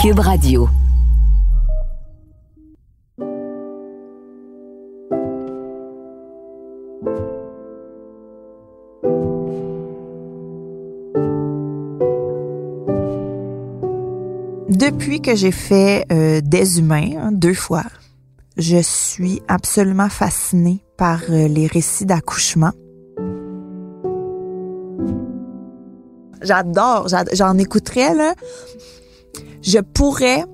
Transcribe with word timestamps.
Cube 0.00 0.20
Radio. 0.20 0.68
Depuis 14.68 15.20
que 15.20 15.34
j'ai 15.34 15.50
fait 15.50 16.06
euh, 16.12 16.40
des 16.42 16.78
humains 16.78 17.10
hein, 17.18 17.32
deux 17.32 17.54
fois, 17.54 17.84
je 18.56 18.78
suis 18.78 19.42
absolument 19.48 20.08
fascinée 20.08 20.84
par 20.96 21.20
euh, 21.30 21.48
les 21.48 21.66
récits 21.66 22.06
d'accouchement. 22.06 22.70
J'adore, 26.42 27.08
j'ad- 27.08 27.28
j'en 27.34 27.58
écouterais 27.58 28.14
là. 28.14 28.34
Je 29.62 29.78
pourrais 29.78 30.44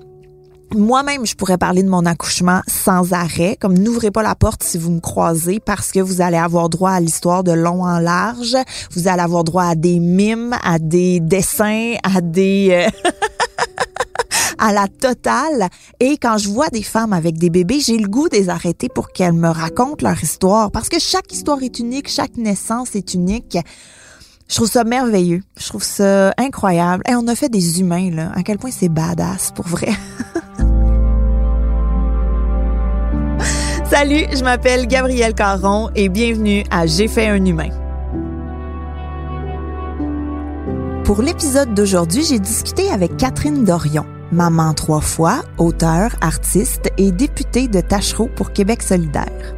moi-même, 0.75 1.25
je 1.25 1.35
pourrais 1.35 1.59
parler 1.59 1.83
de 1.83 1.89
mon 1.89 2.05
accouchement 2.07 2.61
sans 2.67 3.13
arrêt, 3.13 3.57
comme 3.61 3.79
n'ouvrez 3.79 4.11
pas 4.11 4.23
la 4.23 4.35
porte 4.35 4.63
si 4.63 4.79
vous 4.79 4.91
me 4.91 5.01
croisez 5.01 5.61
parce 5.61 5.93
que 5.93 6.01
vous 6.01 6.21
allez 6.21 6.37
avoir 6.37 6.69
droit 6.69 6.91
à 6.91 7.01
l'histoire 7.01 7.45
de 7.45 7.53
long 7.53 7.85
en 7.85 7.99
large, 7.99 8.57
vous 8.93 9.09
allez 9.09 9.23
avoir 9.23 9.45
droit 9.45 9.65
à 9.65 9.75
des 9.75 10.01
mimes, 10.01 10.57
à 10.63 10.79
des 10.79 11.21
dessins, 11.21 11.95
à 12.03 12.21
des 12.21 12.69
euh, 12.73 13.11
à 14.59 14.73
la 14.73 14.89
totale. 14.89 15.69
Et 16.01 16.17
quand 16.19 16.39
je 16.39 16.49
vois 16.49 16.69
des 16.69 16.83
femmes 16.83 17.13
avec 17.13 17.39
des 17.39 17.51
bébés, 17.51 17.81
j'ai 17.81 17.99
le 17.99 18.09
goût 18.09 18.29
de 18.29 18.37
les 18.37 18.49
arrêter 18.49 18.89
pour 18.89 19.09
qu'elles 19.09 19.33
me 19.33 19.49
racontent 19.49 20.07
leur 20.07 20.23
histoire. 20.23 20.71
Parce 20.71 20.89
que 20.89 20.99
chaque 20.99 21.33
histoire 21.33 21.63
est 21.63 21.79
unique, 21.79 22.09
chaque 22.09 22.37
naissance 22.37 22.97
est 22.97 23.15
unique. 23.15 23.59
Je 24.49 24.55
trouve 24.55 24.69
ça 24.69 24.85
merveilleux. 24.85 25.43
Je 25.59 25.69
trouve 25.69 25.83
ça 25.83 26.33
incroyable. 26.39 27.03
Et 27.09 27.15
on 27.15 27.27
a 27.27 27.35
fait 27.35 27.49
des 27.49 27.81
humains, 27.81 28.11
là. 28.11 28.31
À 28.35 28.43
quel 28.43 28.59
point 28.59 28.71
c'est 28.71 28.89
badass, 28.89 29.51
pour 29.53 29.67
vrai. 29.67 29.89
Salut, 33.91 34.27
je 34.33 34.43
m'appelle 34.43 34.87
Gabrielle 34.87 35.35
Caron 35.35 35.91
et 35.95 36.09
bienvenue 36.09 36.65
à 36.71 36.87
J'ai 36.87 37.09
fait 37.09 37.29
un 37.29 37.45
humain. 37.45 37.71
Pour 41.05 41.23
l'épisode 41.23 41.73
d'aujourd'hui, 41.75 42.25
j'ai 42.25 42.41
discuté 42.41 42.91
avec 42.91 43.17
Catherine 43.17 43.65
Dorion, 43.65 44.05
maman 44.33 44.75
trois 44.75 45.01
fois, 45.01 45.43
auteure, 45.57 46.17
artiste 46.21 46.91
et 46.99 47.13
députée 47.13 47.69
de 47.69 47.81
Tachereau 47.81 48.29
pour 48.35 48.53
Québec 48.53 48.83
solidaire. 48.83 49.56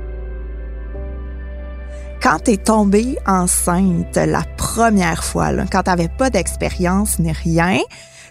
Quand 2.21 2.41
t'es 2.43 2.57
tombée 2.57 3.17
enceinte 3.27 4.17
la 4.17 4.43
première 4.57 5.23
fois, 5.23 5.53
là, 5.53 5.67
quand 5.71 5.85
t'avais 5.85 6.09
pas 6.09 6.31
d'expérience 6.31 7.21
ni 7.21 7.31
rien, 7.31 7.79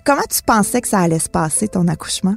comment 0.06 0.26
tu 0.30 0.42
pensais 0.46 0.82
que 0.82 0.90
ça 0.90 1.00
allait 1.00 1.20
se 1.20 1.30
passer 1.30 1.70
ton 1.70 1.88
accouchement? 1.88 2.36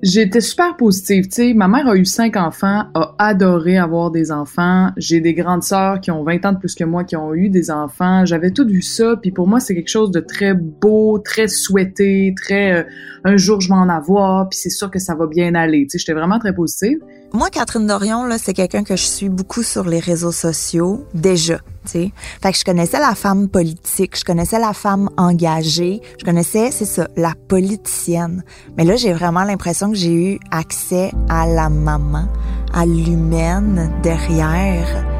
J'étais 0.00 0.40
super 0.40 0.76
positive, 0.76 1.24
tu 1.24 1.32
sais. 1.32 1.54
Ma 1.54 1.66
mère 1.66 1.88
a 1.88 1.96
eu 1.96 2.04
cinq 2.04 2.36
enfants, 2.36 2.84
a 2.94 3.16
adoré 3.18 3.78
avoir 3.78 4.12
des 4.12 4.30
enfants. 4.30 4.92
J'ai 4.96 5.20
des 5.20 5.34
grandes 5.34 5.64
sœurs 5.64 6.00
qui 6.00 6.12
ont 6.12 6.22
20 6.22 6.46
ans 6.46 6.52
de 6.52 6.58
plus 6.58 6.76
que 6.76 6.84
moi 6.84 7.02
qui 7.02 7.16
ont 7.16 7.34
eu 7.34 7.48
des 7.48 7.72
enfants. 7.72 8.24
J'avais 8.24 8.52
tout 8.52 8.64
vu 8.64 8.80
ça, 8.80 9.16
puis 9.20 9.32
pour 9.32 9.48
moi 9.48 9.58
c'est 9.58 9.74
quelque 9.74 9.90
chose 9.90 10.12
de 10.12 10.20
très 10.20 10.54
beau, 10.54 11.18
très 11.18 11.48
souhaité, 11.48 12.32
très 12.36 12.72
euh, 12.72 12.82
un 13.24 13.36
jour 13.36 13.60
je 13.60 13.68
vais 13.68 13.74
en 13.74 14.44
puis 14.44 14.56
c'est 14.56 14.70
sûr 14.70 14.88
que 14.92 15.00
ça 15.00 15.16
va 15.16 15.26
bien 15.26 15.56
aller. 15.56 15.82
Tu 15.86 15.90
sais, 15.90 15.98
j'étais 15.98 16.12
vraiment 16.14 16.38
très 16.38 16.54
positive. 16.54 17.00
Moi, 17.34 17.50
Catherine 17.50 17.86
Dorion, 17.86 18.24
là, 18.24 18.38
c'est 18.38 18.54
quelqu'un 18.54 18.84
que 18.84 18.96
je 18.96 19.04
suis 19.04 19.28
beaucoup 19.28 19.62
sur 19.62 19.84
les 19.84 20.00
réseaux 20.00 20.32
sociaux, 20.32 21.04
déjà, 21.12 21.56
tu 21.84 21.90
sais. 21.90 22.12
Fait 22.42 22.52
que 22.52 22.58
je 22.58 22.64
connaissais 22.64 22.98
la 22.98 23.14
femme 23.14 23.48
politique, 23.48 24.18
je 24.18 24.24
connaissais 24.24 24.58
la 24.58 24.72
femme 24.72 25.10
engagée, 25.18 26.00
je 26.18 26.24
connaissais, 26.24 26.70
c'est 26.70 26.86
ça, 26.86 27.06
la 27.16 27.34
politicienne. 27.48 28.44
Mais 28.78 28.84
là, 28.84 28.96
j'ai 28.96 29.12
vraiment 29.12 29.44
l'impression 29.44 29.90
que 29.90 29.96
j'ai 29.96 30.14
eu 30.14 30.40
accès 30.50 31.12
à 31.28 31.46
la 31.46 31.68
maman, 31.68 32.28
à 32.72 32.86
l'humaine 32.86 33.92
derrière. 34.02 35.17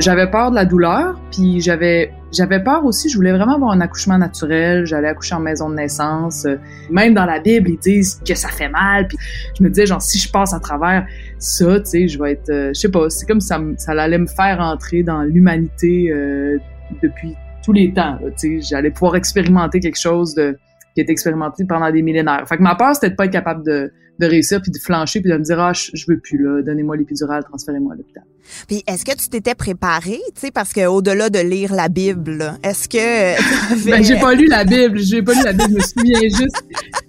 J'avais 0.00 0.30
peur 0.30 0.50
de 0.50 0.54
la 0.54 0.64
douleur, 0.64 1.20
puis 1.32 1.60
j'avais 1.60 2.12
j'avais 2.30 2.62
peur 2.62 2.84
aussi, 2.84 3.08
je 3.08 3.16
voulais 3.16 3.32
vraiment 3.32 3.54
avoir 3.54 3.70
un 3.72 3.80
accouchement 3.80 4.18
naturel, 4.18 4.84
j'allais 4.86 5.08
accoucher 5.08 5.34
en 5.34 5.40
maison 5.40 5.70
de 5.70 5.74
naissance. 5.74 6.44
Euh, 6.44 6.56
Même 6.90 7.14
dans 7.14 7.24
la 7.24 7.40
Bible, 7.40 7.70
ils 7.70 7.78
disent 7.78 8.20
que 8.26 8.34
ça 8.34 8.48
fait 8.48 8.68
mal, 8.68 9.08
puis 9.08 9.16
je 9.58 9.64
me 9.64 9.70
disais 9.70 9.86
genre 9.86 10.02
si 10.02 10.18
je 10.18 10.30
passe 10.30 10.54
à 10.54 10.60
travers 10.60 11.06
ça, 11.38 11.80
tu 11.80 11.86
sais, 11.86 12.08
je 12.08 12.22
vais 12.22 12.32
être 12.32 12.50
euh, 12.50 12.68
je 12.74 12.80
sais 12.80 12.90
pas, 12.90 13.08
c'est 13.10 13.26
comme 13.26 13.40
ça 13.40 13.60
ça 13.78 13.92
allait 13.92 14.18
me 14.18 14.26
faire 14.26 14.60
entrer 14.60 15.02
dans 15.02 15.22
l'humanité 15.22 16.10
euh, 16.12 16.58
depuis 17.02 17.34
tous 17.64 17.72
les 17.72 17.92
temps, 17.92 18.18
tu 18.38 18.60
sais, 18.60 18.68
j'allais 18.68 18.90
pouvoir 18.90 19.16
expérimenter 19.16 19.80
quelque 19.80 19.98
chose 19.98 20.34
de 20.34 20.56
qui 20.98 21.02
est 21.08 21.10
expérimenté 21.10 21.64
pendant 21.64 21.90
des 21.92 22.02
millénaires. 22.02 22.44
Fait 22.48 22.56
que 22.56 22.62
ma 22.62 22.74
peur 22.74 22.94
c'était 22.94 23.10
de 23.10 23.14
pas 23.14 23.26
être 23.26 23.32
capable 23.32 23.64
de 23.64 23.92
de 24.18 24.26
réussir 24.26 24.60
puis 24.60 24.72
de 24.72 24.78
flancher 24.78 25.20
puis 25.20 25.30
de 25.30 25.36
me 25.36 25.44
dire 25.44 25.60
ah 25.60 25.72
je, 25.72 25.90
je 25.94 26.04
veux 26.08 26.18
plus 26.18 26.42
là, 26.42 26.60
donnez-moi 26.62 26.96
l'épidurale, 26.96 27.44
transférez-moi 27.44 27.94
à 27.94 27.96
l'hôpital. 27.96 28.24
Puis 28.66 28.82
est-ce 28.88 29.04
que 29.04 29.16
tu 29.16 29.28
t'étais 29.28 29.54
préparée, 29.54 30.20
tu 30.34 30.40
sais, 30.40 30.50
parce 30.50 30.72
que 30.72 30.86
au-delà 30.86 31.30
de 31.30 31.38
lire 31.38 31.72
la 31.72 31.88
Bible, 31.88 32.58
est-ce 32.64 32.88
que 32.88 33.88
Ben, 33.88 34.02
j'ai 34.02 34.18
pas 34.18 34.34
lu 34.34 34.46
la 34.46 34.64
Bible, 34.64 34.98
j'ai 34.98 35.22
pas 35.22 35.34
lu 35.34 35.44
la 35.44 35.52
Bible, 35.52 35.68
je 35.68 35.74
me 35.74 35.80
souviens 35.80 36.20
juste, 36.22 36.64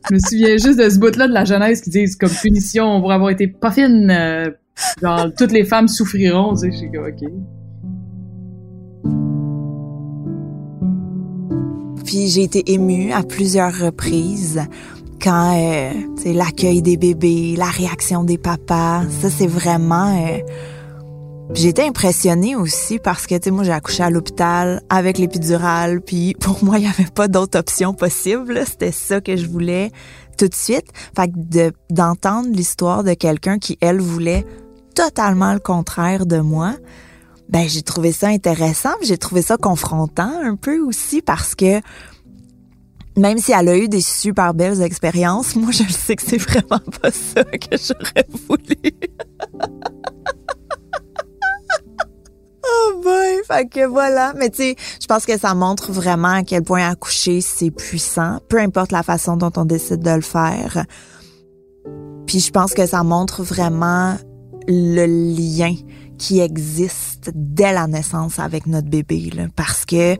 je 0.07 0.13
me 0.13 0.19
souviens 0.19 0.57
juste 0.57 0.77
de 0.77 0.87
ce 0.87 0.99
bout-là 0.99 1.27
de 1.27 1.33
la 1.33 1.45
Genèse 1.45 1.81
qui 1.81 1.89
disent 1.89 2.15
comme 2.15 2.29
punition 2.29 2.99
pour 2.99 3.11
avoir 3.11 3.31
été 3.31 3.47
pas 3.47 3.71
fine, 3.71 4.11
euh, 4.11 4.51
genre 5.01 5.31
toutes 5.35 5.51
les 5.51 5.65
femmes 5.65 5.87
souffriront, 5.87 6.53
tu 6.53 6.59
sais, 6.59 6.71
je 6.71 6.77
suis 6.77 6.91
comme 6.91 7.05
ok. 7.05 7.58
Puis 12.09 12.27
j'ai 12.27 12.41
été 12.41 12.71
émue 12.71 13.11
à 13.11 13.21
plusieurs 13.21 13.71
reprises 13.71 14.63
quand 15.21 15.55
euh, 15.55 15.91
l'accueil 16.25 16.81
des 16.81 16.97
bébés, 16.97 17.53
la 17.55 17.67
réaction 17.67 18.23
des 18.23 18.39
papas, 18.39 19.03
ça 19.21 19.29
c'est 19.29 19.45
vraiment 19.45 20.17
euh, 20.17 20.39
J'étais 21.53 21.83
impressionnée 21.83 22.55
aussi 22.55 22.97
parce 22.97 23.27
que 23.27 23.35
tu 23.35 23.43
sais 23.43 23.51
moi 23.51 23.63
j'ai 23.63 23.73
accouché 23.73 24.01
à 24.01 24.09
l'hôpital 24.09 24.81
avec 24.89 25.19
l'épidurale 25.19 26.01
puis 26.01 26.33
pour 26.39 26.63
moi 26.63 26.79
il 26.79 26.85
y 26.85 26.87
avait 26.87 27.11
pas 27.13 27.27
d'autre 27.27 27.59
option 27.59 27.93
possible, 27.93 28.59
c'était 28.65 28.91
ça 28.91 29.21
que 29.21 29.37
je 29.37 29.45
voulais 29.45 29.91
tout 30.35 30.47
de 30.47 30.55
suite. 30.55 30.87
Fait 31.15 31.27
que 31.27 31.33
de 31.35 31.71
d'entendre 31.91 32.49
l'histoire 32.51 33.03
de 33.03 33.13
quelqu'un 33.13 33.59
qui 33.59 33.77
elle 33.81 33.99
voulait 33.99 34.47
totalement 34.95 35.53
le 35.53 35.59
contraire 35.59 36.25
de 36.25 36.39
moi, 36.39 36.73
ben 37.49 37.67
j'ai 37.67 37.81
trouvé 37.81 38.11
ça 38.11 38.27
intéressant, 38.27 38.93
j'ai 39.01 39.17
trouvé 39.17 39.41
ça 39.41 39.57
confrontant 39.57 40.31
un 40.43 40.55
peu 40.55 40.79
aussi 40.79 41.21
parce 41.21 41.55
que 41.55 41.81
même 43.17 43.39
si 43.39 43.51
elle 43.51 43.67
a 43.67 43.75
eu 43.75 43.89
des 43.89 44.01
super 44.01 44.53
belles 44.53 44.81
expériences, 44.81 45.55
moi 45.55 45.71
je 45.71 45.83
sais 45.91 46.15
que 46.15 46.21
c'est 46.21 46.37
vraiment 46.37 46.79
pas 47.01 47.11
ça 47.11 47.43
que 47.43 47.75
j'aurais 47.75 48.27
voulu. 48.47 48.75
oh 52.63 53.01
boy, 53.03 53.41
fait 53.47 53.67
que 53.67 53.87
voilà, 53.87 54.33
mais 54.37 54.51
tu 54.51 54.57
sais, 54.57 54.75
je 55.01 55.07
pense 55.07 55.25
que 55.25 55.37
ça 55.37 55.55
montre 55.55 55.91
vraiment 55.91 56.35
à 56.35 56.43
quel 56.43 56.63
point 56.63 56.87
accoucher 56.87 57.41
c'est 57.41 57.71
puissant, 57.71 58.39
peu 58.47 58.59
importe 58.59 58.91
la 58.91 59.01
façon 59.01 59.37
dont 59.37 59.51
on 59.57 59.65
décide 59.65 60.01
de 60.01 60.11
le 60.11 60.21
faire. 60.21 60.85
Puis 62.27 62.39
je 62.39 62.51
pense 62.51 62.75
que 62.75 62.85
ça 62.85 63.03
montre 63.03 63.41
vraiment 63.41 64.15
le 64.67 65.05
lien 65.07 65.73
qui 66.19 66.39
existe 66.39 67.31
dès 67.33 67.73
la 67.73 67.87
naissance 67.87 68.37
avec 68.37 68.67
notre 68.67 68.89
bébé, 68.89 69.31
là, 69.35 69.47
parce 69.55 69.85
que 69.85 70.15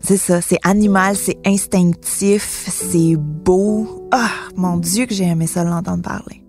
c'est 0.00 0.16
ça, 0.16 0.40
c'est 0.40 0.58
animal, 0.64 1.14
c'est 1.16 1.38
instinctif, 1.46 2.66
c'est 2.68 3.14
beau. 3.16 4.08
Ah, 4.10 4.30
mon 4.56 4.78
Dieu 4.78 5.06
que 5.06 5.14
j'ai 5.14 5.24
aimé 5.26 5.46
ça 5.46 5.62
l'entendre 5.62 6.02
parler. 6.02 6.42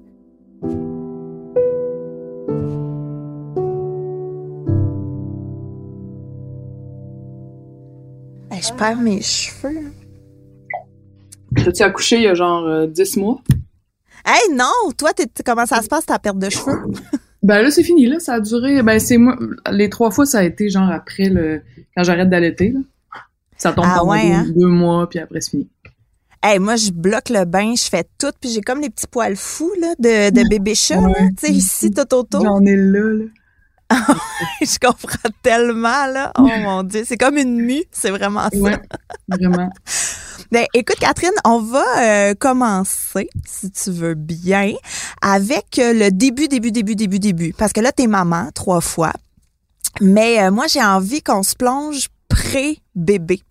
Hey, 8.51 8.61
je 8.61 8.73
perds 8.73 8.97
mes 9.01 9.21
cheveux. 9.21 9.91
T'as-tu 11.63 11.83
accouché 11.83 12.17
il 12.17 12.23
y 12.23 12.27
a 12.27 12.33
genre 12.35 12.65
euh, 12.65 12.87
10 12.87 13.17
mois? 13.17 13.39
Hey, 14.25 14.53
non! 14.53 14.91
Toi, 14.97 15.13
t'es- 15.13 15.27
comment 15.45 15.65
ça 15.65 15.81
se 15.81 15.87
passe, 15.87 16.05
ta 16.05 16.19
perte 16.19 16.37
de 16.37 16.49
cheveux? 16.49 16.81
Ben 17.43 17.61
là, 17.61 17.69
c'est 17.71 17.83
fini, 17.83 18.05
là. 18.07 18.19
Ça 18.19 18.35
a 18.35 18.39
duré. 18.39 18.81
Ben, 18.83 18.99
c'est 18.99 19.17
moi. 19.17 19.37
Les 19.71 19.89
trois 19.89 20.11
fois, 20.11 20.25
ça 20.25 20.39
a 20.39 20.43
été 20.43 20.69
genre 20.69 20.89
après 20.89 21.29
le. 21.29 21.61
Quand 21.95 22.03
j'arrête 22.03 22.29
d'allaiter, 22.29 22.69
là. 22.71 22.79
Ça 23.57 23.71
tombe 23.71 23.85
Ah 23.87 23.97
pendant 23.99 24.11
ouais, 24.11 24.27
deux, 24.29 24.33
hein? 24.33 24.45
deux 24.55 24.67
mois, 24.67 25.09
puis 25.09 25.19
après, 25.19 25.41
c'est 25.41 25.51
fini. 25.51 25.69
Hey, 26.41 26.59
moi, 26.59 26.75
je 26.75 26.91
bloque 26.91 27.29
le 27.29 27.45
bain, 27.45 27.73
je 27.75 27.83
fais 27.83 28.03
tout, 28.17 28.31
puis 28.41 28.49
j'ai 28.49 28.61
comme 28.61 28.81
les 28.81 28.89
petits 28.89 29.07
poils 29.07 29.35
fous, 29.37 29.71
là, 29.79 29.93
de, 29.99 30.29
de 30.31 30.49
bébé 30.49 30.75
chat, 30.75 30.95
là, 30.95 31.07
Ouais. 31.07 31.29
tu 31.37 31.47
sais, 31.47 31.53
ici, 31.53 31.91
tout 31.91 32.13
autour. 32.13 32.43
J'en 32.43 32.59
ai 32.65 32.75
là, 32.75 32.99
là. 33.13 33.25
je 34.61 34.79
comprends 34.79 35.29
tellement, 35.43 36.07
là. 36.07 36.31
Oh 36.37 36.41
mon 36.63 36.83
Dieu, 36.83 37.03
c'est 37.05 37.17
comme 37.17 37.37
une 37.37 37.57
mue, 37.61 37.83
c'est 37.91 38.09
vraiment 38.09 38.49
ça. 38.51 38.57
Ouais, 38.57 38.79
vraiment. 39.29 39.69
Ben, 40.53 40.67
écoute, 40.75 40.97
Catherine, 40.99 41.31
on 41.45 41.61
va 41.61 41.83
euh, 41.97 42.33
commencer, 42.35 43.27
si 43.43 43.71
tu 43.71 43.89
veux 43.89 44.13
bien, 44.13 44.73
avec 45.19 45.79
euh, 45.79 45.93
le 45.93 46.11
début, 46.11 46.47
début, 46.47 46.71
début, 46.71 46.93
début, 46.93 47.17
début. 47.17 47.55
Parce 47.57 47.73
que 47.73 47.81
là, 47.81 47.91
t'es 47.91 48.05
maman 48.05 48.49
trois 48.53 48.79
fois. 48.79 49.13
Mais 49.99 50.43
euh, 50.43 50.51
moi, 50.51 50.67
j'ai 50.67 50.83
envie 50.83 51.23
qu'on 51.23 51.41
se 51.41 51.55
plonge 51.55 52.09
pré 52.29 52.77
bébé. 52.93 53.41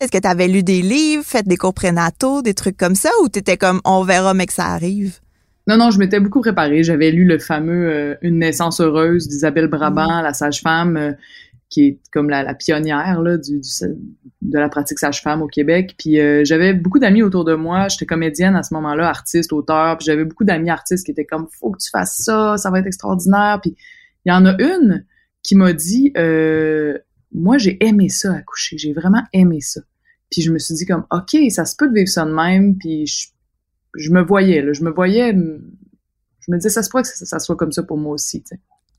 Est-ce 0.00 0.10
que 0.10 0.18
tu 0.18 0.26
avais 0.26 0.48
lu 0.48 0.64
des 0.64 0.82
livres, 0.82 1.22
fait 1.24 1.46
des 1.46 1.56
cours 1.56 1.74
prénataux, 1.74 2.42
des 2.42 2.54
trucs 2.54 2.76
comme 2.76 2.96
ça, 2.96 3.10
ou 3.22 3.28
t'étais 3.28 3.56
comme 3.56 3.80
on 3.84 4.02
verra 4.02 4.34
mais 4.34 4.46
que 4.46 4.52
ça 4.52 4.66
arrive? 4.66 5.20
Non, 5.68 5.76
non, 5.76 5.92
je 5.92 6.00
m'étais 6.00 6.18
beaucoup 6.18 6.40
préparée. 6.40 6.82
J'avais 6.82 7.12
lu 7.12 7.24
le 7.24 7.38
fameux 7.38 7.88
euh, 7.88 8.14
Une 8.20 8.40
naissance 8.40 8.80
heureuse 8.80 9.28
d'Isabelle 9.28 9.68
Brabant, 9.68 10.22
mm. 10.22 10.24
la 10.24 10.32
sage-femme, 10.34 11.14
qui 11.70 11.86
est 11.86 12.00
comme 12.12 12.30
la, 12.30 12.54
pionnière 12.54 13.20
là, 13.20 13.36
du, 13.36 13.60
de 14.42 14.58
la 14.58 14.68
pratique 14.68 14.98
sage-femme 14.98 15.42
au 15.42 15.48
Québec. 15.48 15.94
Puis 15.98 16.18
euh, 16.18 16.42
j'avais 16.44 16.72
beaucoup 16.72 16.98
d'amis 16.98 17.22
autour 17.22 17.44
de 17.44 17.54
moi. 17.54 17.88
J'étais 17.88 18.06
comédienne 18.06 18.56
à 18.56 18.62
ce 18.62 18.72
moment-là, 18.74 19.08
artiste, 19.08 19.52
auteur. 19.52 19.98
Puis 19.98 20.06
j'avais 20.06 20.24
beaucoup 20.24 20.44
d'amis 20.44 20.70
artistes 20.70 21.04
qui 21.04 21.10
étaient 21.10 21.26
comme 21.26 21.46
«faut 21.60 21.70
que 21.70 21.78
tu 21.78 21.90
fasses 21.90 22.16
ça, 22.18 22.56
ça 22.56 22.70
va 22.70 22.78
être 22.78 22.86
extraordinaire». 22.86 23.60
Puis 23.62 23.76
il 24.24 24.30
y 24.30 24.32
en 24.32 24.46
a 24.46 24.56
une 24.62 25.04
qui 25.42 25.56
m'a 25.56 25.72
dit 25.72 26.12
Moi, 27.32 27.58
j'ai 27.58 27.84
aimé 27.84 28.08
ça 28.08 28.32
accoucher. 28.32 28.78
J'ai 28.78 28.92
vraiment 28.92 29.22
aimé 29.32 29.60
ça». 29.60 29.80
Puis 30.30 30.42
je 30.42 30.52
me 30.52 30.58
suis 30.58 30.74
dit 30.74 30.86
comme 30.86 31.04
«OK, 31.10 31.36
ça 31.50 31.64
se 31.64 31.76
peut 31.76 31.88
de 31.88 31.94
vivre 31.94 32.08
ça 32.08 32.24
de 32.24 32.32
même.» 32.32 32.78
Puis 32.78 33.06
je 33.06 33.28
je 33.98 34.10
me 34.10 34.22
voyais, 34.22 34.62
là, 34.62 34.72
je 34.72 34.82
me 34.82 34.90
voyais, 34.90 35.32
je 35.32 36.52
me 36.52 36.56
disais, 36.56 36.68
ça 36.68 36.82
se 36.82 36.90
pourrait 36.90 37.02
que 37.02 37.08
ça, 37.08 37.38
soit 37.38 37.56
comme 37.56 37.72
ça 37.72 37.82
pour 37.82 37.96
moi 37.96 38.14
aussi. 38.14 38.42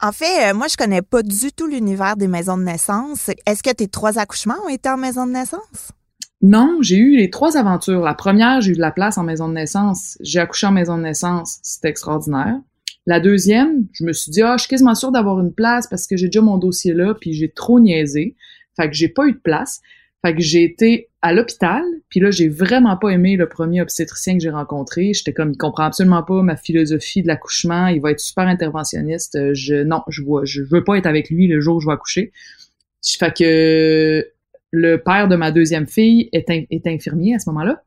En 0.02 0.14
fait, 0.14 0.50
euh, 0.50 0.54
moi, 0.54 0.68
je 0.68 0.78
connais 0.78 1.02
pas 1.02 1.24
du 1.24 1.52
tout 1.52 1.68
l'univers 1.68 2.16
des 2.16 2.28
maisons 2.28 2.58
de 2.58 2.64
naissance. 2.64 3.30
Est-ce 3.46 3.62
que 3.62 3.74
tes 3.74 3.88
trois 3.88 4.18
accouchements 4.18 4.56
ont 4.66 4.70
été 4.70 4.90
en 4.90 4.96
maison 4.96 5.28
de 5.28 5.34
naissance? 5.34 5.92
Non, 6.42 6.78
j'ai 6.80 6.96
eu 6.96 7.18
les 7.18 7.30
trois 7.30 7.58
aventures. 7.58 8.00
La 8.00 8.14
première, 8.14 8.62
j'ai 8.62 8.72
eu 8.72 8.76
de 8.76 8.80
la 8.80 8.92
place 8.92 9.18
en 9.18 9.24
maison 9.24 9.50
de 9.50 9.54
naissance. 9.54 10.18
J'ai 10.22 10.40
accouché 10.40 10.68
en 10.68 10.72
maison 10.72 10.98
de 10.98 11.04
naissance. 11.04 11.60
C'était 11.64 11.90
extraordinaire. 11.90 12.56
La 13.06 13.20
deuxième, 13.20 13.88
je 13.92 14.06
me 14.06 14.14
suis 14.14 14.32
dit, 14.32 14.42
ah, 14.42 14.56
je 14.56 14.62
suis 14.62 14.70
quasiment 14.70 14.96
sûre 14.96 15.12
d'avoir 15.12 15.42
une 15.42 15.54
place 15.54 15.88
parce 15.88 16.08
que 16.08 16.16
j'ai 16.16 16.28
déjà 16.28 16.42
mon 16.42 16.58
dossier 16.58 16.94
là, 16.94 17.14
puis 17.20 17.34
j'ai 17.34 17.52
trop 17.52 17.82
niaisé. 17.82 18.38
Fait 18.78 18.88
que 18.88 18.96
j'ai 18.96 19.10
pas 19.10 19.28
eu 19.28 19.34
de 19.34 19.40
place. 19.40 19.82
Fait 20.26 20.36
que 20.36 20.42
j'ai 20.42 20.64
été 20.64 21.10
à 21.22 21.34
l'hôpital, 21.34 21.84
puis 22.10 22.20
là, 22.20 22.30
j'ai 22.30 22.50
vraiment 22.50 22.98
pas 22.98 23.10
aimé 23.10 23.38
le 23.38 23.48
premier 23.48 23.82
obstétricien 23.82 24.34
que 24.34 24.42
j'ai 24.42 24.50
rencontré. 24.50 25.14
J'étais 25.14 25.34
comme, 25.34 25.52
il 25.52 25.58
comprend 25.58 25.84
absolument 25.84 26.24
pas 26.24 26.42
ma 26.42 26.58
philosophie 26.58 27.22
de 27.22 27.28
l'accouchement, 27.28 27.88
il 27.88 28.02
va 28.02 28.12
être 28.12 28.20
super 28.20 28.48
interventionniste. 28.48 29.54
Je, 29.54 29.84
non, 29.84 30.02
je 30.10 30.22
vois, 30.22 30.44
je 30.44 30.62
veux 30.62 30.84
pas 30.84 30.98
être 30.98 31.06
avec 31.06 31.30
lui 31.30 31.48
le 31.48 31.62
jour 31.62 31.78
où 31.78 31.80
je 31.80 31.88
vais 31.88 31.94
accoucher. 31.94 32.32
Fait 33.02 33.34
que 33.34 34.26
le 34.72 34.98
père 34.98 35.28
de 35.28 35.36
ma 35.36 35.52
deuxième 35.52 35.88
fille 35.88 36.30
est, 36.34 36.50
est 36.50 36.88
infirmier 36.88 37.36
à 37.36 37.40
ce 37.40 37.50
moment-là. 37.50 37.84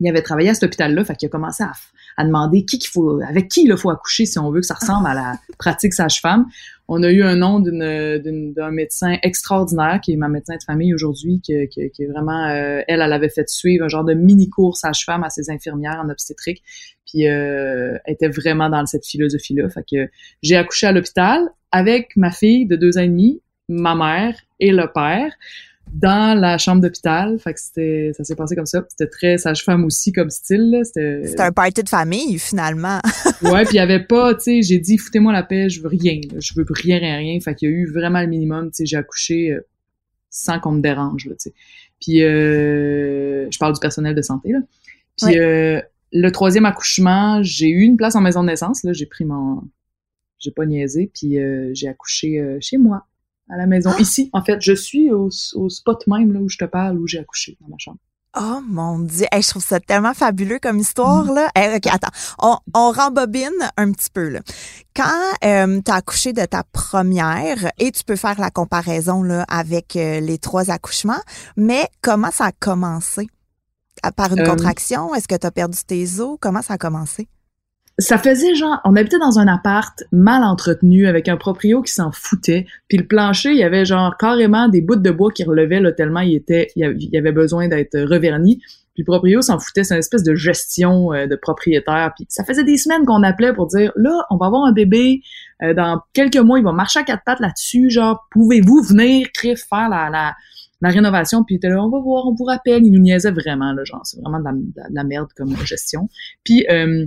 Il 0.00 0.08
avait 0.08 0.22
travaillé 0.22 0.50
à 0.50 0.54
cet 0.54 0.64
hôpital-là, 0.64 1.04
fait 1.04 1.16
qu'il 1.16 1.26
a 1.26 1.30
commencé 1.30 1.62
à, 1.62 1.72
à 2.16 2.24
demander 2.24 2.64
qui 2.64 2.78
qu'il 2.78 2.90
faut, 2.90 3.20
avec 3.26 3.48
qui 3.48 3.64
il 3.64 3.76
faut 3.76 3.90
accoucher 3.90 4.26
si 4.26 4.38
on 4.38 4.50
veut 4.50 4.60
que 4.60 4.66
ça 4.66 4.74
ressemble 4.74 5.06
à 5.06 5.14
la 5.14 5.34
pratique 5.58 5.94
sage-femme. 5.94 6.46
On 6.88 7.02
a 7.02 7.10
eu 7.10 7.22
un 7.22 7.34
nom 7.34 7.58
d'un 7.58 8.70
médecin 8.70 9.18
extraordinaire 9.22 10.00
qui 10.00 10.12
est 10.12 10.16
ma 10.16 10.28
médecin 10.28 10.54
de 10.54 10.62
famille 10.62 10.94
aujourd'hui, 10.94 11.40
qui, 11.42 11.52
qui, 11.68 12.02
est 12.02 12.06
vraiment, 12.06 12.46
euh, 12.46 12.82
elle, 12.86 13.00
elle 13.00 13.12
avait 13.12 13.28
fait 13.28 13.48
suivre 13.48 13.84
un 13.84 13.88
genre 13.88 14.04
de 14.04 14.14
mini 14.14 14.48
cours 14.48 14.76
sage-femme 14.76 15.24
à 15.24 15.30
ses 15.30 15.50
infirmières 15.50 16.00
en 16.04 16.08
obstétrique, 16.10 16.62
puis 17.04 17.26
euh, 17.26 17.98
était 18.06 18.28
vraiment 18.28 18.70
dans 18.70 18.86
cette 18.86 19.04
philosophie-là. 19.04 19.68
Fait 19.68 19.84
que 19.90 20.08
j'ai 20.42 20.56
accouché 20.56 20.86
à 20.86 20.92
l'hôpital 20.92 21.48
avec 21.72 22.16
ma 22.16 22.30
fille 22.30 22.66
de 22.66 22.76
deux 22.76 22.98
ans 22.98 23.02
et 23.02 23.08
demi, 23.08 23.42
ma 23.68 23.96
mère 23.96 24.36
et 24.60 24.70
le 24.70 24.86
père 24.92 25.32
dans 25.92 26.38
la 26.38 26.58
chambre 26.58 26.82
d'hôpital. 26.82 27.38
Fait 27.38 27.54
que 27.54 27.60
c'était, 27.60 28.12
ça 28.16 28.24
s'est 28.24 28.34
passé 28.34 28.56
comme 28.56 28.66
ça. 28.66 28.84
C'était 28.88 29.08
très 29.08 29.38
sage-femme 29.38 29.84
aussi 29.84 30.12
comme 30.12 30.30
style. 30.30 30.80
C'était 30.84 31.40
un 31.40 31.52
party 31.52 31.82
de 31.82 31.88
famille 31.88 32.38
finalement. 32.38 33.00
ouais, 33.42 33.64
puis 33.64 33.74
il 33.74 33.76
y 33.76 33.80
avait 33.80 34.04
pas, 34.04 34.34
tu 34.34 34.42
sais, 34.42 34.62
j'ai 34.62 34.78
dit 34.78 34.98
foutez-moi 34.98 35.32
la 35.32 35.42
paix, 35.42 35.68
je 35.68 35.80
veux 35.80 35.88
rien, 35.88 36.20
je 36.38 36.54
veux 36.54 36.66
rien, 36.68 36.98
rien, 36.98 37.16
rien. 37.16 37.40
Fait 37.40 37.54
qu'il 37.54 37.70
y 37.70 37.72
a 37.72 37.74
eu 37.74 37.90
vraiment 37.90 38.20
le 38.20 38.26
minimum. 38.26 38.70
Tu 38.70 38.78
sais, 38.78 38.86
j'ai 38.86 38.96
accouché 38.96 39.52
euh, 39.52 39.66
sans 40.30 40.60
qu'on 40.60 40.72
me 40.72 40.80
dérange, 40.80 41.26
là, 41.26 41.34
tu 41.34 41.50
sais. 41.50 41.54
Puis 42.00 42.22
euh, 42.22 43.50
je 43.50 43.58
parle 43.58 43.72
du 43.72 43.80
personnel 43.80 44.14
de 44.14 44.22
santé 44.22 44.52
là. 44.52 44.58
Puis 45.16 45.38
euh, 45.38 45.80
le 46.12 46.30
troisième 46.30 46.66
accouchement, 46.66 47.42
j'ai 47.42 47.68
eu 47.68 47.82
une 47.82 47.96
place 47.96 48.16
en 48.16 48.20
maison 48.20 48.42
de 48.42 48.48
naissance. 48.48 48.82
Là, 48.82 48.92
j'ai 48.92 49.06
pris 49.06 49.24
mon, 49.24 49.62
j'ai 50.38 50.50
pas 50.50 50.66
niaisé, 50.66 51.10
puis 51.14 51.38
j'ai 51.72 51.88
accouché 51.88 52.58
chez 52.60 52.76
moi 52.76 53.06
à 53.48 53.56
la 53.56 53.66
maison. 53.66 53.90
Ah! 53.94 54.00
Ici, 54.00 54.30
en 54.32 54.42
fait, 54.42 54.60
je 54.60 54.72
suis 54.72 55.10
au, 55.12 55.30
spot 55.30 56.06
même 56.06 56.32
là 56.32 56.40
où 56.40 56.48
je 56.48 56.58
te 56.58 56.64
parle, 56.64 56.98
où 56.98 57.06
j'ai 57.06 57.18
accouché 57.18 57.56
dans 57.60 57.68
ma 57.68 57.76
chambre. 57.78 57.98
Oh 58.38 58.60
mon 58.68 58.98
dieu, 58.98 59.24
je 59.32 59.48
trouve 59.48 59.64
ça 59.64 59.80
tellement 59.80 60.12
fabuleux 60.12 60.58
comme 60.60 60.78
histoire 60.78 61.32
là. 61.32 61.48
ok, 61.56 61.86
attends, 61.86 62.10
on, 62.38 62.58
on 62.74 62.90
rembobine 62.90 63.48
un 63.78 63.92
petit 63.92 64.10
peu 64.12 64.28
là. 64.28 64.40
Quand 64.94 65.04
euh, 65.42 65.80
tu 65.82 65.90
as 65.90 65.94
accouché 65.94 66.34
de 66.34 66.44
ta 66.44 66.62
première 66.64 67.72
et 67.78 67.90
tu 67.92 68.04
peux 68.04 68.16
faire 68.16 68.38
la 68.38 68.50
comparaison 68.50 69.22
là 69.22 69.46
avec 69.48 69.96
euh, 69.96 70.20
les 70.20 70.36
trois 70.36 70.70
accouchements, 70.70 71.22
mais 71.56 71.88
comment 72.02 72.30
ça 72.30 72.46
a 72.46 72.52
commencé? 72.52 73.28
Par 74.16 74.30
une 74.34 74.40
euh, 74.40 74.46
contraction? 74.46 75.14
Est-ce 75.14 75.28
que 75.28 75.36
tu 75.36 75.46
as 75.46 75.50
perdu 75.50 75.78
tes 75.86 76.20
os? 76.20 76.36
Comment 76.38 76.60
ça 76.60 76.74
a 76.74 76.78
commencé? 76.78 77.28
Ça 77.98 78.18
faisait 78.18 78.54
genre, 78.54 78.78
on 78.84 78.94
habitait 78.94 79.18
dans 79.18 79.38
un 79.38 79.48
appart 79.48 80.04
mal 80.12 80.44
entretenu 80.44 81.06
avec 81.06 81.28
un 81.28 81.36
proprio 81.36 81.80
qui 81.82 81.92
s'en 81.92 82.12
foutait. 82.12 82.66
Puis 82.88 82.98
le 82.98 83.06
plancher, 83.06 83.50
il 83.50 83.56
y 83.56 83.64
avait 83.64 83.84
genre 83.84 84.16
carrément 84.18 84.68
des 84.68 84.82
bouts 84.82 84.96
de 84.96 85.10
bois 85.10 85.30
qui 85.30 85.44
relevaient 85.44 85.80
là, 85.80 85.92
tellement 85.92 86.20
il 86.20 86.34
était, 86.34 86.68
il 86.76 87.08
y 87.12 87.16
avait 87.16 87.32
besoin 87.32 87.68
d'être 87.68 87.98
reverni. 87.98 88.58
Puis 88.94 89.02
le 89.02 89.04
proprio 89.04 89.42
s'en 89.42 89.58
foutait, 89.58 89.84
c'est 89.84 89.94
une 89.94 89.98
espèce 89.98 90.22
de 90.22 90.34
gestion 90.34 91.12
euh, 91.12 91.26
de 91.26 91.36
propriétaire. 91.36 92.12
Puis 92.16 92.26
ça 92.28 92.44
faisait 92.44 92.64
des 92.64 92.78
semaines 92.78 93.04
qu'on 93.04 93.22
appelait 93.22 93.52
pour 93.52 93.66
dire 93.66 93.92
là, 93.96 94.24
on 94.30 94.36
va 94.36 94.46
avoir 94.46 94.64
un 94.64 94.72
bébé 94.72 95.20
euh, 95.62 95.74
dans 95.74 96.00
quelques 96.14 96.38
mois, 96.38 96.58
il 96.58 96.64
va 96.64 96.72
marcher 96.72 97.00
à 97.00 97.02
quatre 97.02 97.22
pattes 97.24 97.40
là-dessus. 97.40 97.90
Genre, 97.90 98.26
pouvez-vous 98.30 98.82
venir, 98.82 99.28
Criff, 99.32 99.66
faire 99.68 99.88
la, 99.88 100.08
la 100.10 100.34
la 100.82 100.90
rénovation, 100.90 101.42
puis 101.42 101.54
il 101.54 101.56
était 101.56 101.70
là, 101.70 101.82
on 101.82 101.88
va 101.88 102.00
voir, 102.00 102.26
on 102.26 102.34
vous 102.34 102.44
rappelle, 102.44 102.84
il 102.84 102.92
nous 102.92 103.00
niaisait 103.00 103.30
vraiment, 103.30 103.72
là, 103.72 103.82
genre, 103.84 104.02
c'est 104.04 104.20
vraiment 104.20 104.40
de 104.40 104.66
la, 104.90 105.04
merde 105.04 105.28
comme 105.34 105.56
gestion. 105.64 106.08
Puis, 106.44 106.66
euh, 106.70 107.06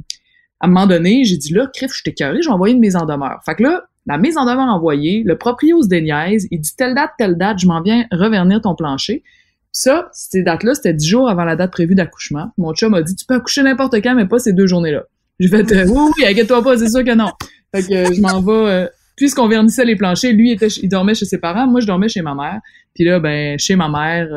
à 0.59 0.65
un 0.65 0.69
moment 0.69 0.87
donné, 0.87 1.23
j'ai 1.23 1.37
dit 1.37 1.53
là, 1.53 1.67
crif, 1.73 1.91
je 1.93 2.03
t'ai 2.03 2.13
j'ai 2.17 2.49
envoyé 2.49 2.73
une 2.73 2.81
mise 2.81 2.95
en 2.95 3.05
demeure. 3.05 3.39
Fait 3.45 3.55
que 3.55 3.63
là, 3.63 3.83
la 4.05 4.17
mise 4.17 4.37
en 4.37 4.45
demeure 4.45 4.67
envoyée, 4.67 5.23
le 5.25 5.37
proprio 5.37 5.81
se 5.81 5.87
déniaise, 5.87 6.47
il 6.51 6.59
dit 6.59 6.75
telle 6.75 6.95
date, 6.95 7.11
telle 7.17 7.37
date, 7.37 7.59
je 7.59 7.67
m'en 7.67 7.81
viens 7.81 8.05
revernir 8.11 8.61
ton 8.61 8.75
plancher. 8.75 9.23
Ça, 9.71 10.09
ces 10.13 10.41
dates-là, 10.41 10.73
c'était 10.73 10.93
dix 10.93 11.07
jours 11.07 11.29
avant 11.29 11.43
la 11.43 11.55
date 11.55 11.71
prévue 11.71 11.95
d'accouchement. 11.95 12.51
Mon 12.57 12.73
chum 12.73 12.91
m'a 12.91 13.03
dit, 13.03 13.15
tu 13.15 13.25
peux 13.25 13.35
accoucher 13.35 13.61
n'importe 13.61 13.95
quand, 14.01 14.15
mais 14.15 14.25
pas 14.25 14.39
ces 14.39 14.51
deux 14.51 14.65
journées-là. 14.65 15.03
J'ai 15.39 15.47
fait, 15.47 15.71
euh, 15.71 15.85
oui, 15.87 16.11
oui, 16.17 16.25
inquiète-toi 16.25 16.63
pas, 16.63 16.77
c'est 16.77 16.89
sûr 16.89 17.03
que 17.03 17.13
non. 17.13 17.31
Fait 17.73 17.83
que 17.83 17.93
euh, 17.93 18.13
je 18.13 18.19
m'en 18.19 18.41
vais, 18.41 18.51
euh, 18.51 18.87
puisqu'on 19.15 19.47
vernissait 19.47 19.85
les 19.85 19.95
planchers, 19.95 20.33
lui, 20.33 20.51
était, 20.51 20.67
il 20.67 20.89
dormait 20.89 21.13
chez 21.13 21.25
ses 21.25 21.37
parents, 21.37 21.67
moi, 21.67 21.79
je 21.79 21.87
dormais 21.87 22.09
chez 22.09 22.21
ma 22.21 22.35
mère. 22.35 22.59
Puis 22.95 23.05
là, 23.05 23.19
ben, 23.19 23.57
chez 23.59 23.75
ma 23.75 23.87
mère, 23.87 24.27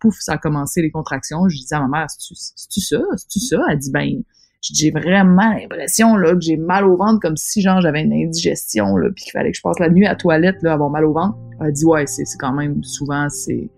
pouf, 0.00 0.16
ça 0.18 0.32
a 0.32 0.38
commencé 0.38 0.80
les 0.82 0.90
contractions. 0.90 1.48
Je 1.48 1.58
disais 1.58 1.76
à 1.76 1.80
ma 1.80 1.98
mère, 1.98 2.06
c'est-tu 2.08 2.80
ça? 2.80 3.00
C'est-tu 3.16 3.38
ça? 3.38 3.58
Elle 3.70 3.78
dit, 3.78 3.90
ben, 3.92 4.22
j'ai 4.62 4.90
vraiment 4.90 5.54
l'impression 5.54 6.16
là 6.16 6.34
que 6.34 6.40
j'ai 6.40 6.56
mal 6.56 6.84
au 6.86 6.96
ventre 6.96 7.20
comme 7.20 7.36
si 7.36 7.62
genre 7.62 7.80
j'avais 7.80 8.02
une 8.02 8.12
indigestion 8.12 8.96
là 8.96 9.08
puis 9.14 9.24
qu'il 9.24 9.32
fallait 9.32 9.50
que 9.50 9.56
je 9.56 9.62
passe 9.62 9.78
la 9.78 9.88
nuit 9.88 10.06
à 10.06 10.10
la 10.10 10.16
toilette 10.16 10.62
là 10.62 10.74
avoir 10.74 10.90
mal 10.90 11.04
au 11.04 11.12
ventre. 11.12 11.38
Elle 11.60 11.72
dit 11.72 11.84
ouais 11.84 12.06
c'est 12.06 12.24
quand 12.38 12.52
même 12.52 12.82
souvent 12.82 13.28
c'est 13.28 13.70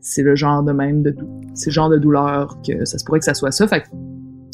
c'est 0.00 0.22
le 0.22 0.34
genre 0.34 0.62
de 0.62 0.72
même 0.72 1.02
de 1.02 1.14
c'est 1.54 1.70
genre 1.70 1.90
de 1.90 1.98
douleur 1.98 2.58
que 2.66 2.84
ça 2.84 2.98
se 2.98 3.04
pourrait 3.04 3.18
que 3.18 3.24
ça 3.26 3.34
soit 3.34 3.52
ça. 3.52 3.68
Fait 3.68 3.82
que 3.82 3.86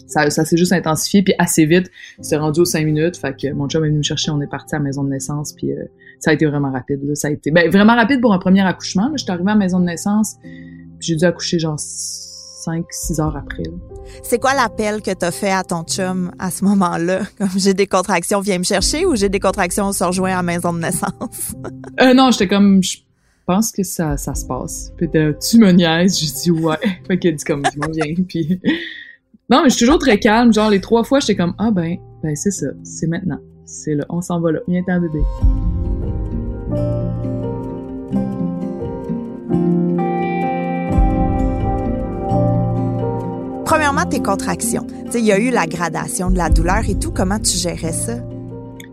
ça, 0.09 0.31
ça 0.31 0.45
s'est 0.45 0.57
juste 0.57 0.73
intensifié 0.73 1.23
puis 1.23 1.35
assez 1.39 1.67
vite 1.67 1.91
c'est 2.21 2.37
rendu 2.37 2.61
aux 2.61 2.65
cinq 2.65 2.85
minutes. 2.85 3.17
Fait 3.17 3.37
que 3.37 3.53
mon 3.53 3.69
chum 3.69 3.85
est 3.85 3.89
venu 3.89 3.99
me 3.99 4.03
chercher 4.03 4.33
on 4.33 4.41
est 4.41 4.51
parti 4.51 4.75
à 4.75 4.79
la 4.79 4.85
maison 4.85 5.05
de 5.05 5.11
naissance 5.11 5.53
puis 5.53 5.73
euh, 5.73 5.85
ça 6.19 6.31
a 6.31 6.35
été 6.35 6.47
vraiment 6.47 6.73
rapide 6.73 7.01
là. 7.05 7.15
Ça 7.15 7.29
a 7.29 7.31
été 7.31 7.53
ben 7.53 7.71
vraiment 7.71 7.95
rapide 7.95 8.21
pour 8.21 8.33
un 8.33 8.39
premier 8.39 8.63
accouchement 8.63 9.09
là. 9.09 9.15
J'étais 9.17 9.31
arrivée 9.31 9.51
à 9.51 9.55
la 9.55 9.61
maison 9.61 9.79
de 9.79 9.85
naissance 9.85 10.37
j'ai 11.01 11.17
dû 11.17 11.25
accoucher 11.25 11.59
genre 11.59 11.79
5-6 11.79 13.21
heures 13.21 13.37
après. 13.37 13.65
C'est 14.23 14.39
quoi 14.39 14.55
l'appel 14.55 15.03
que 15.03 15.13
t'as 15.13 15.31
fait 15.31 15.51
à 15.51 15.65
ton 15.65 15.83
chum 15.83 16.33
à 16.39 16.51
ce 16.51 16.65
moment-là? 16.65 17.21
Comme 17.39 17.51
j'ai 17.57 17.75
des 17.75 17.87
contractions, 17.87 18.41
viens 18.41 18.59
me 18.59 18.65
chercher 18.65 19.07
ou 19.07 19.17
j'ai 19.17 19.29
des 19.29 19.41
contractions, 19.41 19.87
on 19.87 19.93
se 19.93 20.05
rejoint 20.05 20.33
à 20.33 20.37
la 20.37 20.43
maison 20.43 20.73
de 20.73 20.79
naissance? 20.79 21.55
euh, 22.01 22.15
non, 22.15 22.31
j'étais 22.31 22.49
comme, 22.49 22.83
je 22.83 22.99
pense 23.47 23.73
que 23.73 23.83
ça, 23.83 24.17
ça 24.17 24.35
se 24.35 24.45
passe. 24.45 24.93
Puis 24.97 25.09
tu 25.09 25.59
me 25.59 25.71
niaises, 25.73 26.19
j'ai 26.19 26.33
dit 26.33 26.51
ouais. 26.51 26.77
fait 27.07 27.19
qu'elle 27.19 27.37
dit 27.37 27.45
comme, 27.45 27.63
je 27.65 27.93
viens. 27.93 28.15
Puis 28.29 28.61
non, 29.49 29.63
mais 29.63 29.71
je 29.71 29.77
suis 29.77 29.87
toujours 29.87 30.01
très 30.01 30.19
calme. 30.19 30.53
Genre 30.53 30.71
les 30.71 30.81
trois 30.81 31.05
fois, 31.05 31.21
j'étais 31.21 31.37
comme, 31.37 31.55
ah 31.59 31.71
ben, 31.71 31.97
ben 32.23 32.35
c'est 32.35 32.51
ça, 32.51 32.67
c'est 32.83 33.07
maintenant. 33.07 33.39
C'est 33.65 33.95
là, 33.95 34.05
on 34.09 34.21
s'en 34.21 34.41
va 34.41 34.53
là. 34.53 34.61
Viens 34.69 34.83
t'en 34.83 35.01
bébé. 35.01 35.21
Premièrement, 43.97 44.11
tes 44.11 44.23
contractions? 44.23 44.87
Il 45.15 45.25
y 45.25 45.33
a 45.33 45.39
eu 45.39 45.51
la 45.51 45.67
gradation 45.67 46.31
de 46.31 46.37
la 46.37 46.51
douleur 46.51 46.83
et 46.87 46.99
tout. 46.99 47.11
Comment 47.11 47.39
tu 47.39 47.57
gérais 47.57 47.93
ça? 47.93 48.17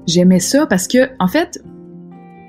J'aimais 0.08 0.40
ça 0.40 0.66
parce 0.66 0.88
que, 0.88 1.10
en 1.20 1.28
fait, 1.28 1.62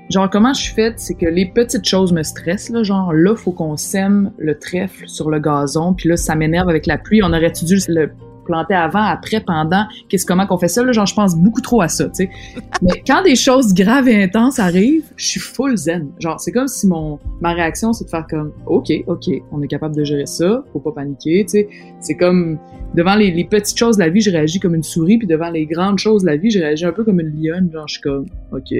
genre, 0.09 0.29
comment 0.29 0.53
je 0.53 0.61
suis 0.61 0.73
faite, 0.73 0.93
c'est 0.97 1.15
que 1.15 1.25
les 1.25 1.47
petites 1.47 1.85
choses 1.85 2.13
me 2.13 2.23
stressent. 2.23 2.71
Genre, 2.83 3.11
là, 3.11 3.35
faut 3.35 3.51
qu'on 3.51 3.75
sème 3.75 4.31
le 4.37 4.57
trèfle 4.57 5.05
sur 5.05 5.29
le 5.29 5.39
gazon, 5.39 5.95
puis 5.95 6.07
là, 6.07 6.15
ça 6.15 6.35
m'énerve 6.35 6.69
avec 6.69 6.85
la 6.85 6.97
pluie. 6.97 7.21
On 7.21 7.33
aurait 7.33 7.51
dû 7.51 7.77
le 7.89 8.11
planter 8.45 8.73
avant, 8.73 9.03
après, 9.03 9.41
pendant, 9.41 9.85
qu'est-ce 10.09 10.25
comment 10.25 10.45
qu'on 10.47 10.57
fait 10.57 10.67
ça? 10.67 10.83
Là, 10.83 10.91
genre 10.91 11.05
je 11.05 11.15
pense 11.15 11.35
beaucoup 11.35 11.61
trop 11.61 11.81
à 11.81 11.87
ça, 11.87 12.05
tu 12.05 12.25
sais. 12.25 12.29
Mais 12.81 13.03
quand 13.05 13.23
des 13.23 13.35
choses 13.35 13.73
graves 13.73 14.07
et 14.07 14.23
intenses 14.23 14.59
arrivent, 14.59 15.05
je 15.17 15.25
suis 15.25 15.39
full 15.39 15.77
zen. 15.77 16.11
Genre 16.19 16.39
c'est 16.39 16.51
comme 16.51 16.67
si 16.67 16.87
mon 16.87 17.19
ma 17.41 17.53
réaction 17.53 17.93
c'est 17.93 18.05
de 18.05 18.09
faire 18.09 18.25
comme 18.29 18.53
OK, 18.65 18.91
OK, 19.07 19.29
on 19.51 19.61
est 19.61 19.67
capable 19.67 19.95
de 19.95 20.03
gérer 20.03 20.25
ça, 20.25 20.63
faut 20.71 20.79
pas 20.79 20.91
paniquer, 20.91 21.45
tu 21.45 21.51
sais. 21.51 21.67
C'est 21.99 22.15
comme 22.15 22.57
devant 22.93 23.15
les, 23.15 23.31
les, 23.31 23.43
petites 23.43 23.77
choses 23.77 23.97
de 23.97 24.03
la 24.03 24.09
vie, 24.09 24.21
je 24.21 24.31
réagis 24.31 24.59
comme 24.59 24.75
une 24.75 24.83
souris, 24.83 25.17
puis 25.17 25.27
devant 25.27 25.49
les 25.49 25.65
grandes 25.65 25.99
choses 25.99 26.21
de 26.21 26.27
la 26.27 26.37
vie, 26.37 26.49
je 26.49 26.59
réagis 26.59 26.85
un 26.85 26.93
peu 26.93 27.03
comme 27.03 27.19
une 27.19 27.33
lionne, 27.41 27.69
genre 27.71 27.87
je 27.87 27.93
suis 27.93 28.01
comme 28.01 28.25
OK, 28.51 28.71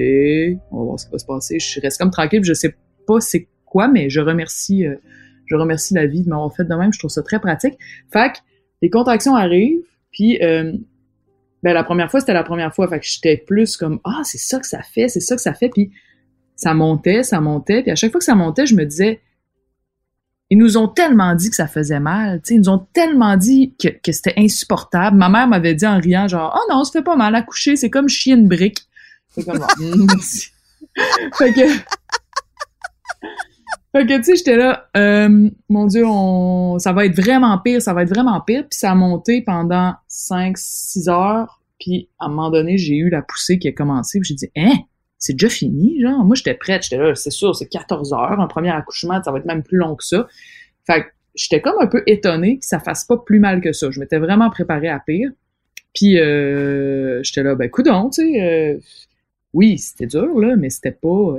on 0.70 0.78
va 0.78 0.84
voir 0.84 1.00
ce 1.00 1.06
qui 1.06 1.12
va 1.12 1.18
se 1.18 1.26
passer, 1.26 1.58
je 1.58 1.80
reste 1.80 1.98
comme 2.00 2.10
tranquille, 2.10 2.42
je 2.42 2.54
sais 2.54 2.74
pas 3.06 3.20
c'est 3.20 3.48
quoi, 3.64 3.88
mais 3.88 4.08
je 4.08 4.20
remercie 4.20 4.86
euh, 4.86 4.96
je 5.46 5.54
remercie 5.54 5.94
la 5.94 6.06
vie 6.06 6.22
de 6.22 6.28
m'avoir 6.28 6.54
fait 6.54 6.64
de 6.64 6.74
même. 6.74 6.92
Je 6.92 6.98
trouve 6.98 7.10
ça 7.10 7.22
très 7.22 7.40
pratique. 7.40 7.74
Fait 8.12 8.32
que 8.32 8.38
les 8.82 8.90
contractions 8.90 9.34
arrivent, 9.34 9.84
puis 10.12 10.42
euh, 10.42 10.72
ben 11.62 11.72
la 11.72 11.84
première 11.84 12.10
fois 12.10 12.20
c'était 12.20 12.34
la 12.34 12.44
première 12.44 12.74
fois, 12.74 12.88
fait 12.88 13.00
que 13.00 13.06
j'étais 13.06 13.36
plus 13.36 13.76
comme 13.76 14.00
ah 14.04 14.20
c'est 14.24 14.38
ça 14.38 14.58
que 14.58 14.66
ça 14.66 14.82
fait, 14.82 15.08
c'est 15.08 15.20
ça 15.20 15.36
que 15.36 15.42
ça 15.42 15.54
fait, 15.54 15.68
puis 15.68 15.90
ça 16.54 16.74
montait, 16.74 17.22
ça 17.22 17.40
montait, 17.40 17.82
puis 17.82 17.90
à 17.90 17.96
chaque 17.96 18.10
fois 18.10 18.18
que 18.18 18.24
ça 18.24 18.34
montait, 18.34 18.66
je 18.66 18.74
me 18.74 18.84
disais 18.84 19.20
ils 20.48 20.58
nous 20.58 20.76
ont 20.76 20.86
tellement 20.86 21.34
dit 21.34 21.50
que 21.50 21.56
ça 21.56 21.66
faisait 21.66 21.98
mal, 21.98 22.40
ils 22.48 22.58
nous 22.58 22.68
ont 22.68 22.86
tellement 22.92 23.36
dit 23.36 23.74
que, 23.82 23.88
que 23.88 24.12
c'était 24.12 24.34
insupportable. 24.36 25.16
Ma 25.16 25.28
mère 25.28 25.48
m'avait 25.48 25.74
dit 25.74 25.86
en 25.86 25.98
riant 25.98 26.28
genre 26.28 26.56
oh 26.56 26.72
non, 26.72 26.84
ça 26.84 26.92
fait 26.92 27.02
pas 27.02 27.16
mal 27.16 27.34
à 27.34 27.42
coucher, 27.42 27.74
c'est 27.76 27.90
comme 27.90 28.08
chier 28.08 28.34
une 28.34 28.46
brique. 28.46 28.82
C'est 29.30 29.44
comme 29.44 29.60
fait 31.36 31.52
que 31.52 31.60
fait 33.96 34.06
que, 34.06 34.16
tu 34.18 34.24
sais, 34.24 34.36
j'étais 34.36 34.56
là, 34.56 34.90
euh, 34.94 35.48
mon 35.70 35.86
Dieu, 35.86 36.04
ça 36.78 36.92
va 36.92 37.06
être 37.06 37.16
vraiment 37.16 37.58
pire, 37.58 37.80
ça 37.80 37.94
va 37.94 38.02
être 38.02 38.10
vraiment 38.10 38.38
pire. 38.42 38.66
Puis 38.68 38.78
ça 38.78 38.90
a 38.90 38.94
monté 38.94 39.40
pendant 39.40 39.94
5-6 40.10 41.08
heures. 41.08 41.62
Puis 41.80 42.10
à 42.18 42.26
un 42.26 42.28
moment 42.28 42.50
donné, 42.50 42.76
j'ai 42.76 42.96
eu 42.96 43.08
la 43.08 43.22
poussée 43.22 43.58
qui 43.58 43.68
a 43.68 43.72
commencé. 43.72 44.20
Puis 44.20 44.28
j'ai 44.28 44.34
dit, 44.34 44.50
hein, 44.54 44.74
c'est 45.18 45.32
déjà 45.32 45.48
fini, 45.48 45.98
genre? 46.02 46.24
Moi, 46.24 46.36
j'étais 46.36 46.52
prête, 46.52 46.82
j'étais 46.82 46.98
là, 46.98 47.14
c'est 47.14 47.30
sûr, 47.30 47.56
c'est 47.56 47.68
14 47.68 48.12
heures. 48.12 48.38
Un 48.38 48.46
premier 48.48 48.68
accouchement, 48.70 49.22
ça 49.22 49.32
va 49.32 49.38
être 49.38 49.46
même 49.46 49.62
plus 49.62 49.78
long 49.78 49.94
que 49.96 50.04
ça. 50.04 50.26
Fait 50.86 51.04
que 51.04 51.06
j'étais 51.34 51.62
comme 51.62 51.76
un 51.80 51.86
peu 51.86 52.02
étonnée 52.06 52.58
que 52.58 52.66
ça 52.66 52.80
fasse 52.80 53.04
pas 53.04 53.16
plus 53.16 53.38
mal 53.38 53.62
que 53.62 53.72
ça. 53.72 53.90
Je 53.90 53.98
m'étais 53.98 54.18
vraiment 54.18 54.50
préparée 54.50 54.88
à 54.88 55.00
pire. 55.00 55.30
Puis 55.94 56.20
euh, 56.20 57.22
j'étais 57.22 57.42
là, 57.42 57.54
ben, 57.54 57.70
coudon, 57.70 58.10
tu 58.10 58.22
sais. 58.22 58.42
Euh, 58.42 58.78
oui, 59.54 59.78
c'était 59.78 60.06
dur, 60.06 60.38
là, 60.38 60.54
mais 60.56 60.68
c'était 60.68 60.92
pas... 60.92 61.34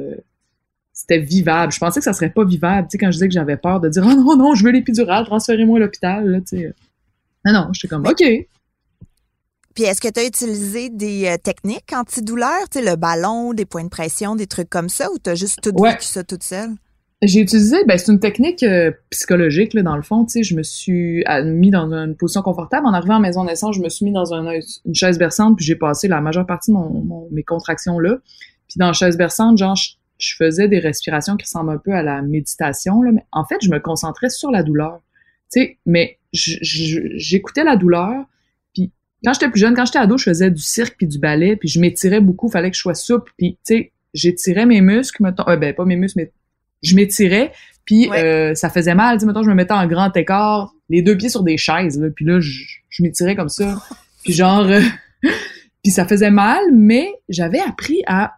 C'était 1.00 1.20
vivable. 1.20 1.72
Je 1.72 1.77
pensais 1.77 2.00
que 2.00 2.04
ça 2.04 2.12
serait 2.12 2.32
pas 2.32 2.44
vivable, 2.44 2.88
tu 2.88 2.94
sais, 2.94 2.98
quand 2.98 3.12
je 3.12 3.18
disais 3.18 3.27
que 3.27 3.34
j'avais 3.36 3.56
peur 3.56 3.80
de 3.80 3.88
dire 3.88 4.04
«Oh 4.08 4.16
non, 4.16 4.36
non, 4.36 4.56
je 4.56 4.63
veux 4.63 4.72
l'épidural, 4.72 5.25
transférez-moi 5.25 5.77
à 5.77 5.82
l'hôpital», 5.82 6.27
là, 6.27 6.39
tu 6.39 6.58
sais. 6.58 6.74
Non, 7.46 7.54
non, 7.54 7.68
j'étais 7.72 7.88
comme 7.88 8.04
«OK». 8.08 8.24
Puis 9.75 9.84
est-ce 9.84 10.01
que 10.01 10.08
tu 10.08 10.20
as 10.20 10.25
utilisé 10.25 10.89
des 10.89 11.27
euh, 11.27 11.38
techniques 11.38 11.94
antidouleurs, 11.94 12.68
tu 12.72 12.80
sais, 12.80 12.86
le 12.86 12.96
ballon, 12.96 13.54
des 13.54 13.66
points 13.66 13.84
de 13.84 13.89
pression, 13.89 14.36
des 14.36 14.48
trucs 14.48 14.72
comme 14.72 14.89
ça, 14.89 15.12
ou 15.12 15.20
tu 15.24 15.30
as 15.30 15.36
juste 15.36 15.60
tout 15.62 15.72
vécu 15.80 16.01
ça 16.01 16.24
toute 16.24 16.42
seule? 16.42 16.72
J'ai 17.22 17.42
utilisé, 17.42 17.77
ben 17.86 17.96
c'est 18.00 18.12
une 18.12 18.20
technique 18.20 18.63
euh, 18.63 18.92
psychologique 19.12 19.75
là, 19.75 19.84
dans 19.84 19.96
le 19.96 20.01
fond. 20.01 20.25
Tu 20.25 20.32
sais, 20.32 20.44
je 20.44 20.56
me 20.56 20.63
suis 20.63 21.24
mis 21.46 21.70
dans 21.70 21.94
une 21.94 22.16
position 22.16 22.42
confortable. 22.42 22.88
En 22.88 22.94
arrivant 22.94 23.18
à 23.18 23.20
maison 23.20 23.44
naissance, 23.44 23.75
je 23.75 23.82
me 23.82 23.89
suis 23.89 24.04
mis 24.04 24.12
dans 24.12 24.34
une 24.34 24.96
chaise 24.96 25.20
berçante, 25.20 25.58
puis 25.58 25.66
j'ai 25.66 25.75
passé 25.75 26.08
la 26.08 26.22
majeure 26.22 26.48
partie 26.48 26.72
de 26.72 26.75
mon, 26.75 27.27
mes 27.32 27.44
contractions 27.44 28.00
là. 28.00 28.18
Puis 28.68 28.80
dans 28.80 28.88
la 28.88 28.94
chaise 28.94 29.16
berçante, 29.16 29.60
genre, 29.60 29.75
je 29.75 29.92
faisais 30.19 30.67
des 30.67 30.79
respirations 30.79 31.36
qui 31.38 31.45
ressemblent 31.45 31.71
un 31.71 31.77
peu 31.77 31.93
à 31.93 32.03
la 32.03 32.21
méditation, 32.21 33.01
là, 33.01 33.12
mais 33.12 33.24
en 33.31 33.45
fait, 33.45 33.57
je 33.62 33.69
me 33.69 33.79
concentrais 33.79 34.29
sur 34.29 34.51
la 34.51 34.63
douleur. 34.63 35.01
Tu 35.51 35.62
sais, 35.62 35.77
mais 35.86 36.17
j'écoutais 36.33 37.63
la 37.63 37.75
douleur, 37.75 38.25
puis 38.74 38.91
quand 39.24 39.33
j'étais 39.33 39.50
plus 39.50 39.59
jeune, 39.59 39.75
quand 39.75 39.86
j'étais 39.86 40.00
ado, 40.00 40.17
je 40.17 40.24
faisais 40.24 40.51
du 40.51 40.62
cirque 40.62 40.95
puis 40.97 41.07
du 41.07 41.19
ballet, 41.19 41.55
puis 41.55 41.69
je 41.69 41.79
m'étirais 41.79 42.21
beaucoup, 42.21 42.50
fallait 42.50 42.69
que 42.69 42.75
je 42.75 42.81
sois 42.81 42.95
souple, 42.95 43.31
puis 43.38 43.57
tu 43.65 43.75
sais, 43.75 43.91
j'étirais 44.13 44.65
mes 44.65 44.81
muscles, 44.81 45.24
mettons, 45.24 45.47
euh, 45.47 45.57
ben 45.57 45.74
pas 45.74 45.86
mes 45.86 45.95
muscles, 45.95 46.19
mais 46.19 46.31
je 46.83 46.95
m'étirais, 46.95 47.51
puis 47.86 48.09
euh, 48.12 48.53
ça 48.55 48.69
faisait 48.69 48.95
mal, 48.95 49.17
tu 49.17 49.21
sais, 49.21 49.25
mettons, 49.25 49.43
je 49.43 49.50
me 49.50 49.55
mettais 49.55 49.74
en 49.74 49.88
grand 49.88 50.15
écart, 50.15 50.74
les 50.89 51.01
deux 51.01 51.15
pieds 51.15 51.29
sur 51.29 51.43
des 51.43 51.57
chaises, 51.57 52.00
là, 52.00 52.09
puis 52.13 52.25
là, 52.25 52.39
je, 52.39 52.63
je 52.89 53.03
m'étirais 53.03 53.36
comme 53.36 53.50
ça, 53.50 53.81
puis 54.24 54.33
genre, 54.33 54.65
euh, 54.65 54.81
puis 55.83 55.91
ça 55.91 56.05
faisait 56.05 56.31
mal, 56.31 56.63
mais 56.74 57.13
j'avais 57.29 57.59
appris 57.59 58.03
à 58.07 58.37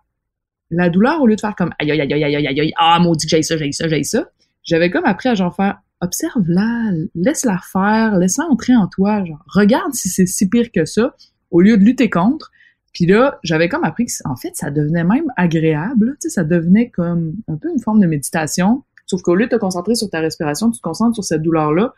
la 0.71 0.89
douleur, 0.89 1.21
au 1.21 1.27
lieu 1.27 1.35
de 1.35 1.41
faire 1.41 1.55
comme 1.55 1.71
aïe, 1.79 1.91
aïe, 1.91 2.01
aïe, 2.01 2.13
aïe, 2.13 2.35
aïe, 2.35 2.59
aïe, 2.59 2.73
ah, 2.77 2.99
maudit 2.99 3.25
que 3.25 3.31
j'ai 3.31 3.43
ça, 3.43 3.57
j'ai 3.57 3.71
ça, 3.71 3.87
j'ai 3.87 4.03
ça, 4.03 4.29
j'avais 4.63 4.89
comme 4.89 5.05
appris 5.05 5.29
à 5.29 5.35
genre 5.35 5.55
faire, 5.55 5.79
observe-la, 6.01 6.91
laisse-la 7.15 7.57
faire, 7.71 8.17
laisse-la 8.17 8.45
entrer 8.45 8.75
en 8.75 8.87
toi, 8.87 9.23
genre, 9.25 9.43
regarde 9.47 9.93
si 9.93 10.09
c'est 10.09 10.25
si 10.25 10.47
pire 10.47 10.71
que 10.71 10.85
ça, 10.85 11.15
au 11.51 11.61
lieu 11.61 11.77
de 11.77 11.83
lutter 11.83 12.09
contre. 12.09 12.51
Puis 12.93 13.05
là, 13.05 13.39
j'avais 13.43 13.69
comme 13.69 13.83
appris 13.83 14.05
que, 14.05 14.11
en 14.25 14.35
fait, 14.35 14.55
ça 14.55 14.71
devenait 14.71 15.03
même 15.03 15.31
agréable, 15.37 16.17
tu 16.21 16.27
sais, 16.27 16.29
ça 16.29 16.43
devenait 16.43 16.89
comme 16.89 17.35
un 17.47 17.57
peu 17.57 17.69
une 17.71 17.79
forme 17.79 17.99
de 17.99 18.07
méditation, 18.07 18.83
sauf 19.05 19.21
qu'au 19.21 19.35
lieu 19.35 19.45
de 19.45 19.51
te 19.51 19.55
concentrer 19.55 19.95
sur 19.95 20.09
ta 20.09 20.19
respiration, 20.19 20.71
tu 20.71 20.77
te 20.77 20.83
concentres 20.83 21.15
sur 21.15 21.23
cette 21.23 21.41
douleur-là, 21.41 21.93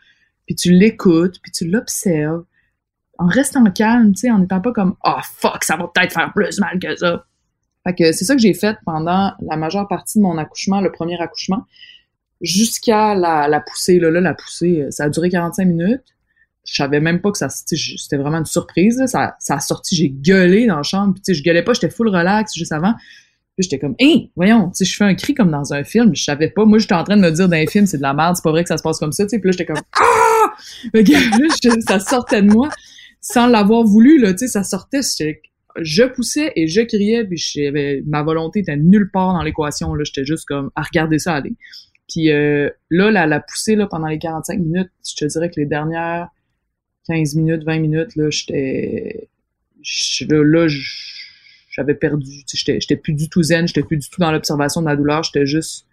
puis 0.46 0.54
tu 0.54 0.72
l'écoutes, 0.72 1.40
puis 1.42 1.52
tu 1.52 1.68
l'observes, 1.68 2.44
en 3.18 3.26
restant 3.26 3.64
calme, 3.70 4.12
tu 4.12 4.22
sais, 4.22 4.30
en 4.30 4.38
n'étant 4.38 4.60
pas 4.60 4.72
comme 4.72 4.96
«Oh 5.04 5.18
fuck, 5.22 5.64
ça 5.64 5.76
va 5.76 5.88
peut-être 5.94 6.12
faire 6.12 6.32
plus 6.32 6.58
mal 6.58 6.78
que 6.78 6.96
ça». 6.96 7.24
Fait 7.84 7.94
que 7.94 8.12
c'est 8.12 8.24
ça 8.24 8.34
que 8.34 8.40
j'ai 8.40 8.54
fait 8.54 8.76
pendant 8.84 9.32
la 9.40 9.56
majeure 9.56 9.88
partie 9.88 10.18
de 10.18 10.22
mon 10.22 10.38
accouchement, 10.38 10.80
le 10.80 10.92
premier 10.92 11.20
accouchement, 11.20 11.64
jusqu'à 12.40 13.14
la, 13.14 13.60
poussée. 13.60 13.98
Là, 13.98 14.10
là, 14.10 14.20
la 14.20 14.34
poussée, 14.34 14.82
euh, 14.82 14.90
ça 14.90 15.04
a 15.04 15.08
duré 15.08 15.30
45 15.30 15.64
minutes. 15.64 16.02
Je 16.64 16.74
savais 16.74 17.00
même 17.00 17.20
pas 17.20 17.32
que 17.32 17.38
ça, 17.38 17.48
c'était 17.48 18.16
vraiment 18.16 18.38
une 18.38 18.46
surprise. 18.46 19.02
Ça, 19.06 19.34
ça 19.40 19.54
a 19.56 19.60
sorti, 19.60 19.96
j'ai 19.96 20.10
gueulé 20.10 20.66
dans 20.66 20.76
la 20.76 20.82
chambre. 20.84 21.14
Puis, 21.14 21.34
je 21.34 21.42
gueulais 21.42 21.62
pas, 21.62 21.72
j'étais 21.72 21.90
full 21.90 22.08
relax 22.08 22.54
juste 22.54 22.72
avant. 22.72 22.94
Puis 23.56 23.64
j'étais 23.64 23.78
comme, 23.78 23.96
hé, 23.98 24.30
voyons, 24.34 24.70
tu 24.70 24.84
je 24.84 24.96
fais 24.96 25.04
un 25.04 25.14
cri 25.14 25.34
comme 25.34 25.50
dans 25.50 25.74
un 25.74 25.84
film. 25.84 26.14
Je 26.14 26.22
savais 26.22 26.48
pas. 26.48 26.64
Moi, 26.64 26.78
j'étais 26.78 26.94
en 26.94 27.04
train 27.04 27.16
de 27.16 27.20
me 27.20 27.30
dire 27.30 27.48
dans 27.48 27.56
un 27.56 27.66
film, 27.66 27.86
c'est 27.86 27.98
de 27.98 28.02
la 28.02 28.14
merde, 28.14 28.36
c'est 28.36 28.42
pas 28.42 28.50
vrai 28.50 28.62
que 28.62 28.68
ça 28.68 28.78
se 28.78 28.82
passe 28.82 28.98
comme 28.98 29.12
ça. 29.12 29.24
Tu 29.24 29.30
sais, 29.30 29.38
puis 29.40 29.48
là, 29.48 29.52
j'étais 29.52 29.66
comme, 29.66 29.82
ah! 30.00 30.54
ça 31.86 31.98
sortait 32.00 32.42
de 32.42 32.50
moi 32.50 32.70
sans 33.20 33.46
l'avoir 33.46 33.84
voulu. 33.84 34.18
Là, 34.18 34.32
tu 34.32 34.38
sais, 34.38 34.48
ça 34.48 34.64
sortait 34.64 35.02
je 35.80 36.04
poussais 36.04 36.52
et 36.56 36.66
je 36.66 36.80
criais, 36.82 37.24
puis 37.24 37.36
j'avais 37.36 38.02
ma 38.06 38.22
volonté 38.22 38.60
était 38.60 38.76
nulle 38.76 39.10
part 39.10 39.32
dans 39.32 39.42
l'équation. 39.42 39.94
Là, 39.94 40.04
j'étais 40.04 40.24
juste 40.24 40.46
comme 40.46 40.70
à 40.74 40.82
regarder 40.82 41.18
ça 41.18 41.34
aller. 41.34 41.54
Puis 42.08 42.30
euh, 42.30 42.68
là, 42.90 43.10
la, 43.10 43.26
la 43.26 43.40
poussée 43.40 43.76
là, 43.76 43.86
pendant 43.86 44.08
les 44.08 44.18
45 44.18 44.58
minutes, 44.58 44.90
je 45.08 45.14
te 45.14 45.24
dirais 45.24 45.50
que 45.50 45.58
les 45.58 45.66
dernières 45.66 46.28
15 47.08 47.34
minutes, 47.36 47.64
20 47.64 47.78
minutes, 47.80 48.16
là, 48.16 48.30
j'étais. 48.30 49.28
Là, 50.28 50.66
j'avais 51.70 51.94
perdu. 51.94 52.44
J'étais 52.46 52.96
plus 52.96 53.14
du 53.14 53.28
tout 53.28 53.42
zen, 53.42 53.66
j'étais 53.66 53.82
plus 53.82 53.96
du 53.96 54.08
tout 54.08 54.20
dans 54.20 54.30
l'observation 54.30 54.82
de 54.82 54.86
la 54.86 54.96
douleur, 54.96 55.22
j'étais 55.24 55.46
juste. 55.46 55.86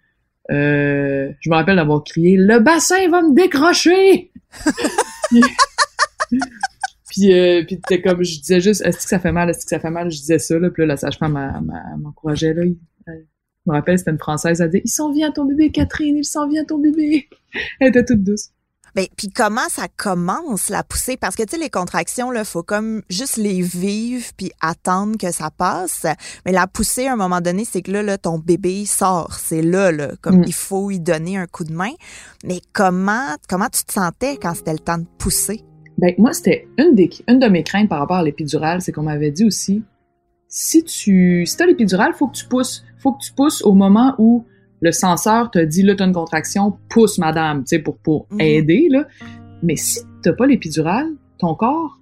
Euh, 0.50 1.30
je 1.40 1.50
me 1.50 1.54
rappelle 1.54 1.76
d'avoir 1.76 2.02
crié 2.02 2.36
Le 2.36 2.58
bassin 2.58 3.08
va 3.08 3.22
me 3.22 3.34
décrocher! 3.34 4.32
Puis, 7.10 7.32
euh, 7.32 7.64
puis 7.66 7.80
t'es 7.80 8.00
comme, 8.00 8.22
je 8.22 8.38
disais 8.38 8.60
juste, 8.60 8.82
est-ce 8.82 8.98
que 8.98 9.02
ça 9.02 9.18
fait 9.18 9.32
mal, 9.32 9.50
est-ce 9.50 9.64
que 9.64 9.70
ça 9.70 9.80
fait 9.80 9.90
mal? 9.90 10.10
Je 10.10 10.18
disais 10.18 10.38
ça, 10.38 10.58
là, 10.58 10.70
puis 10.70 10.82
là, 10.82 10.86
la 10.86 10.96
sage-femme 10.96 11.38
m'encourageait, 11.98 12.54
là. 12.54 12.62
je 12.64 13.12
me 13.66 13.72
rappelle, 13.72 13.98
c'était 13.98 14.12
une 14.12 14.18
Française, 14.18 14.60
elle 14.60 14.70
dit, 14.70 14.80
il 14.84 14.90
s'en 14.90 15.12
vient 15.12 15.32
ton 15.32 15.44
bébé, 15.44 15.70
Catherine, 15.70 16.16
il 16.16 16.24
s'en 16.24 16.48
vient 16.48 16.64
ton 16.64 16.78
bébé. 16.78 17.28
elle 17.80 17.88
était 17.88 18.04
toute 18.04 18.22
douce. 18.22 18.50
Ben, 18.94 19.06
puis 19.16 19.28
comment 19.28 19.68
ça 19.68 19.86
commence 19.96 20.68
la 20.68 20.82
poussée? 20.82 21.16
Parce 21.16 21.36
que 21.36 21.44
tu 21.44 21.50
sais 21.50 21.62
les 21.62 21.70
contractions 21.70 22.30
là, 22.30 22.44
faut 22.44 22.62
comme 22.62 23.02
juste 23.08 23.36
les 23.36 23.62
vivre 23.62 24.24
puis 24.36 24.50
attendre 24.60 25.16
que 25.16 25.30
ça 25.30 25.50
passe. 25.50 26.06
Mais 26.44 26.52
la 26.52 26.66
poussée 26.66 27.06
à 27.06 27.12
un 27.12 27.16
moment 27.16 27.40
donné, 27.40 27.64
c'est 27.64 27.82
que 27.82 27.92
là, 27.92 28.02
là 28.02 28.18
ton 28.18 28.38
bébé 28.38 28.84
sort, 28.86 29.34
c'est 29.34 29.62
là 29.62 29.92
là, 29.92 30.10
comme 30.20 30.40
mm. 30.40 30.44
il 30.46 30.54
faut 30.54 30.90
y 30.90 30.98
donner 30.98 31.36
un 31.36 31.46
coup 31.46 31.64
de 31.64 31.72
main. 31.72 31.92
Mais 32.44 32.60
comment 32.72 33.36
comment 33.48 33.68
tu 33.68 33.84
te 33.84 33.92
sentais 33.92 34.36
quand 34.36 34.54
c'était 34.54 34.72
le 34.72 34.80
temps 34.80 34.98
de 34.98 35.06
pousser? 35.18 35.62
Ben, 36.00 36.14
moi, 36.16 36.32
c'était 36.32 36.66
une, 36.78 36.94
des, 36.94 37.10
une 37.28 37.38
de 37.38 37.46
mes 37.46 37.62
craintes 37.62 37.90
par 37.90 37.98
rapport 37.98 38.16
à 38.16 38.22
l'épidurale, 38.22 38.80
c'est 38.80 38.90
qu'on 38.90 39.02
m'avait 39.02 39.30
dit 39.30 39.44
aussi, 39.44 39.82
si 40.48 40.82
tu 40.82 41.44
si 41.44 41.62
as 41.62 41.66
l'épidurale, 41.66 42.14
faut 42.14 42.26
que 42.26 42.36
tu 42.36 42.46
pousses. 42.46 42.84
Faut 42.98 43.12
que 43.12 43.22
tu 43.22 43.32
pousses 43.34 43.62
au 43.62 43.74
moment 43.74 44.14
où 44.16 44.46
le 44.80 44.92
censeur 44.92 45.50
te 45.50 45.58
dit, 45.58 45.82
là, 45.82 45.94
t'as 45.94 46.06
une 46.06 46.14
contraction, 46.14 46.78
pousse, 46.88 47.18
madame, 47.18 47.64
tu 47.64 47.76
sais, 47.76 47.78
pour, 47.80 47.98
pour 47.98 48.26
mhm. 48.30 48.40
aider, 48.40 48.88
là. 48.90 49.06
Mais 49.62 49.76
si 49.76 50.00
t'as 50.22 50.32
pas 50.32 50.46
l'épidurale, 50.46 51.08
ton 51.38 51.54
corps, 51.54 51.98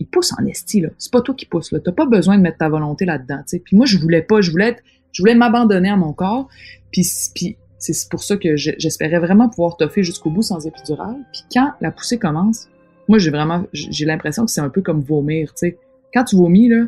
il 0.00 0.06
pousse 0.06 0.32
en 0.38 0.46
esti, 0.46 0.80
là. 0.80 0.88
C'est 0.96 1.12
pas 1.12 1.20
toi 1.20 1.34
qui 1.34 1.44
pousse, 1.44 1.70
là. 1.70 1.80
T'as 1.84 1.92
pas 1.92 2.06
besoin 2.06 2.38
de 2.38 2.42
mettre 2.42 2.58
ta 2.58 2.70
volonté 2.70 3.04
là-dedans, 3.04 3.40
tu 3.40 3.58
sais. 3.58 3.58
Puis 3.58 3.76
moi, 3.76 3.84
je 3.84 3.98
voulais 3.98 4.22
pas, 4.22 4.40
je 4.40 4.50
voulais 4.50 4.68
être, 4.68 4.82
je 5.12 5.20
voulais 5.20 5.34
m'abandonner 5.34 5.90
à 5.90 5.96
mon 5.96 6.14
corps. 6.14 6.48
Puis, 6.90 7.06
puis 7.34 7.58
c'est 7.78 8.08
pour 8.08 8.22
ça 8.22 8.38
que 8.38 8.56
j'espérais 8.56 9.18
vraiment 9.18 9.50
pouvoir 9.50 9.76
toffer 9.76 10.02
jusqu'au 10.02 10.30
bout 10.30 10.40
sans 10.40 10.66
épidurale. 10.66 11.18
Puis 11.30 11.42
quand 11.52 11.72
la 11.82 11.90
poussée 11.90 12.18
commence, 12.18 12.68
moi, 13.08 13.18
j'ai 13.18 13.30
vraiment, 13.30 13.64
j'ai 13.72 14.04
l'impression 14.04 14.44
que 14.44 14.50
c'est 14.50 14.60
un 14.60 14.68
peu 14.68 14.82
comme 14.82 15.00
vomir, 15.00 15.48
tu 15.48 15.68
sais. 15.68 15.78
Quand 16.12 16.24
tu 16.24 16.36
vomis, 16.36 16.68
là, 16.68 16.84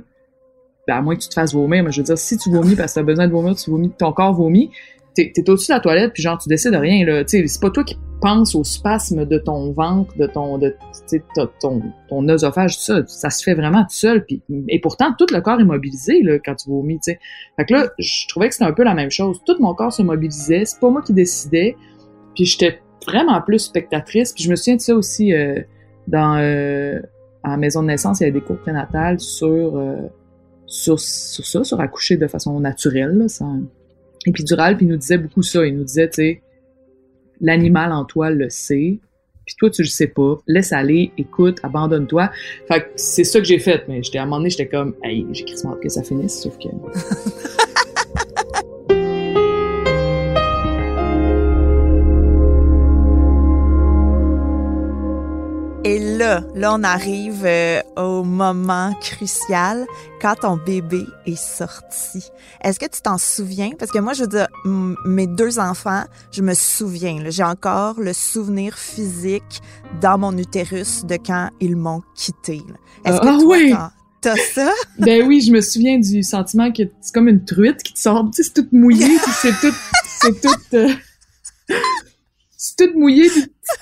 ben, 0.87 0.96
à 0.96 1.02
moins 1.02 1.16
que 1.16 1.20
tu 1.20 1.28
te 1.28 1.35
fasses 1.35 1.52
vomir, 1.52 1.82
mais 1.82 1.90
je 1.90 2.00
veux 2.00 2.04
dire, 2.04 2.18
si 2.18 2.38
tu 2.38 2.50
vomis 2.50 2.76
parce 2.76 2.92
que 2.92 2.94
tu 2.94 3.00
as 3.00 3.02
besoin 3.02 3.26
de 3.26 3.32
vomir, 3.32 3.56
tu 3.56 3.70
vomis, 3.70 3.90
ton 3.90 4.12
corps 4.12 4.35
vomit, 4.35 4.70
t'es 5.14 5.32
es, 5.35 5.50
au-dessus 5.50 5.68
de 5.68 5.75
la 5.75 5.80
toilette, 5.80 6.12
puis 6.12 6.23
genre, 6.23 6.38
tu 6.38 6.49
décides 6.49 6.73
de 6.73 6.78
rien, 6.78 7.04
là. 7.04 7.25
Tu 7.25 7.38
sais, 7.38 7.46
c'est 7.46 7.61
pas 7.61 7.70
toi 7.70 7.82
qui 7.82 7.96
penses 8.20 8.54
au 8.54 8.64
spasme 8.64 9.26
de 9.26 9.38
ton 9.38 9.73
ventre, 9.73 10.16
de 10.16 10.26
ton, 10.26 10.58
de, 10.58 10.75
ton, 11.61 11.82
ton 12.08 12.28
œsophage, 12.28 12.76
tout 12.76 12.85
ça. 12.85 13.02
Ça 13.06 13.30
se 13.30 13.42
fait 13.42 13.54
vraiment 13.54 13.82
tout 13.82 13.94
seul. 13.94 14.25
Puis, 14.25 14.42
et 14.68 14.80
pourtant, 14.80 15.12
tout 15.18 15.26
le 15.32 15.40
corps 15.40 15.61
est 15.61 15.64
mobilisé, 15.64 16.23
là, 16.23 16.38
quand 16.38 16.54
tu 16.54 16.70
vomis, 16.70 16.96
tu 16.96 17.12
sais. 17.12 17.20
Fait 17.56 17.64
que 17.64 17.75
là, 17.75 17.88
je 17.99 18.28
trouvais 18.28 18.49
que 18.49 18.54
c'était 18.54 18.66
un 18.66 18.73
peu 18.73 18.85
la 18.85 18.94
même 18.94 19.11
chose. 19.11 19.40
Tout 19.44 19.56
mon 19.61 19.75
corps 19.75 19.92
se 19.92 20.02
mobilisait. 20.02 20.64
C'est 20.64 20.80
pas 20.80 20.90
moi 20.90 21.02
qui 21.02 21.12
décidais. 21.12 21.76
Puis 22.35 22.44
j'étais 22.44 22.80
vraiment 23.06 23.40
plus 23.42 23.58
spectatrice. 23.58 24.32
Puis 24.32 24.44
je 24.44 24.50
me 24.50 24.56
souviens 24.56 24.76
de 24.76 24.80
ça 24.80 24.94
aussi 24.94 25.32
euh, 25.32 25.61
dans... 26.06 26.38
Euh, 26.38 27.00
la 27.50 27.56
maison 27.56 27.82
de 27.82 27.88
naissance, 27.88 28.20
il 28.20 28.25
y 28.25 28.26
avait 28.26 28.38
des 28.38 28.44
cours 28.44 28.58
prénatales 28.58 29.20
sur, 29.20 29.76
euh, 29.76 29.96
sur, 30.66 30.98
sur 30.98 31.46
ça, 31.46 31.64
sur 31.64 31.80
accoucher 31.80 32.16
de 32.16 32.26
façon 32.26 32.58
naturelle, 32.60 33.16
là, 33.16 33.28
sans 33.28 33.60
épidural, 34.26 34.76
puis 34.76 34.86
il 34.86 34.88
nous 34.88 34.96
disait 34.96 35.18
beaucoup 35.18 35.42
ça. 35.42 35.64
Il 35.64 35.76
nous 35.76 35.84
disait, 35.84 36.08
tu 36.08 36.14
sais, 36.14 36.42
l'animal 37.40 37.92
en 37.92 38.04
toi 38.04 38.30
le 38.30 38.50
sait, 38.50 38.98
puis 39.44 39.54
toi, 39.58 39.70
tu 39.70 39.82
le 39.82 39.88
sais 39.88 40.08
pas. 40.08 40.38
Laisse 40.48 40.72
aller, 40.72 41.12
écoute, 41.16 41.60
abandonne-toi. 41.62 42.30
Fait 42.66 42.80
que 42.80 42.86
c'est 42.96 43.22
ça 43.22 43.38
que 43.38 43.46
j'ai 43.46 43.60
fait, 43.60 43.84
mais 43.86 44.02
j'étais 44.02 44.18
à 44.18 44.22
un 44.22 44.25
moment 44.25 44.38
donné, 44.38 44.50
j'étais 44.50 44.66
comme, 44.66 44.96
hey, 45.04 45.25
j'ai 45.30 45.44
quasiment 45.44 45.76
que 45.76 45.88
ça 45.88 46.02
finisse, 46.02 46.42
sauf 46.42 46.58
que... 46.58 46.68
Et 55.87 56.00
là, 56.00 56.43
là, 56.57 56.75
on 56.75 56.83
arrive 56.83 57.45
euh, 57.45 57.81
au 57.97 58.25
moment 58.25 58.93
crucial 59.00 59.87
quand 60.21 60.35
ton 60.35 60.57
bébé 60.57 61.05
est 61.26 61.40
sorti. 61.40 62.25
Est-ce 62.61 62.81
que 62.81 62.87
tu 62.87 63.00
t'en 63.00 63.19
souviens? 63.19 63.71
Parce 63.78 63.93
que 63.93 64.00
moi, 64.00 64.12
je 64.12 64.23
veux 64.23 64.28
dire, 64.28 64.49
mes 64.64 65.28
deux 65.28 65.61
enfants, 65.61 66.02
je 66.33 66.43
me 66.43 66.55
souviens. 66.55 67.23
J'ai 67.28 67.45
encore 67.45 68.00
le 68.00 68.12
souvenir 68.12 68.76
physique 68.76 69.62
dans 70.00 70.19
mon 70.19 70.37
utérus 70.37 71.05
de 71.05 71.19
quand 71.25 71.50
ils 71.61 71.76
m'ont 71.76 72.02
quitté. 72.16 72.62
Est-ce 73.05 73.21
que 73.21 73.28
ah 73.28 73.38
oui! 73.47 73.73
T'as 74.21 74.35
ça? 74.35 74.73
ben 74.99 75.25
oui, 75.28 75.40
je 75.40 75.52
me 75.52 75.61
souviens 75.61 76.00
du 76.00 76.25
sentiment 76.25 76.73
que 76.73 76.83
c'est 77.00 77.14
comme 77.14 77.28
une 77.28 77.45
truite 77.45 77.85
qui 77.85 77.93
te 77.93 78.00
sort, 78.00 78.28
tu 78.35 78.43
sais, 78.43 78.49
c'est 78.49 78.55
toute 78.55 78.73
mouillée, 78.73 79.19
c'est 79.40 79.52
tout, 79.61 79.75
c'est 80.21 80.40
tout, 80.40 80.75
euh, 80.75 80.88
c'est 82.66 82.87
tout 82.87 82.99
mouillé, 82.99 83.28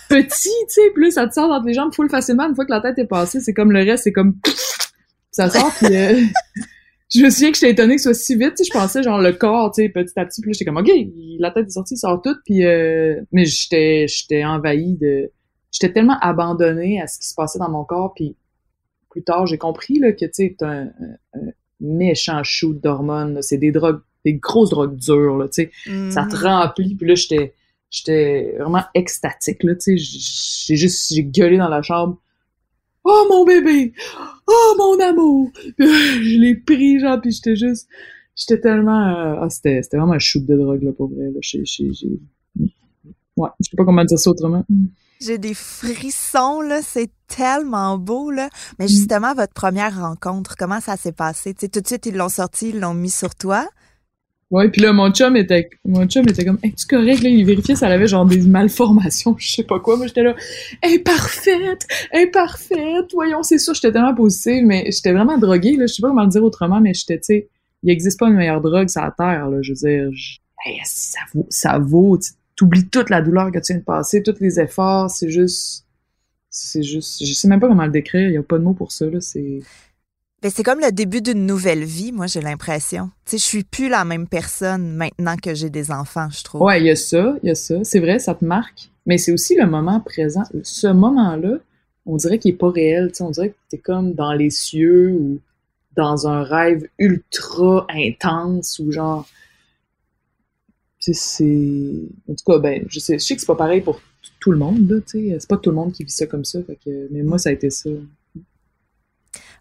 petit, 0.08 0.50
tu 0.68 0.68
sais, 0.68 0.90
plus 0.94 1.12
ça 1.12 1.26
te 1.26 1.32
sort 1.32 1.48
dans 1.48 1.62
les 1.62 1.72
jambes 1.72 1.94
full 1.94 2.10
facilement. 2.10 2.46
Une 2.48 2.54
fois 2.54 2.66
que 2.66 2.70
la 2.70 2.80
tête 2.80 2.98
est 2.98 3.06
passée, 3.06 3.40
c'est 3.40 3.54
comme 3.54 3.72
le 3.72 3.80
reste, 3.80 4.04
c'est 4.04 4.12
comme 4.12 4.36
ça 5.30 5.48
sort 5.48 5.72
puis 5.78 5.96
euh, 5.96 6.20
je 7.14 7.22
me 7.22 7.30
souviens 7.30 7.50
que 7.50 7.56
j'étais 7.56 7.72
étonnée 7.72 7.96
que 7.96 8.02
ce 8.02 8.12
soit 8.12 8.14
si 8.14 8.34
vite, 8.34 8.54
tu 8.56 8.64
sais, 8.64 8.70
je 8.72 8.78
pensais 8.78 9.02
genre 9.02 9.20
le 9.20 9.32
corps, 9.32 9.72
tu 9.72 9.82
sais, 9.82 9.88
petit 9.88 10.12
à 10.16 10.26
petit, 10.26 10.40
puis 10.42 10.52
j'étais 10.52 10.66
comme 10.66 10.76
OK, 10.76 10.90
la 11.38 11.50
tête 11.50 11.66
est 11.66 11.70
sortie, 11.70 11.94
il 11.94 11.98
sort 11.98 12.20
tout. 12.20 12.36
Puis 12.44 12.64
euh, 12.66 13.20
mais 13.32 13.46
j'étais 13.46 14.06
j'étais 14.08 14.44
envahi 14.44 14.96
de 14.96 15.30
j'étais 15.72 15.92
tellement 15.92 16.18
abandonnée 16.20 17.00
à 17.00 17.06
ce 17.06 17.18
qui 17.18 17.28
se 17.28 17.34
passait 17.34 17.58
dans 17.58 17.70
mon 17.70 17.84
corps. 17.84 18.12
Puis 18.14 18.36
plus 19.10 19.22
tard, 19.22 19.46
j'ai 19.46 19.58
compris 19.58 19.98
là 19.98 20.12
que 20.12 20.26
tu 20.26 20.30
sais 20.32 20.56
un, 20.60 20.88
un, 21.34 21.50
méchant 21.80 22.42
shoot 22.42 22.80
d'hormones, 22.80 23.40
c'est 23.42 23.58
des 23.58 23.72
drogues 23.72 24.00
des 24.24 24.34
grosses 24.34 24.70
drogues 24.70 24.96
dures 24.96 25.36
là, 25.36 25.48
tu 25.48 25.64
sais, 25.64 25.70
ça 26.10 26.24
te 26.24 26.34
mm-hmm. 26.34 26.44
remplit. 26.44 26.94
Puis 26.94 27.06
là 27.06 27.14
j'étais 27.14 27.54
j'étais 27.94 28.56
vraiment 28.58 28.82
extatique, 28.94 29.62
là, 29.62 29.74
tu 29.76 29.96
sais. 29.96 30.66
J'ai 30.66 30.76
juste, 30.76 31.12
j'ai 31.14 31.22
gueulé 31.22 31.56
dans 31.56 31.68
la 31.68 31.80
chambre. 31.80 32.20
Oh, 33.04 33.26
mon 33.30 33.44
bébé! 33.44 33.92
Oh, 34.48 34.74
mon 34.78 35.00
amour! 35.00 35.50
je 35.78 36.40
l'ai 36.40 36.56
pris, 36.56 36.98
genre, 36.98 37.20
puis 37.20 37.30
j'étais 37.30 37.54
juste, 37.54 37.88
j'étais 38.34 38.60
tellement, 38.60 39.08
euh, 39.08 39.42
ah, 39.42 39.48
c'était, 39.48 39.80
c'était 39.82 39.98
vraiment 39.98 40.14
un 40.14 40.18
shoot 40.18 40.44
de 40.44 40.56
drogue, 40.56 40.82
là, 40.82 40.92
pour 40.92 41.08
vrai, 41.08 41.26
là. 41.26 41.38
J'ai, 41.40 41.60
ouais, 43.36 43.48
je 43.60 43.70
sais 43.70 43.76
pas 43.76 43.84
comment 43.84 44.04
dire 44.04 44.18
ça 44.18 44.30
autrement. 44.30 44.64
J'ai 45.20 45.38
des 45.38 45.54
frissons, 45.54 46.62
là, 46.62 46.80
c'est 46.82 47.10
tellement 47.28 47.96
beau, 47.96 48.32
là. 48.32 48.48
Mais 48.80 48.86
mm. 48.86 48.88
justement, 48.88 49.34
votre 49.34 49.54
première 49.54 50.00
rencontre, 50.00 50.56
comment 50.56 50.80
ça 50.80 50.96
s'est 50.96 51.12
passé? 51.12 51.54
Tu 51.54 51.60
sais, 51.60 51.68
tout 51.68 51.80
de 51.80 51.86
suite, 51.86 52.06
ils 52.06 52.16
l'ont 52.16 52.28
sorti, 52.28 52.70
ils 52.70 52.80
l'ont 52.80 52.94
mis 52.94 53.10
sur 53.10 53.36
toi? 53.36 53.68
Ouais, 54.50 54.68
puis 54.70 54.82
là, 54.82 54.92
mon 54.92 55.10
chum 55.10 55.36
était, 55.36 55.68
mon 55.84 56.06
chum 56.06 56.28
était 56.28 56.44
comme, 56.44 56.58
es-tu 56.62 56.86
correct, 56.86 57.22
là? 57.22 57.28
Il 57.28 57.44
vérifiait 57.44 57.74
si 57.74 57.84
elle 57.84 57.92
avait 57.92 58.06
genre 58.06 58.26
des 58.26 58.40
malformations, 58.42 59.34
je 59.38 59.50
sais 59.50 59.62
pas 59.64 59.80
quoi. 59.80 59.96
Moi, 59.96 60.06
j'étais 60.06 60.22
là, 60.22 60.34
est 60.82 60.98
parfaite, 60.98 61.86
est 62.12 62.26
parfaite, 62.26 63.12
voyons, 63.12 63.42
c'est 63.42 63.58
sûr, 63.58 63.74
j'étais 63.74 63.92
tellement 63.92 64.14
positive, 64.14 64.64
mais 64.64 64.90
j'étais 64.90 65.12
vraiment 65.12 65.38
droguée, 65.38 65.76
là. 65.76 65.86
Je 65.86 65.94
sais 65.94 66.02
pas 66.02 66.08
comment 66.08 66.22
le 66.22 66.28
dire 66.28 66.44
autrement, 66.44 66.80
mais 66.80 66.94
j'étais, 66.94 67.18
tu 67.18 67.24
sais, 67.24 67.48
il 67.82 67.90
existe 67.90 68.18
pas 68.20 68.28
une 68.28 68.34
meilleure 68.34 68.60
drogue 68.60 68.88
sur 68.88 69.02
la 69.02 69.10
terre, 69.10 69.48
là. 69.48 69.58
Je 69.62 69.72
veux 69.72 69.76
dire, 69.76 70.10
ça 70.84 71.20
vaut, 71.34 71.46
ça 71.48 71.78
vaut, 71.78 72.18
t'oublies 72.56 72.88
toute 72.88 73.10
la 73.10 73.22
douleur 73.22 73.50
que 73.50 73.58
tu 73.58 73.72
viens 73.72 73.80
de 73.80 73.84
passer, 73.84 74.22
tous 74.22 74.36
les 74.40 74.60
efforts, 74.60 75.10
c'est 75.10 75.30
juste, 75.30 75.86
c'est 76.50 76.82
juste, 76.82 77.24
je 77.24 77.32
sais 77.32 77.48
même 77.48 77.60
pas 77.60 77.68
comment 77.68 77.86
le 77.86 77.90
décrire, 77.90 78.28
il 78.28 78.34
y 78.34 78.38
a 78.38 78.42
pas 78.42 78.58
de 78.58 78.62
mots 78.64 78.74
pour 78.74 78.92
ça, 78.92 79.06
là, 79.06 79.20
c'est... 79.20 79.60
Ben, 80.44 80.52
c'est 80.54 80.62
comme 80.62 80.80
le 80.80 80.92
début 80.92 81.22
d'une 81.22 81.46
nouvelle 81.46 81.84
vie, 81.84 82.12
moi, 82.12 82.26
j'ai 82.26 82.42
l'impression. 82.42 83.06
Tu 83.24 83.30
sais, 83.30 83.38
je 83.38 83.42
suis 83.44 83.64
plus 83.64 83.88
la 83.88 84.04
même 84.04 84.28
personne 84.28 84.94
maintenant 84.94 85.36
que 85.38 85.54
j'ai 85.54 85.70
des 85.70 85.90
enfants, 85.90 86.28
je 86.30 86.44
trouve. 86.44 86.60
Ouais, 86.60 86.82
il 86.82 86.86
y 86.86 86.90
a 86.90 86.96
ça, 86.96 87.34
il 87.42 87.46
y 87.46 87.50
a 87.50 87.54
ça. 87.54 87.82
C'est 87.82 87.98
vrai, 87.98 88.18
ça 88.18 88.34
te 88.34 88.44
marque. 88.44 88.90
Mais 89.06 89.16
c'est 89.16 89.32
aussi 89.32 89.54
le 89.54 89.66
moment 89.66 90.00
présent. 90.00 90.42
Ce 90.62 90.86
moment-là, 90.86 91.60
on 92.04 92.18
dirait 92.18 92.38
qu'il 92.38 92.52
est 92.52 92.58
pas 92.58 92.70
réel. 92.70 93.08
Tu 93.08 93.14
sais, 93.14 93.24
on 93.24 93.30
dirait 93.30 93.48
que 93.48 93.56
t'es 93.70 93.78
comme 93.78 94.12
dans 94.12 94.34
les 94.34 94.50
cieux 94.50 95.12
ou 95.12 95.40
dans 95.96 96.28
un 96.28 96.42
rêve 96.42 96.86
ultra 96.98 97.86
intense 97.88 98.78
ou 98.80 98.92
genre. 98.92 99.26
Tu 101.00 101.14
c'est. 101.14 101.90
En 102.28 102.34
tout 102.34 102.52
cas, 102.52 102.58
ben, 102.58 102.84
je 102.90 103.00
sais, 103.00 103.18
je 103.18 103.24
sais 103.24 103.34
que 103.34 103.40
c'est 103.40 103.46
pas 103.46 103.56
pareil 103.56 103.80
pour 103.80 103.98
tout 104.40 104.50
le 104.50 104.58
monde, 104.58 105.02
tu 105.06 105.30
sais. 105.30 105.36
C'est 105.40 105.48
pas 105.48 105.56
tout 105.56 105.70
le 105.70 105.76
monde 105.76 105.92
qui 105.92 106.04
vit 106.04 106.12
ça 106.12 106.26
comme 106.26 106.44
ça. 106.44 106.62
Fait 106.64 106.78
que... 106.84 107.08
Mais 107.12 107.22
moi, 107.22 107.38
ça 107.38 107.48
a 107.48 107.52
été 107.52 107.70
ça. 107.70 107.88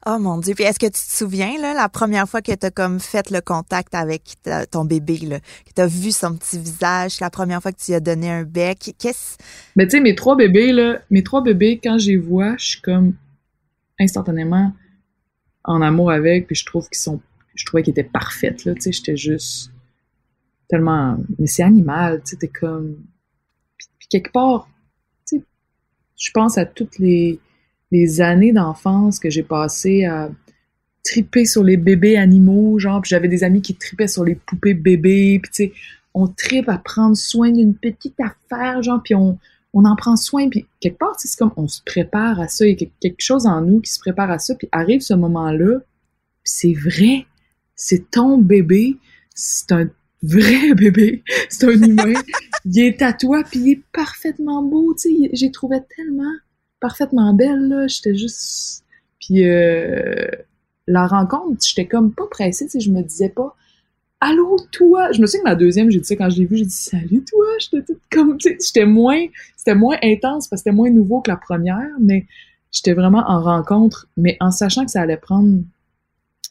Oh 0.06 0.20
mon 0.20 0.38
Dieu. 0.38 0.54
Puis 0.54 0.66
est-ce 0.66 0.80
que 0.80 0.86
tu 0.86 0.92
te 0.92 1.16
souviens, 1.16 1.58
là, 1.62 1.74
la 1.74 1.88
première 1.88 2.28
fois 2.28 2.42
que 2.42 2.54
tu 2.54 2.66
as 2.66 2.72
comme 2.72 3.00
fait 3.00 3.30
le 3.30 3.40
contact 3.40 3.96
avec 3.96 4.36
ton 4.70 4.84
bébé, 4.84 5.18
là, 5.18 5.40
que 5.40 5.74
tu 5.74 5.82
as 5.82 5.88
vu 5.88 6.12
son 6.12 6.36
petit 6.36 6.60
visage, 6.60 7.22
la 7.22 7.30
première 7.30 7.62
fois 7.62 7.72
que 7.72 7.78
tu 7.78 7.92
lui 7.92 7.96
as 7.96 8.00
donné 8.02 8.30
un 8.30 8.44
bec? 8.44 8.94
Qu'est-ce? 9.00 9.38
Mais 9.78 9.86
tu 9.86 9.92
sais, 9.92 10.00
mes 10.02 10.16
trois 10.16 10.36
bébés, 10.36 10.74
là, 10.74 11.00
mes 11.10 11.24
trois 11.24 11.42
bébés, 11.42 11.80
quand 11.82 11.98
je 11.98 12.08
les 12.08 12.18
vois, 12.18 12.56
je 12.58 12.68
suis 12.68 12.82
comme 12.82 13.14
instantanément 13.98 14.74
en 15.64 15.82
amour 15.82 16.12
avec, 16.12 16.48
puis 16.48 16.56
je 16.56 16.66
trouve 16.66 16.88
qu'ils 16.90 16.98
sont. 16.98 17.22
Je 17.56 17.66
trouvais 17.66 17.84
qu'ils 17.84 17.92
étaient 17.92 18.04
parfaits, 18.04 18.66
là. 18.66 18.74
Tu 18.74 18.82
sais, 18.82 18.92
j'étais 18.92 19.16
juste 19.16 19.72
tellement. 20.68 21.18
Mais 21.40 21.48
c'est 21.48 21.64
animal, 21.64 22.22
tu 22.26 22.32
sais, 22.32 22.36
t'es 22.36 22.50
comme. 22.50 22.98
puis 24.00 24.08
quelque 24.10 24.32
part, 24.34 24.68
tu 25.26 25.38
sais, 25.38 25.44
je 26.18 26.32
pense 26.32 26.58
à 26.58 26.66
toutes 26.66 27.00
les 27.00 27.40
les 27.94 28.22
années 28.22 28.52
d'enfance 28.52 29.20
que 29.20 29.30
j'ai 29.30 29.44
passées 29.44 30.06
à 30.06 30.32
triper 31.04 31.46
sur 31.46 31.64
les 31.64 31.78
bébés 31.78 32.18
animaux, 32.18 32.80
genre, 32.80 33.02
puis 33.02 33.10
j'avais 33.10 33.28
des 33.28 33.44
amis 33.44 33.62
qui 33.62 33.76
tripaient 33.76 34.08
sur 34.08 34.24
les 34.24 34.36
poupées 34.36 34.74
bébés, 34.74 35.40
puis 35.42 35.52
tu 35.52 35.64
sais, 35.66 35.74
on 36.16 36.28
tripe 36.28 36.70
à 36.70 36.80
prendre 36.80 37.16
soin 37.16 37.52
d'une 37.52 37.76
petite 37.76 38.20
affaire, 38.20 38.82
genre, 38.82 39.02
puis 39.04 39.14
on, 39.14 39.38
on 39.74 39.86
en 39.86 39.96
prend 39.96 40.16
soin, 40.16 40.50
puis 40.50 40.66
quelque 40.80 40.98
part, 40.98 41.14
c'est 41.20 41.38
comme 41.38 41.54
on 41.56 41.68
se 41.68 41.82
prépare 41.86 42.40
à 42.40 42.48
ça, 42.48 42.66
il 42.66 42.82
y 42.82 42.84
a 42.84 42.88
quelque 43.00 43.22
chose 43.22 43.46
en 43.46 43.62
nous 43.62 43.80
qui 43.80 43.92
se 43.92 44.00
prépare 44.00 44.32
à 44.32 44.40
ça, 44.40 44.56
puis 44.56 44.68
arrive 44.72 45.02
ce 45.02 45.14
moment-là, 45.14 45.80
c'est 46.44 46.74
vrai, 46.74 47.28
c'est 47.76 48.10
ton 48.10 48.40
bébé, 48.40 48.98
c'est 49.36 49.72
un 49.72 49.88
vrai 50.24 50.74
bébé, 50.76 51.24
c'est 51.48 51.68
un 51.68 51.80
humain, 51.80 52.14
il 52.66 52.80
est 52.80 53.04
à 53.04 53.14
toi, 53.14 53.44
puis 53.44 53.60
il 53.60 53.72
est 53.74 53.84
parfaitement 53.94 54.64
beau, 54.64 54.96
tu 54.96 55.10
sais, 55.10 55.30
j'ai 55.34 55.52
trouvé 55.52 55.78
tellement 55.96 56.34
parfaitement 56.84 57.34
belle, 57.34 57.70
là. 57.70 57.88
J'étais 57.88 58.14
juste... 58.14 58.84
Puis 59.22 59.48
euh, 59.48 60.28
la 60.86 61.08
rencontre, 61.08 61.64
j'étais 61.66 61.88
comme 61.88 62.14
pas 62.14 62.28
pressée, 62.30 62.68
tu 62.68 62.82
je 62.82 62.92
me 62.92 63.02
disais 63.02 63.30
pas 63.30 63.56
«Allô, 64.20 64.58
toi?» 64.74 65.12
Je 65.14 65.22
me 65.22 65.26
souviens 65.26 65.44
que 65.46 65.50
ma 65.50 65.56
deuxième, 65.56 65.90
j'ai 65.90 66.00
dit 66.00 66.06
ça 66.06 66.18
quand 66.18 66.30
je 66.30 66.40
l'ai 66.40 66.46
vue, 66.46 66.58
j'ai 66.58 66.66
dit 66.66 66.72
«Salut, 66.72 67.24
toi!» 67.24 67.46
J'étais 67.60 67.86
toute 67.86 68.02
comme, 68.12 68.38
tu 68.38 68.50
sais, 68.50 68.58
j'étais 68.60 68.86
moins... 68.86 69.26
C'était 69.56 69.76
moins 69.76 69.96
intense 70.04 70.50
parce 70.50 70.62
que 70.62 70.66
c'était 70.66 70.76
moins 70.76 70.90
nouveau 70.90 71.22
que 71.22 71.32
la 71.32 71.38
première, 71.38 71.90
mais 72.02 72.26
j'étais 72.70 72.94
vraiment 72.94 73.24
en 73.26 73.42
rencontre, 73.42 74.10
mais 74.18 74.36
en 74.42 74.52
sachant 74.52 74.84
que 74.84 74.92
ça 74.92 75.02
allait 75.02 75.16
prendre 75.16 75.60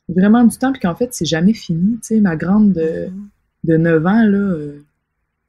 vraiment 0.09 0.45
du 0.45 0.57
temps, 0.57 0.73
puis 0.73 0.81
qu'en 0.81 0.95
fait, 0.95 1.13
c'est 1.13 1.27
jamais 1.27 1.53
fini, 1.53 1.97
tu 1.97 2.15
sais, 2.15 2.21
ma 2.21 2.37
grande 2.37 2.73
de, 2.73 3.11
mm-hmm. 3.11 3.69
de 3.69 3.77
9 3.77 4.07
ans, 4.07 4.23
là... 4.23 4.39
Euh, 4.39 4.83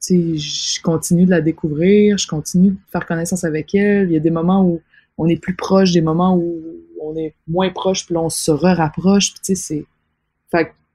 je 0.08 0.82
continue 0.82 1.24
de 1.24 1.30
la 1.30 1.40
découvrir, 1.40 2.18
je 2.18 2.26
continue 2.26 2.70
de 2.70 2.76
faire 2.90 3.06
connaissance 3.06 3.44
avec 3.44 3.74
elle. 3.74 4.10
Il 4.10 4.12
y 4.12 4.16
a 4.16 4.20
des 4.20 4.30
moments 4.30 4.64
où 4.64 4.80
on 5.18 5.28
est 5.28 5.40
plus 5.40 5.54
proche, 5.54 5.92
des 5.92 6.00
moments 6.00 6.36
où 6.36 6.62
on 7.00 7.16
est 7.16 7.34
moins 7.48 7.70
proche, 7.70 8.06
puis 8.06 8.16
on 8.16 8.30
se 8.30 8.50
re-rapproche. 8.50 9.34
tu 9.34 9.40
sais, 9.42 9.54
c'est... 9.54 9.86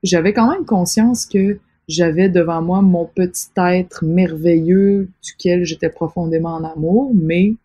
J'avais 0.02 0.32
quand 0.32 0.50
même 0.50 0.66
conscience 0.66 1.26
que 1.26 1.60
j'avais 1.90 2.30
devant 2.30 2.62
moi 2.62 2.82
mon 2.82 3.06
petit 3.06 3.50
être 3.58 4.06
merveilleux 4.06 5.10
duquel 5.22 5.66
j'étais 5.66 5.90
profondément 5.90 6.54
en 6.54 6.64
amour, 6.64 7.12
mais 7.14 7.56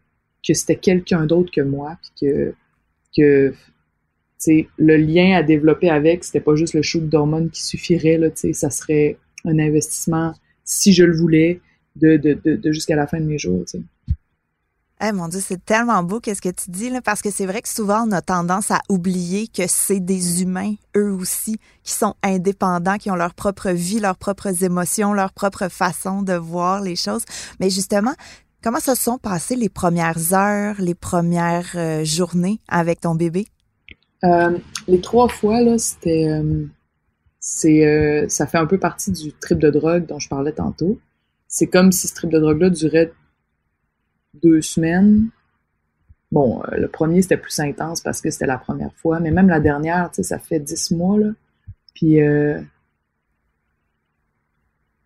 que 0.47 0.55
c'était 0.55 0.77
quelqu'un 0.77 1.27
d'autre 1.27 1.53
que 1.53 1.61
moi, 1.61 1.97
puis 2.03 2.29
que, 2.29 2.55
que 3.17 3.55
le 4.77 4.97
lien 4.97 5.37
à 5.37 5.43
développer 5.43 5.91
avec, 5.91 6.25
c'était 6.25 6.41
pas 6.41 6.55
juste 6.55 6.75
le 6.75 6.83
shoot 6.83 7.09
d'hormones 7.09 7.51
qui 7.51 7.63
suffirait, 7.63 8.19
là, 8.19 8.29
ça 8.35 8.71
serait 8.71 9.17
un 9.45 9.59
investissement 9.59 10.35
si 10.65 10.93
je 10.93 11.05
le 11.05 11.17
voulais, 11.17 11.61
de, 11.97 12.17
de, 12.17 12.35
de, 12.57 12.73
jusqu'à 12.73 12.97
la 12.97 13.07
fin 13.07 13.21
de 13.21 13.27
mes 13.27 13.39
jours. 13.39 13.65
Tu 13.67 13.79
sais. 13.79 13.85
Eh 15.07 15.13
mon 15.13 15.29
Dieu, 15.29 15.41
c'est 15.41 15.63
tellement 15.65 16.03
beau 16.03 16.21
qu'est-ce 16.21 16.41
que 16.41 16.49
tu 16.49 16.71
dis 16.71 16.89
là, 16.89 17.03
parce 17.03 17.21
que 17.21 17.31
c'est 17.31 17.47
vrai 17.47 17.61
que 17.63 17.69
souvent 17.69 18.07
on 18.09 18.13
a 18.13 18.23
tendance 18.23 18.71
à 18.71 18.81
oublier 18.89 19.49
que 19.49 19.65
c'est 19.67 20.01
des 20.01 20.43
humains 20.43 20.75
eux 20.97 21.13
aussi 21.13 21.59
qui 21.83 21.93
sont 21.93 22.15
indépendants, 22.23 22.97
qui 22.97 23.11
ont 23.11 23.17
leur 23.17 23.35
propre 23.35 23.71
vie, 23.71 24.01
leurs 24.01 24.17
propres 24.17 24.65
émotions, 24.65 25.13
leur 25.13 25.33
propre 25.33 25.69
façon 25.69 26.23
de 26.23 26.33
voir 26.35 26.81
les 26.81 26.97
choses. 26.97 27.25
Mais 27.61 27.71
justement, 27.71 28.15
comment 28.63 28.81
se 28.81 28.95
sont 28.95 29.19
passées 29.19 29.57
les 29.57 29.69
premières 29.69 30.33
heures, 30.33 30.77
les 30.79 30.95
premières 30.95 31.73
euh, 31.75 32.05
journées 32.05 32.61
avec 32.69 33.01
ton 33.01 33.15
bébé? 33.15 33.47
Euh, 34.23 34.57
Les 34.89 35.01
trois 35.01 35.29
fois 35.29 35.61
là, 35.61 35.77
c'était, 35.77 36.29
euh, 36.29 36.67
c'est, 37.47 38.27
ça 38.29 38.47
fait 38.47 38.57
un 38.57 38.65
peu 38.65 38.79
partie 38.79 39.13
du 39.13 39.35
trip 39.35 39.59
de 39.59 39.69
drogue 39.69 40.07
dont 40.07 40.19
je 40.19 40.31
parlais 40.31 40.53
tantôt. 40.53 40.99
C'est 41.47 41.67
comme 41.67 41.93
si 41.93 42.09
ce 42.09 42.15
trip 42.15 42.31
de 42.31 42.39
drogue 42.39 42.63
là 42.63 42.71
durait 42.71 43.13
deux 44.43 44.63
semaines. 44.63 45.29
Bon, 46.33 46.63
euh, 46.65 46.77
le 46.79 46.89
premier, 46.89 47.21
c'était 47.21 47.37
plus 47.37 47.61
intense 47.61 48.01
parce 48.01 48.23
que 48.23 48.31
c'était 48.31 48.47
la 48.47 48.59
première 48.59 48.95
fois, 48.97 49.21
mais 49.21 49.31
même 49.31 49.49
la 49.49 49.61
dernière, 49.61 50.11
tu 50.11 50.17
sais, 50.17 50.23
ça 50.23 50.39
fait 50.39 50.59
dix 50.59 50.91
mois, 50.91 51.19
là. 51.19 51.33
Puis, 51.95 52.21
euh, 52.21 52.61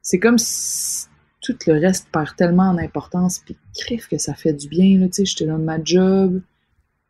c'est 0.00 0.18
comme 0.18 0.38
si 0.38 1.06
tout 1.42 1.56
le 1.66 1.74
reste 1.74 2.08
perd 2.12 2.36
tellement 2.36 2.70
en 2.70 2.78
importance, 2.78 3.40
puis 3.40 3.56
crif 3.76 4.08
que 4.08 4.16
ça 4.16 4.34
fait 4.34 4.52
du 4.52 4.68
bien, 4.68 4.98
là, 4.98 5.06
tu 5.06 5.14
sais, 5.14 5.24
j'étais 5.24 5.46
dans 5.46 5.58
ma 5.58 5.82
job, 5.82 6.36
euh, 6.36 6.40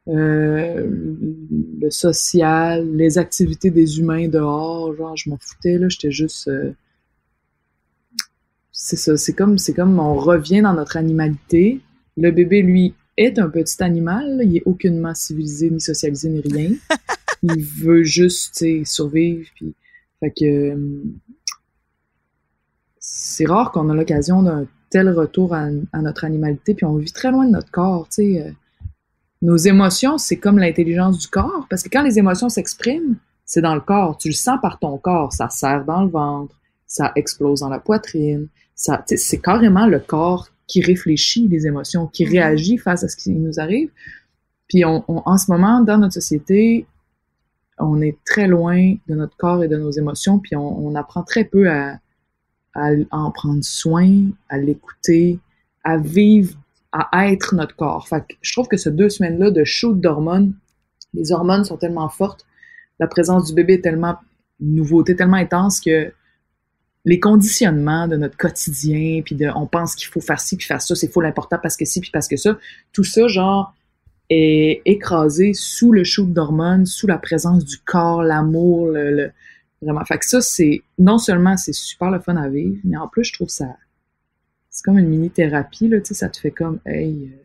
le 0.09 1.91
social, 1.91 2.89
les 2.97 3.19
activités 3.19 3.71
des 3.71 3.99
humains 3.99 4.29
dehors, 4.29 4.95
genre, 4.97 5.17
je 5.17 5.31
m'en 5.31 5.39
foutais, 5.39 5.79
là, 5.79 5.89
j'étais 5.89 6.11
juste... 6.11 6.51
c'est 8.73 8.97
ça, 8.97 9.17
c'est 9.17 9.35
comme, 9.35 9.59
c'est 9.59 9.75
comme 9.75 9.99
on 9.99 10.15
revient 10.15 10.63
dans 10.63 10.75
notre 10.75 10.97
animalité, 10.97 11.81
le 12.17 12.33
bébé, 12.33 12.63
lui, 12.63 12.95
est 13.17 13.39
un 13.39 13.49
petit 13.49 13.83
animal. 13.83 14.41
Il 14.43 14.57
est 14.57 14.63
aucunement 14.65 15.15
civilisé, 15.15 15.71
ni 15.71 15.81
socialisé, 15.81 16.29
ni 16.31 16.41
rien. 16.41 16.71
il 17.43 17.63
veut 17.63 18.03
juste, 18.03 18.65
survivre. 18.85 19.49
Puis, 19.55 19.75
fait 20.21 20.31
que 20.31 20.45
euh, 20.45 21.03
c'est 22.99 23.47
rare 23.47 23.71
qu'on 23.71 23.89
a 23.89 23.95
l'occasion 23.95 24.43
d'un 24.43 24.67
tel 24.91 25.11
retour 25.11 25.55
à, 25.55 25.69
notre 26.01 26.25
animalité, 26.25 26.75
puis 26.75 26.87
on 26.87 26.97
vit 26.97 27.13
très 27.13 27.31
loin 27.31 27.47
de 27.47 27.53
notre 27.53 27.71
corps. 27.71 28.07
sais. 28.11 28.55
Nos 29.41 29.57
émotions, 29.57 30.19
c'est 30.19 30.37
comme 30.37 30.59
l'intelligence 30.59 31.19
du 31.19 31.29
corps, 31.29 31.67
parce 31.71 31.83
que 31.83 31.89
quand 31.89 32.03
les 32.03 32.19
émotions 32.19 32.49
s'expriment, 32.49 33.17
c'est 33.49 33.63
dans 33.63 33.75
le 33.75 33.81
corps. 33.81 34.19
Tu 34.19 34.29
le 34.29 34.35
sens 34.35 34.59
par 34.61 34.79
ton 34.79 34.99
corps. 34.99 35.33
Ça 35.33 35.49
serre 35.49 35.85
dans 35.85 36.03
le 36.03 36.11
ventre, 36.11 36.55
ça 36.87 37.13
explose 37.17 37.61
dans 37.61 37.69
la 37.69 37.79
poitrine. 37.79 38.49
Ça, 38.75 39.03
c'est 39.07 39.41
carrément 39.41 39.87
le 39.87 39.99
corps 39.99 40.49
qui 40.67 40.83
réfléchit 40.83 41.49
les 41.49 41.67
émotions, 41.67 42.07
qui 42.07 42.27
mhm. 42.27 42.33
réagit 42.33 42.79
face 42.79 43.03
à 43.03 43.09
ce 43.09 43.17
qui 43.17 43.31
nous 43.31 43.59
arrive. 43.59 43.91
Puis 44.69 44.85
on, 44.85 45.03
en 45.09 45.39
ce 45.39 45.51
moment, 45.51 45.81
dans 45.81 45.99
notre 45.99 46.15
société, 46.15 46.87
on 47.79 48.03
est 48.03 48.19
très 48.25 48.47
loin 48.47 48.95
de 49.09 49.15
notre 49.15 49.37
corps 49.37 49.65
et 49.65 49.69
de 49.69 49.79
nos 49.79 49.91
émotions, 49.91 50.39
puis 50.39 50.57
on, 50.57 50.95
apprend 50.95 51.23
très 51.23 51.45
peu 51.45 51.71
à, 51.71 51.99
à, 52.75 52.91
en 53.11 53.31
prendre 53.31 53.65
soin, 53.65 54.27
à 54.51 54.59
l'écouter, 54.59 55.39
à 55.85 55.97
vivre, 55.97 56.55
à 56.93 57.31
être 57.31 57.55
notre 57.55 57.77
corps. 57.77 58.09
Fait 58.09 58.21
que 58.21 58.35
je 58.41 58.53
trouve 58.53 58.69
que 58.69 58.77
ces 58.77 58.91
deux 58.91 59.11
semaines-là 59.11 59.51
de 59.51 59.65
shoot 59.65 59.99
d'hormones, 59.99 60.55
les 61.15 61.33
hormones 61.33 61.65
sont 61.65 61.77
tellement 61.77 62.09
fortes, 62.09 62.47
la 62.99 63.07
présence 63.07 63.47
du 63.47 63.55
bébé 63.55 63.75
est 63.75 63.83
tellement 63.83 64.17
nouveauté 64.61 65.15
tellement 65.15 65.37
intense 65.37 65.81
que 65.81 66.13
les 67.05 67.21
conditionnements 67.21 68.09
de 68.09 68.17
notre 68.17 68.37
quotidien, 68.37 69.23
puis 69.25 69.35
de 69.35 69.49
on 69.55 69.67
pense 69.67 69.95
qu'il 69.95 70.09
faut 70.09 70.21
faire 70.21 70.41
ci 70.41 70.57
puis 70.57 70.67
faire 70.67 70.83
ça, 70.83 70.95
c'est 70.95 71.11
faux 71.11 71.21
l'important 71.21 71.59
parce 71.63 71.77
que 71.77 71.85
ci 71.85 72.01
puis 72.01 72.11
parce 72.11 72.29
que 72.29 72.37
ça, 72.37 72.59
tout 72.93 73.05
ça 73.05 73.29
genre 73.29 73.75
est 74.31 74.83
écrasé 74.85 75.53
sous 75.55 75.93
le 75.93 76.05
shoot 76.05 76.31
d'hormones, 76.31 76.85
sous 76.85 77.07
la 77.07 77.17
présence 77.17 77.65
du 77.65 77.79
corps, 77.79 78.23
l'amour, 78.23 78.89
le, 78.89 79.31
vraiment. 79.81 80.05
Fait 80.05 80.19
que 80.19 80.27
ça 80.27 80.41
c'est 80.41 80.83
non 80.99 81.19
seulement 81.19 81.57
c'est 81.57 81.73
super 81.73 82.11
le 82.11 82.21
fun 82.21 82.37
à 82.37 82.49
vivre, 82.49 82.79
mais 82.85 82.97
en 82.97 83.09
plus 83.09 83.25
je 83.25 83.33
trouve 83.33 83.49
ça 83.49 83.67
c'est 84.79 84.85
comme 84.85 84.99
une 84.99 85.09
mini 85.09 85.29
thérapie 85.29 85.89
là, 85.89 86.01
tu 86.01 86.07
sais, 86.09 86.15
ça 86.15 86.29
te 86.29 86.39
fait 86.39 86.53
comme 86.53 86.79
hey 86.87 87.33
euh, 87.33 87.43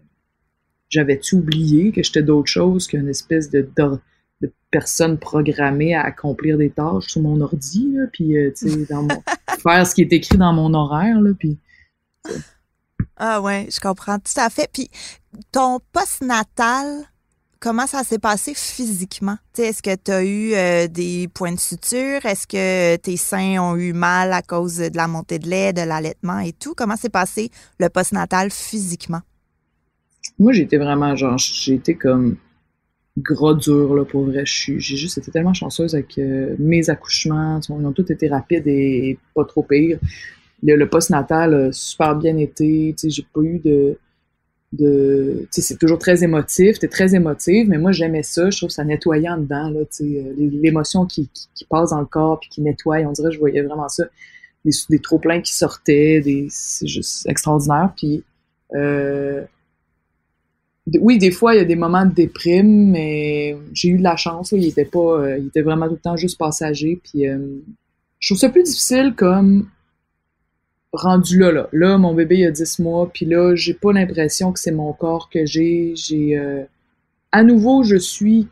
j'avais-tu 0.89 1.36
oublié 1.36 1.91
que 1.91 2.04
j'étais 2.04 2.22
d'autre 2.22 2.48
chose 2.48 2.86
qu'une 2.88 3.10
espèce 3.10 3.50
de 3.50 3.67
de 4.43 4.54
personnes 4.69 5.17
programmées 5.17 5.96
à 5.96 6.02
accomplir 6.02 6.58
des 6.58 6.69
tâches 6.69 7.08
sur 7.08 7.22
mon 7.22 7.39
ordi, 7.41 7.91
là, 7.93 8.06
puis 8.12 8.38
euh, 8.38 8.52
tu 8.56 8.69
sais, 8.69 8.86
dans 8.86 9.04
mon, 9.04 9.24
faire 9.63 9.88
ce 9.88 9.96
qui 9.96 10.02
est 10.02 10.13
écrit 10.13 10.38
dans 10.38 10.54
mon 10.54 10.74
horaire, 10.74 11.19
là, 11.22 11.32
puis. 11.38 11.58
Ah 13.15 13.41
ouais, 13.41 13.67
je 13.72 13.80
comprends 13.80 14.19
tout 14.19 14.38
à 14.38 14.50
fait. 14.50 14.69
Puis 14.72 14.89
ton 15.52 15.80
post-natal, 15.91 17.06
comment 17.63 17.88
ça 17.88 18.04
s'est 18.04 18.19
passé 18.19 18.54
physiquement? 18.54 19.38
Est-ce 19.58 19.82
que 19.82 19.95
tu 19.95 20.12
as 20.12 20.26
eu 20.26 20.54
euh, 20.54 20.88
des 20.89 21.30
points 21.34 21.54
de 21.54 21.60
suture? 21.60 22.26
Est-ce 22.26 22.45
que 22.45 22.97
tes 22.97 23.15
seins 23.15 23.58
ont 23.62 23.78
eu 23.78 23.93
mal 23.93 24.34
à 24.34 24.41
cause 24.41 24.80
de 24.80 24.97
la 24.97 25.08
montée 25.08 25.39
de 25.39 25.47
lait, 25.47 25.71
de 25.71 25.80
l'allaitement 25.80 26.39
et 26.39 26.52
tout? 26.52 26.73
Comment 26.76 26.97
s'est 26.97 27.08
passé 27.08 27.52
le 27.80 27.88
post-natal 27.88 28.52
physiquement? 28.52 29.21
Moi, 30.38 30.52
j'étais 30.52 30.76
vraiment 30.76 31.15
genre, 31.15 31.38
j'étais 31.38 31.95
comme 31.95 32.36
gros 33.17 33.54
dur, 33.54 33.95
là, 33.95 34.04
pour 34.04 34.26
vrai. 34.26 34.43
J'ai 34.45 34.97
juste 34.97 35.17
été 35.17 35.32
tellement 35.32 35.54
chanceuse 35.54 35.95
avec 35.95 36.17
euh, 36.17 36.58
mes 36.60 36.89
accouchements. 36.89 37.62
Ils 37.69 37.71
ont 37.71 37.93
tous 37.93 38.12
été 38.12 38.28
rapides 38.28 38.67
et 38.67 39.17
pas 39.34 39.45
trop 39.45 39.63
pires. 39.63 39.99
Le, 40.63 40.76
le 40.76 40.89
post-natal 40.89 41.54
a 41.54 41.71
super 41.71 42.17
bien 42.17 42.36
été. 42.36 42.93
J'ai 43.02 43.26
pas 43.34 43.41
eu 43.41 43.60
de... 43.60 43.97
de 44.74 45.48
c'est 45.52 45.78
toujours 45.80 46.00
très 46.00 46.24
émotif. 46.24 46.80
T'es 46.80 46.88
très 46.88 47.16
émotive, 47.16 47.70
mais 47.70 47.78
moi, 47.78 47.92
j'aimais 47.92 48.24
ça. 48.24 48.50
Je 48.50 48.58
trouve 48.58 48.70
ça 48.70 48.84
nettoyant 48.84 49.38
dedans, 49.38 49.70
là, 49.70 49.80
euh, 49.80 50.34
l'émotion 50.38 51.06
qui, 51.06 51.30
passe 51.70 51.92
dans 51.92 52.00
le 52.00 52.06
corps 52.06 52.40
puis 52.40 52.50
qui 52.50 52.62
nettoie. 52.62 52.98
On 53.00 53.12
dirait 53.12 53.32
je 53.32 53.40
voyais 53.40 53.62
vraiment 53.62 53.88
ça. 53.90 54.04
Des, 54.66 54.72
des 54.90 55.00
trop-pleins 55.00 55.42
qui 55.42 55.54
sortaient. 55.54 56.22
Des, 56.22 56.48
c'est 56.50 56.88
juste 56.88 57.28
extraordinaire. 57.28 57.94
Puis... 57.96 58.24
Euh, 58.76 59.44
oui, 61.00 61.18
des 61.18 61.32
fois, 61.32 61.56
il 61.56 61.58
y 61.58 61.62
a 61.62 61.66
des 61.66 61.76
moments 61.76 62.06
de 62.06 62.14
déprime, 62.14 62.92
mais 62.92 63.56
j'ai 63.74 63.90
eu 63.90 63.98
de 63.98 64.04
la 64.04 64.18
chance. 64.18 64.52
il 64.52 64.66
était 64.66 64.86
pas, 64.86 65.00
euh, 65.00 65.38
il 65.38 65.48
était 65.48 65.62
vraiment 65.62 65.88
tout 65.88 65.94
le 65.94 66.00
temps 66.00 66.18
juste 66.18 66.38
passager. 66.38 67.00
Puis, 67.02 67.28
euh, 67.28 67.38
je 68.20 68.30
trouve 68.30 68.40
ça 68.40 68.50
plus 68.50 68.64
difficile 68.64 69.14
comme 69.16 69.70
rendu 70.94 71.40
là, 71.40 71.52
là. 71.52 71.70
Là, 71.72 71.98
mon 71.98 72.14
bébé, 72.14 72.40
il 72.40 72.46
a 72.46 72.52
10 72.52 72.80
mois, 72.80 73.10
puis 73.12 73.26
là, 73.26 73.56
j'ai 73.56 73.74
pas 73.74 73.92
l'impression 73.92 74.52
que 74.52 74.60
c'est 74.60 74.72
mon 74.72 74.94
corps 74.94 75.30
que 75.30 75.46
j'ai. 75.46 75.94
J'ai, 75.96 76.38
euh, 76.38 76.64
à 77.32 77.44
nouveau, 77.44 77.84
je 77.84 77.96
suis 77.96 78.48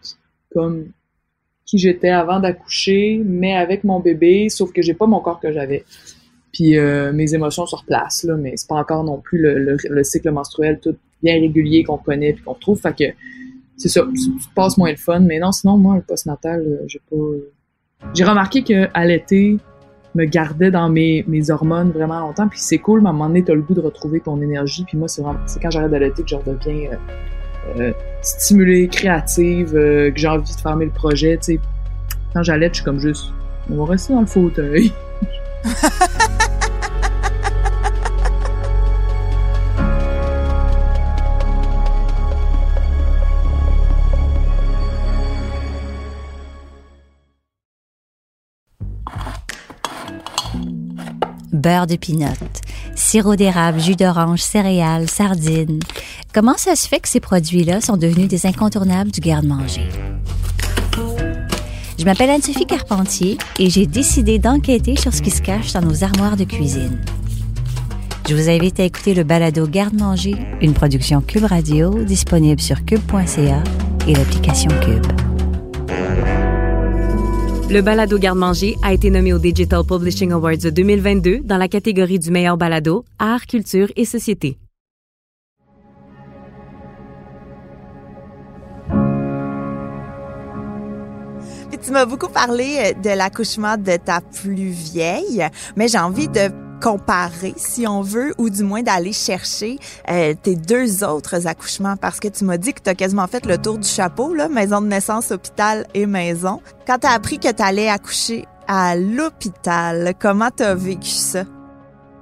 comme 0.54 0.88
qui 1.66 1.78
j'étais 1.78 2.10
avant 2.10 2.40
d'accoucher, 2.40 3.22
mais 3.24 3.56
avec 3.56 3.84
mon 3.84 4.00
bébé, 4.00 4.50
sauf 4.50 4.74
que 4.74 4.82
j'ai 4.82 4.94
pas 4.94 5.06
mon 5.06 5.22
corps 5.22 5.40
que 5.40 5.52
j'avais. 5.54 5.86
Puis 6.52 6.78
mes 7.14 7.34
émotions 7.34 7.66
se 7.66 7.78
replacent, 7.78 8.24
là, 8.24 8.36
mais 8.36 8.58
c'est 8.58 8.68
pas 8.68 8.76
encore 8.76 9.06
non 9.06 9.20
plus 9.20 9.40
le, 9.40 9.78
le 9.82 10.04
cycle 10.04 10.32
menstruel 10.32 10.82
tout 10.82 10.98
bien 11.24 11.36
régulier 11.36 11.84
qu'on 11.84 11.98
connaît 11.98 12.34
puis 12.34 12.44
qu'on 12.44 12.54
retrouve. 12.54 12.80
Fait 12.80 12.96
que 12.96 13.14
c'est 13.78 13.90
ça, 13.90 14.02
tu 14.14 14.50
passes 14.54 14.78
moins 14.78 14.92
le 14.92 14.98
fun. 14.98 15.20
Mais 15.22 15.40
non, 15.40 15.52
sinon, 15.52 15.78
moi, 15.78 15.96
le 15.96 16.02
postnatal, 16.02 16.62
euh, 16.62 16.84
j'ai 16.88 17.02
pas. 17.10 17.18
J'ai 18.14 18.24
remarqué 18.24 18.64
que 18.64 18.88
à 18.94 19.06
l'été, 19.06 19.58
me 20.16 20.26
gardait 20.26 20.72
dans 20.72 20.90
mes, 20.90 21.24
mes 21.28 21.50
hormones 21.52 21.92
vraiment 21.92 22.20
longtemps. 22.20 22.48
Puis 22.48 22.60
c'est 22.60 22.80
cool, 22.80 23.02
mais 23.02 23.08
à 23.08 23.10
un 23.10 23.14
moment 23.14 23.28
donné, 23.28 23.44
t'as 23.44 23.54
le 23.54 23.62
goût 23.62 23.74
de 23.74 23.82
retrouver 23.82 24.20
ton 24.20 24.42
énergie. 24.42 24.84
Puis 24.86 24.98
moi, 24.98 25.08
c'est 25.08 25.22
quand 25.62 25.72
j'arrête 25.72 25.92
d'allaiter 25.92 26.24
que 26.24 26.30
je 26.30 26.36
redeviens 26.36 26.92
euh, 26.92 27.80
euh, 27.80 27.94
stimulée, 28.22 28.88
créative, 28.88 29.72
que 29.72 30.14
j'ai 30.16 30.28
envie 30.28 30.54
de 30.54 30.60
fermer 30.60 30.86
le 30.86 30.92
projet. 30.92 31.38
Tu 31.38 31.56
sais, 31.56 31.60
quand 32.34 32.44
j'allaite, 32.44 32.74
je 32.74 32.78
suis 32.78 32.86
comme 32.86 33.00
juste, 33.00 33.32
on 33.70 33.76
va 33.76 33.86
rester 33.92 34.14
dans 34.14 34.22
le 34.22 34.28
fauteuil. 34.28 34.92
beurre 51.62 51.88
de 51.88 51.96
pinot, 51.96 52.28
sirop 52.96 53.36
d'érable, 53.36 53.80
jus 53.80 53.96
d'orange, 53.96 54.42
céréales, 54.42 55.10
sardines. 55.10 55.80
Comment 56.34 56.58
ça 56.58 56.76
se 56.76 56.88
fait 56.88 57.00
que 57.00 57.08
ces 57.08 57.20
produits-là 57.20 57.80
sont 57.80 57.98
devenus 57.98 58.28
des 58.28 58.46
incontournables 58.46 59.12
du 59.12 59.22
garde-manger? 59.22 59.88
Je 61.98 62.06
m'appelle 62.06 62.32
Anne-Sophie 62.32 62.66
Carpentier 62.66 63.38
et 63.60 63.70
j'ai 63.70 63.86
décidé 63.86 64.40
d'enquêter 64.40 64.96
sur 64.96 65.14
ce 65.14 65.22
qui 65.22 65.30
se 65.30 65.42
cache 65.42 65.72
dans 65.74 65.82
nos 65.82 66.04
armoires 66.04 66.36
de 66.36 66.46
cuisine. 66.46 67.00
Je 68.28 68.36
vous 68.36 68.50
invite 68.50 68.80
à 68.80 68.84
écouter 68.84 69.14
le 69.14 69.24
balado 69.24 69.68
Garde-manger, 69.68 70.36
une 70.62 70.74
production 70.74 71.22
Cube 71.22 71.44
Radio 71.44 72.04
disponible 72.04 72.62
sur 72.62 72.84
cube.ca 72.86 73.64
et 74.08 74.16
l'application 74.16 74.72
Cube. 74.82 75.06
Le 77.72 77.82
balado 77.82 78.20
Garde-manger 78.20 78.76
a 78.84 78.92
été 78.92 79.10
nommé 79.10 79.32
au 79.32 79.40
Digital 79.40 79.86
Publishing 79.86 80.34
Awards 80.34 80.58
2022 80.58 81.40
dans 81.46 81.56
la 81.56 81.70
catégorie 81.70 82.20
du 82.20 82.30
meilleur 82.30 82.58
balado, 82.58 83.06
art, 83.18 83.46
culture 83.48 83.88
et 83.96 84.04
société. 84.04 84.58
tu 91.84 91.92
m'as 91.92 92.06
beaucoup 92.06 92.30
parlé 92.30 92.94
de 93.02 93.10
l'accouchement 93.10 93.76
de 93.76 93.98
ta 93.98 94.22
plus 94.22 94.70
vieille, 94.70 95.48
mais 95.76 95.88
j'ai 95.88 95.98
envie 95.98 96.28
de 96.28 96.71
comparer, 96.82 97.54
si 97.58 97.88
on 97.88 98.02
veut, 98.02 98.34
ou 98.38 98.50
du 98.50 98.64
moins 98.64 98.82
d'aller 98.82 99.14
chercher 99.14 99.78
euh, 100.10 100.34
tes 100.42 100.56
deux 100.56 101.04
autres 101.04 101.48
accouchements, 101.48 101.96
parce 101.96 102.20
que 102.20 102.28
tu 102.28 102.44
m'as 102.44 102.58
dit 102.58 102.74
que 102.74 102.82
tu 102.82 102.90
as 102.90 102.96
quasiment 102.96 103.28
fait 103.28 103.46
le 103.46 103.58
tour 103.58 103.78
du 103.78 103.88
chapeau, 103.88 104.36
maison 104.50 104.82
de 104.82 104.88
naissance, 104.88 105.32
hôpital 105.32 105.86
et 105.94 106.06
maison. 106.06 106.60
Quand 106.88 107.00
tu 107.00 107.08
as 107.08 107.12
appris 107.12 107.40
que 107.40 107.52
tu 107.52 107.62
allais 107.62 107.88
accoucher 107.88 108.46
à 108.68 108.96
l'hôpital, 108.96 110.14
comment 110.20 110.50
tu 110.56 110.64
as 110.64 110.76
vécu 110.76 111.10
ça? 111.10 111.46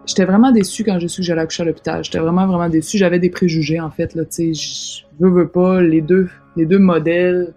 J'étais 0.05 0.25
vraiment 0.25 0.51
déçue 0.51 0.83
quand 0.83 0.97
j'ai 0.99 1.07
su 1.07 1.21
que 1.21 1.27
j'allais 1.27 1.41
accoucher 1.41 1.63
à 1.63 1.65
l'hôpital. 1.65 2.03
J'étais 2.03 2.17
vraiment, 2.17 2.47
vraiment 2.47 2.69
déçue. 2.69 2.97
J'avais 2.97 3.19
des 3.19 3.29
préjugés, 3.29 3.79
en 3.79 3.91
fait. 3.91 4.15
Je 4.15 5.03
veux, 5.19 5.29
veux 5.29 5.47
pas, 5.47 5.81
les 5.81 6.01
deux, 6.01 6.29
les 6.55 6.65
deux 6.65 6.79
modèles 6.79 7.53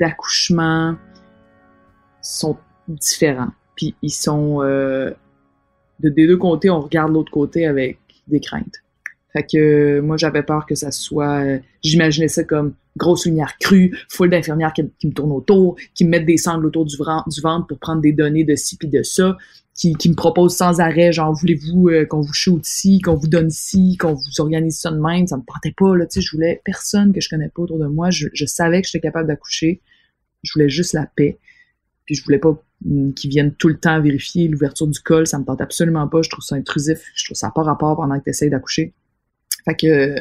d'accouchement 0.00 0.96
sont 2.20 2.56
différents. 2.88 3.50
Puis 3.76 3.94
ils 4.02 4.10
sont 4.10 4.62
euh, 4.62 5.12
de 6.02 6.08
des 6.08 6.26
deux 6.26 6.36
côtés, 6.36 6.70
on 6.70 6.80
regarde 6.80 7.12
l'autre 7.12 7.30
côté 7.30 7.66
avec 7.66 7.98
des 8.28 8.40
craintes. 8.40 8.82
Fait 9.32 9.44
que 9.44 9.56
euh, 9.56 10.02
moi 10.02 10.16
j'avais 10.16 10.42
peur 10.42 10.66
que 10.66 10.74
ça 10.74 10.90
soit, 10.90 11.42
euh, 11.42 11.58
j'imaginais 11.82 12.28
ça 12.28 12.44
comme 12.44 12.74
grosse 12.96 13.24
lumière 13.24 13.56
crue, 13.58 13.96
foule 14.10 14.28
d'infirmières 14.28 14.74
qui, 14.74 14.82
me 14.82 15.12
tournent 15.12 15.32
autour, 15.32 15.76
qui 15.94 16.04
me 16.04 16.10
mettent 16.10 16.26
des 16.26 16.36
sangles 16.36 16.66
autour 16.66 16.84
du, 16.84 16.96
ventre 16.96 17.66
pour 17.66 17.78
prendre 17.78 18.02
des 18.02 18.12
données 18.12 18.44
de 18.44 18.54
ci 18.54 18.76
puis 18.76 18.88
de 18.88 19.02
ça, 19.02 19.38
qui, 19.74 19.96
me 20.06 20.14
proposent 20.14 20.56
sans 20.56 20.80
arrêt, 20.80 21.12
genre 21.12 21.32
voulez-vous 21.32 21.88
euh, 21.88 22.04
qu'on 22.04 22.20
vous 22.20 22.34
shoot 22.34 22.60
ici, 22.66 23.00
qu'on 23.00 23.14
vous 23.14 23.28
donne 23.28 23.48
ici, 23.48 23.96
qu'on 23.98 24.12
vous 24.12 24.40
organise 24.40 24.78
ça 24.78 24.90
de 24.90 25.00
même, 25.00 25.26
ça 25.26 25.38
me 25.38 25.42
portait 25.42 25.74
pas 25.74 25.96
là, 25.96 26.04
tu 26.04 26.20
sais, 26.20 26.20
je 26.20 26.36
voulais 26.36 26.60
personne 26.62 27.14
que 27.14 27.22
je 27.22 27.30
connais 27.30 27.48
pas 27.48 27.62
autour 27.62 27.78
de 27.78 27.86
moi, 27.86 28.10
je, 28.10 28.28
je 28.34 28.44
savais 28.44 28.82
que 28.82 28.88
j'étais 28.88 29.00
capable 29.00 29.28
d'accoucher, 29.28 29.80
je 30.42 30.52
voulais 30.52 30.68
juste 30.68 30.92
la 30.92 31.06
paix, 31.06 31.38
puis 32.12 32.20
je 32.20 32.24
voulais 32.24 32.38
pas 32.38 32.54
qui 33.16 33.28
viennent 33.28 33.54
tout 33.54 33.68
le 33.68 33.78
temps 33.78 34.00
vérifier 34.02 34.48
l'ouverture 34.48 34.86
du 34.86 35.00
col. 35.00 35.26
Ça 35.26 35.38
me 35.38 35.44
tente 35.44 35.60
absolument 35.60 36.06
pas. 36.08 36.20
Je 36.20 36.28
trouve 36.28 36.44
ça 36.44 36.56
intrusif. 36.56 37.00
Je 37.14 37.24
trouve 37.24 37.36
ça 37.36 37.50
pas 37.54 37.62
rapport 37.62 37.96
pendant 37.96 38.18
que 38.18 38.24
tu 38.24 38.30
essayes 38.30 38.50
d'accoucher. 38.50 38.92
Fait 39.64 39.74
que 39.74 40.16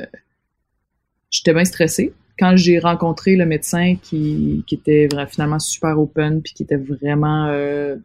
j'étais 1.30 1.54
bien 1.54 1.66
stressée. 1.66 2.14
Quand 2.40 2.56
j'ai 2.56 2.80
rencontré 2.80 3.36
le 3.36 3.46
médecin 3.46 3.96
qui, 4.02 4.64
qui 4.68 4.76
était 4.76 5.10
finalement 5.30 5.60
super 5.60 6.00
open 6.00 6.42
puis 6.42 6.54
qui 6.54 6.64
était 6.64 6.78
vraiment 6.78 7.48
euh, 7.48 7.98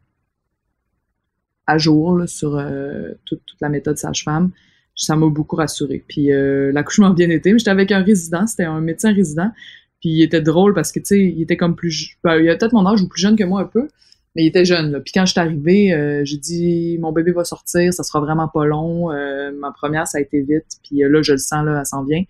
à 1.66 1.78
jour 1.78 2.22
sur 2.26 2.56
euh, 2.56 3.12
toute, 3.24 3.42
la 3.60 3.68
méthode 3.68 3.98
sage-femme, 3.98 4.50
ça 4.94 5.14
m'a 5.14 5.28
beaucoup 5.28 5.56
rassurée. 5.56 6.04
Puis 6.08 6.32
euh, 6.32 6.72
l'accouchement 6.72 7.08
a 7.08 7.14
bien 7.14 7.30
été, 7.30 7.52
mais 7.52 7.58
j'étais 7.58 7.70
avec 7.70 7.92
un 7.92 8.02
résident, 8.02 8.46
c'était 8.46 8.64
un 8.64 8.80
médecin 8.80 9.12
résident. 9.12 9.52
Puis 10.06 10.14
il 10.14 10.22
était 10.22 10.40
drôle 10.40 10.72
parce 10.72 10.92
que, 10.92 11.00
tu 11.00 11.06
sais, 11.06 11.20
il 11.20 11.42
était 11.42 11.56
comme 11.56 11.74
plus... 11.74 12.16
Ben, 12.22 12.36
il 12.36 12.48
a 12.48 12.54
peut-être 12.54 12.74
mon 12.74 12.86
âge 12.86 13.02
ou 13.02 13.08
plus 13.08 13.20
jeune 13.20 13.34
que 13.34 13.42
moi 13.42 13.62
un 13.62 13.64
peu. 13.64 13.88
Mais 14.36 14.44
il 14.44 14.46
était 14.46 14.64
jeune. 14.64 15.02
Puis 15.02 15.10
quand 15.12 15.26
je 15.26 15.32
suis 15.32 15.40
arrivée, 15.40 15.92
euh, 15.92 16.24
j'ai 16.24 16.36
dit 16.36 16.96
mon 17.00 17.10
bébé 17.10 17.32
va 17.32 17.42
sortir, 17.42 17.92
ça 17.92 18.04
sera 18.04 18.20
vraiment 18.20 18.46
pas 18.46 18.66
long. 18.66 19.10
Euh, 19.10 19.50
ma 19.58 19.72
première, 19.72 20.06
ça 20.06 20.18
a 20.18 20.20
été 20.20 20.42
vite. 20.42 20.78
Puis 20.84 21.02
euh, 21.02 21.08
là, 21.08 21.22
je 21.22 21.32
le 21.32 21.38
sens, 21.38 21.66
là, 21.66 21.80
elle 21.80 21.86
s'en 21.86 22.04
vient. 22.04 22.22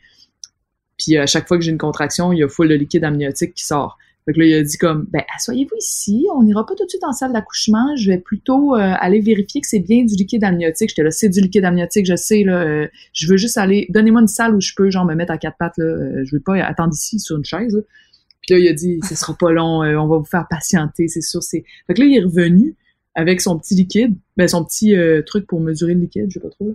Puis 0.96 1.18
à 1.18 1.26
chaque 1.26 1.46
fois 1.46 1.58
que 1.58 1.64
j'ai 1.64 1.70
une 1.70 1.76
contraction, 1.76 2.32
il 2.32 2.38
y 2.38 2.42
a 2.42 2.48
full 2.48 2.66
de 2.66 2.74
liquide 2.74 3.04
amniotique 3.04 3.52
qui 3.52 3.66
sort. 3.66 3.98
Fait 4.26 4.32
que 4.32 4.40
là, 4.40 4.46
il 4.46 4.54
a 4.54 4.62
dit 4.62 4.76
comme, 4.76 5.06
ben, 5.10 5.22
asseyez-vous 5.36 5.76
ici, 5.78 6.26
on 6.34 6.42
n'ira 6.42 6.66
pas 6.66 6.74
tout 6.74 6.84
de 6.84 6.90
suite 6.90 7.04
en 7.04 7.12
salle 7.12 7.32
d'accouchement, 7.32 7.94
je 7.96 8.10
vais 8.10 8.18
plutôt 8.18 8.74
aller 8.74 9.20
vérifier 9.20 9.60
que 9.60 9.68
c'est 9.68 9.78
bien 9.78 10.04
du 10.04 10.16
liquide 10.16 10.42
amniotique. 10.42 10.88
J'étais 10.88 11.04
là, 11.04 11.12
c'est 11.12 11.28
du 11.28 11.40
liquide 11.40 11.64
amniotique, 11.64 12.06
je 12.06 12.16
sais, 12.16 12.42
là, 12.42 12.88
je 13.12 13.28
veux 13.28 13.36
juste 13.36 13.56
aller, 13.56 13.86
donnez-moi 13.90 14.22
une 14.22 14.26
salle 14.26 14.56
où 14.56 14.60
je 14.60 14.72
peux, 14.76 14.90
genre, 14.90 15.04
me 15.04 15.14
mettre 15.14 15.32
à 15.32 15.38
quatre 15.38 15.56
pattes, 15.58 15.78
là, 15.78 16.24
je 16.24 16.34
veux 16.34 16.42
pas 16.42 16.56
attendre 16.56 16.92
ici 16.92 17.20
sur 17.20 17.36
une 17.36 17.44
chaise, 17.44 17.72
là. 17.72 17.82
Puis 18.46 18.54
là, 18.54 18.60
il 18.60 18.68
a 18.68 18.72
dit, 18.72 19.00
ce 19.06 19.14
sera 19.14 19.34
pas 19.34 19.50
long, 19.50 19.82
euh, 19.82 19.96
on 19.96 20.06
va 20.06 20.18
vous 20.18 20.24
faire 20.24 20.46
patienter, 20.48 21.08
c'est 21.08 21.20
sûr. 21.20 21.42
C'est... 21.42 21.64
Fait 21.86 21.94
que 21.94 22.00
là, 22.00 22.06
il 22.06 22.16
est 22.16 22.22
revenu 22.22 22.76
avec 23.14 23.40
son 23.40 23.58
petit 23.58 23.74
liquide, 23.74 24.14
ben 24.36 24.46
son 24.46 24.64
petit 24.64 24.94
euh, 24.94 25.22
truc 25.22 25.46
pour 25.46 25.60
mesurer 25.60 25.94
le 25.94 26.00
liquide, 26.00 26.26
je 26.28 26.34
sais 26.34 26.40
pas 26.40 26.50
trop. 26.50 26.68
Là. 26.68 26.74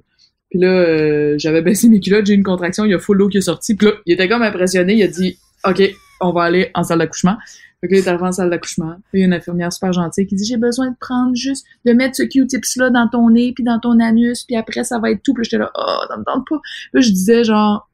Puis 0.50 0.60
là, 0.60 0.68
euh, 0.68 1.36
j'avais 1.38 1.62
baissé 1.62 1.88
mes 1.88 2.02
culottes, 2.02 2.26
j'ai 2.26 2.34
une 2.34 2.44
contraction, 2.44 2.84
il 2.84 2.92
y 2.92 2.94
a 2.94 3.00
full 3.00 3.18
l'eau 3.18 3.30
qui 3.30 3.38
est 3.38 3.42
sortie. 3.42 3.76
Puis 3.76 3.88
là, 3.88 3.94
il 4.06 4.14
était 4.14 4.28
comme 4.28 4.42
impressionné, 4.42 4.96
il 4.96 5.04
a 5.04 5.08
dit, 5.08 5.38
OK, 5.66 5.82
on 6.22 6.32
va 6.32 6.44
aller 6.44 6.72
en 6.74 6.84
salle 6.84 7.00
d'accouchement. 7.00 7.38
Fait 7.82 7.88
il 7.90 7.98
est 7.98 8.08
en 8.08 8.32
salle 8.32 8.50
d'accouchement. 8.50 8.96
Il 9.14 9.20
y 9.20 9.24
a 9.24 9.26
une 9.26 9.34
infirmière 9.34 9.74
super 9.74 9.92
gentille 9.92 10.28
qui 10.28 10.36
dit, 10.36 10.46
j'ai 10.46 10.58
besoin 10.58 10.92
de 10.92 10.96
prendre 11.00 11.36
juste, 11.36 11.66
de 11.86 11.94
mettre 11.94 12.16
ce 12.16 12.24
Q-tips-là 12.24 12.92
dans 12.92 13.08
ton 13.08 13.30
nez, 13.32 13.54
puis 13.54 13.64
dans 13.64 13.80
ton 13.80 14.00
anus, 14.00 14.44
puis 14.44 14.56
après, 14.56 14.84
ça 14.84 15.00
va 15.00 15.12
être 15.12 15.24
tout. 15.24 15.34
Puis 15.34 15.46
j'étais 15.46 15.58
là, 15.58 15.72
oh, 15.76 16.06
ça 16.08 16.18
me 16.18 16.24
tente 16.24 16.48
pas. 16.48 16.60
Je 16.94 17.10
disais 17.10 17.44
genre, 17.44 17.90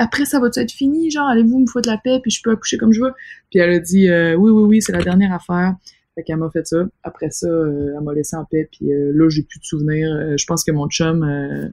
après 0.00 0.24
ça 0.24 0.40
va 0.40 0.48
être 0.54 0.72
fini? 0.72 1.10
Genre 1.10 1.28
allez-vous 1.28 1.60
me 1.60 1.66
foutre 1.66 1.88
la 1.88 1.98
paix 1.98 2.20
puis 2.22 2.30
je 2.30 2.42
peux 2.42 2.50
accoucher 2.50 2.78
comme 2.78 2.92
je 2.92 3.02
veux? 3.02 3.12
Puis 3.50 3.60
elle 3.60 3.70
a 3.70 3.78
dit 3.78 4.08
euh, 4.08 4.34
oui 4.34 4.50
oui 4.50 4.62
oui 4.62 4.82
c'est 4.82 4.92
la 4.92 5.02
dernière 5.02 5.32
affaire 5.32 5.74
fait 6.14 6.22
qu'elle 6.22 6.38
m'a 6.38 6.50
fait 6.50 6.66
ça 6.66 6.78
après 7.02 7.30
ça 7.30 7.46
euh, 7.46 7.94
elle 7.96 8.02
m'a 8.02 8.12
laissé 8.14 8.34
en 8.34 8.44
paix 8.44 8.68
puis 8.72 8.92
euh, 8.92 9.12
là 9.14 9.28
j'ai 9.28 9.42
plus 9.42 9.60
de 9.60 9.64
souvenirs 9.64 10.36
je 10.36 10.44
pense 10.46 10.64
que 10.64 10.72
mon 10.72 10.88
chum 10.88 11.72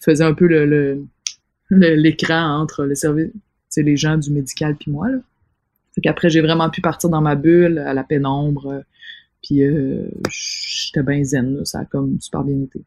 faisait 0.00 0.24
un 0.24 0.34
peu 0.34 0.46
le 0.46 1.04
l'écran 1.70 2.60
entre 2.60 2.84
le 2.84 2.94
service 2.94 3.30
les 3.76 3.96
gens 3.96 4.16
du 4.16 4.30
médical 4.30 4.74
puis 4.76 4.90
moi 4.90 5.10
là 5.10 5.18
fait 5.96 6.00
qu'après 6.02 6.30
j'ai 6.30 6.40
vraiment 6.40 6.70
pu 6.70 6.80
partir 6.80 7.10
dans 7.10 7.20
ma 7.20 7.34
bulle 7.34 7.78
à 7.78 7.92
la 7.92 8.04
pénombre 8.04 8.84
puis 9.42 9.62
j'étais 10.30 11.02
bien 11.02 11.24
zen 11.24 11.64
ça 11.64 11.80
a 11.80 11.84
comme 11.84 12.20
super 12.20 12.44
bien 12.44 12.62
été. 12.62 12.84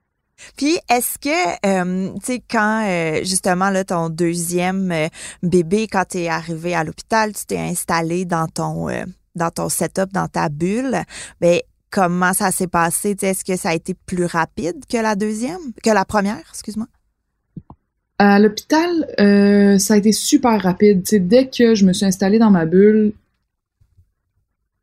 Puis 0.57 0.77
est-ce 0.89 1.17
que 1.19 1.65
euh, 1.65 2.13
tu 2.19 2.25
sais 2.25 2.43
quand 2.49 2.85
euh, 2.87 3.23
justement 3.23 3.69
là 3.69 3.83
ton 3.83 4.09
deuxième 4.09 4.91
euh, 4.91 5.07
bébé 5.43 5.87
quand 5.87 6.05
tu 6.09 6.19
es 6.19 6.29
arrivé 6.29 6.73
à 6.73 6.83
l'hôpital, 6.83 7.33
tu 7.33 7.45
t'es 7.45 7.57
installé 7.57 8.25
dans 8.25 8.47
ton 8.47 8.87
dans 9.35 9.51
ton 9.51 9.69
setup 9.69 10.11
dans 10.11 10.27
ta 10.27 10.49
bulle, 10.49 11.03
ben 11.39 11.59
comment 11.91 12.33
ça 12.33 12.51
s'est 12.51 12.67
passé? 12.67 13.15
Est-ce 13.21 13.43
que 13.43 13.55
ça 13.55 13.69
a 13.69 13.75
été 13.75 13.93
plus 13.93 14.25
rapide 14.25 14.85
que 14.87 14.97
la 14.97 15.15
deuxième, 15.15 15.73
que 15.83 15.89
la 15.89 16.05
première, 16.05 16.43
excuse-moi? 16.49 16.87
À 18.19 18.37
l'hôpital, 18.37 19.07
ça 19.79 19.93
a 19.93 19.97
été 19.97 20.11
super 20.11 20.61
rapide. 20.61 21.03
dès 21.11 21.47
que 21.47 21.73
je 21.73 21.85
me 21.85 21.93
suis 21.93 22.05
installée 22.05 22.37
dans 22.37 22.51
ma 22.51 22.65
bulle, 22.65 23.13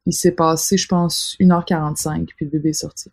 il 0.06 0.12
s'est 0.12 0.32
passé, 0.32 0.76
je 0.76 0.88
pense, 0.88 1.36
1h45, 1.40 2.26
puis 2.36 2.46
le 2.46 2.50
bébé 2.50 2.70
est 2.70 2.74
sorti. 2.74 3.10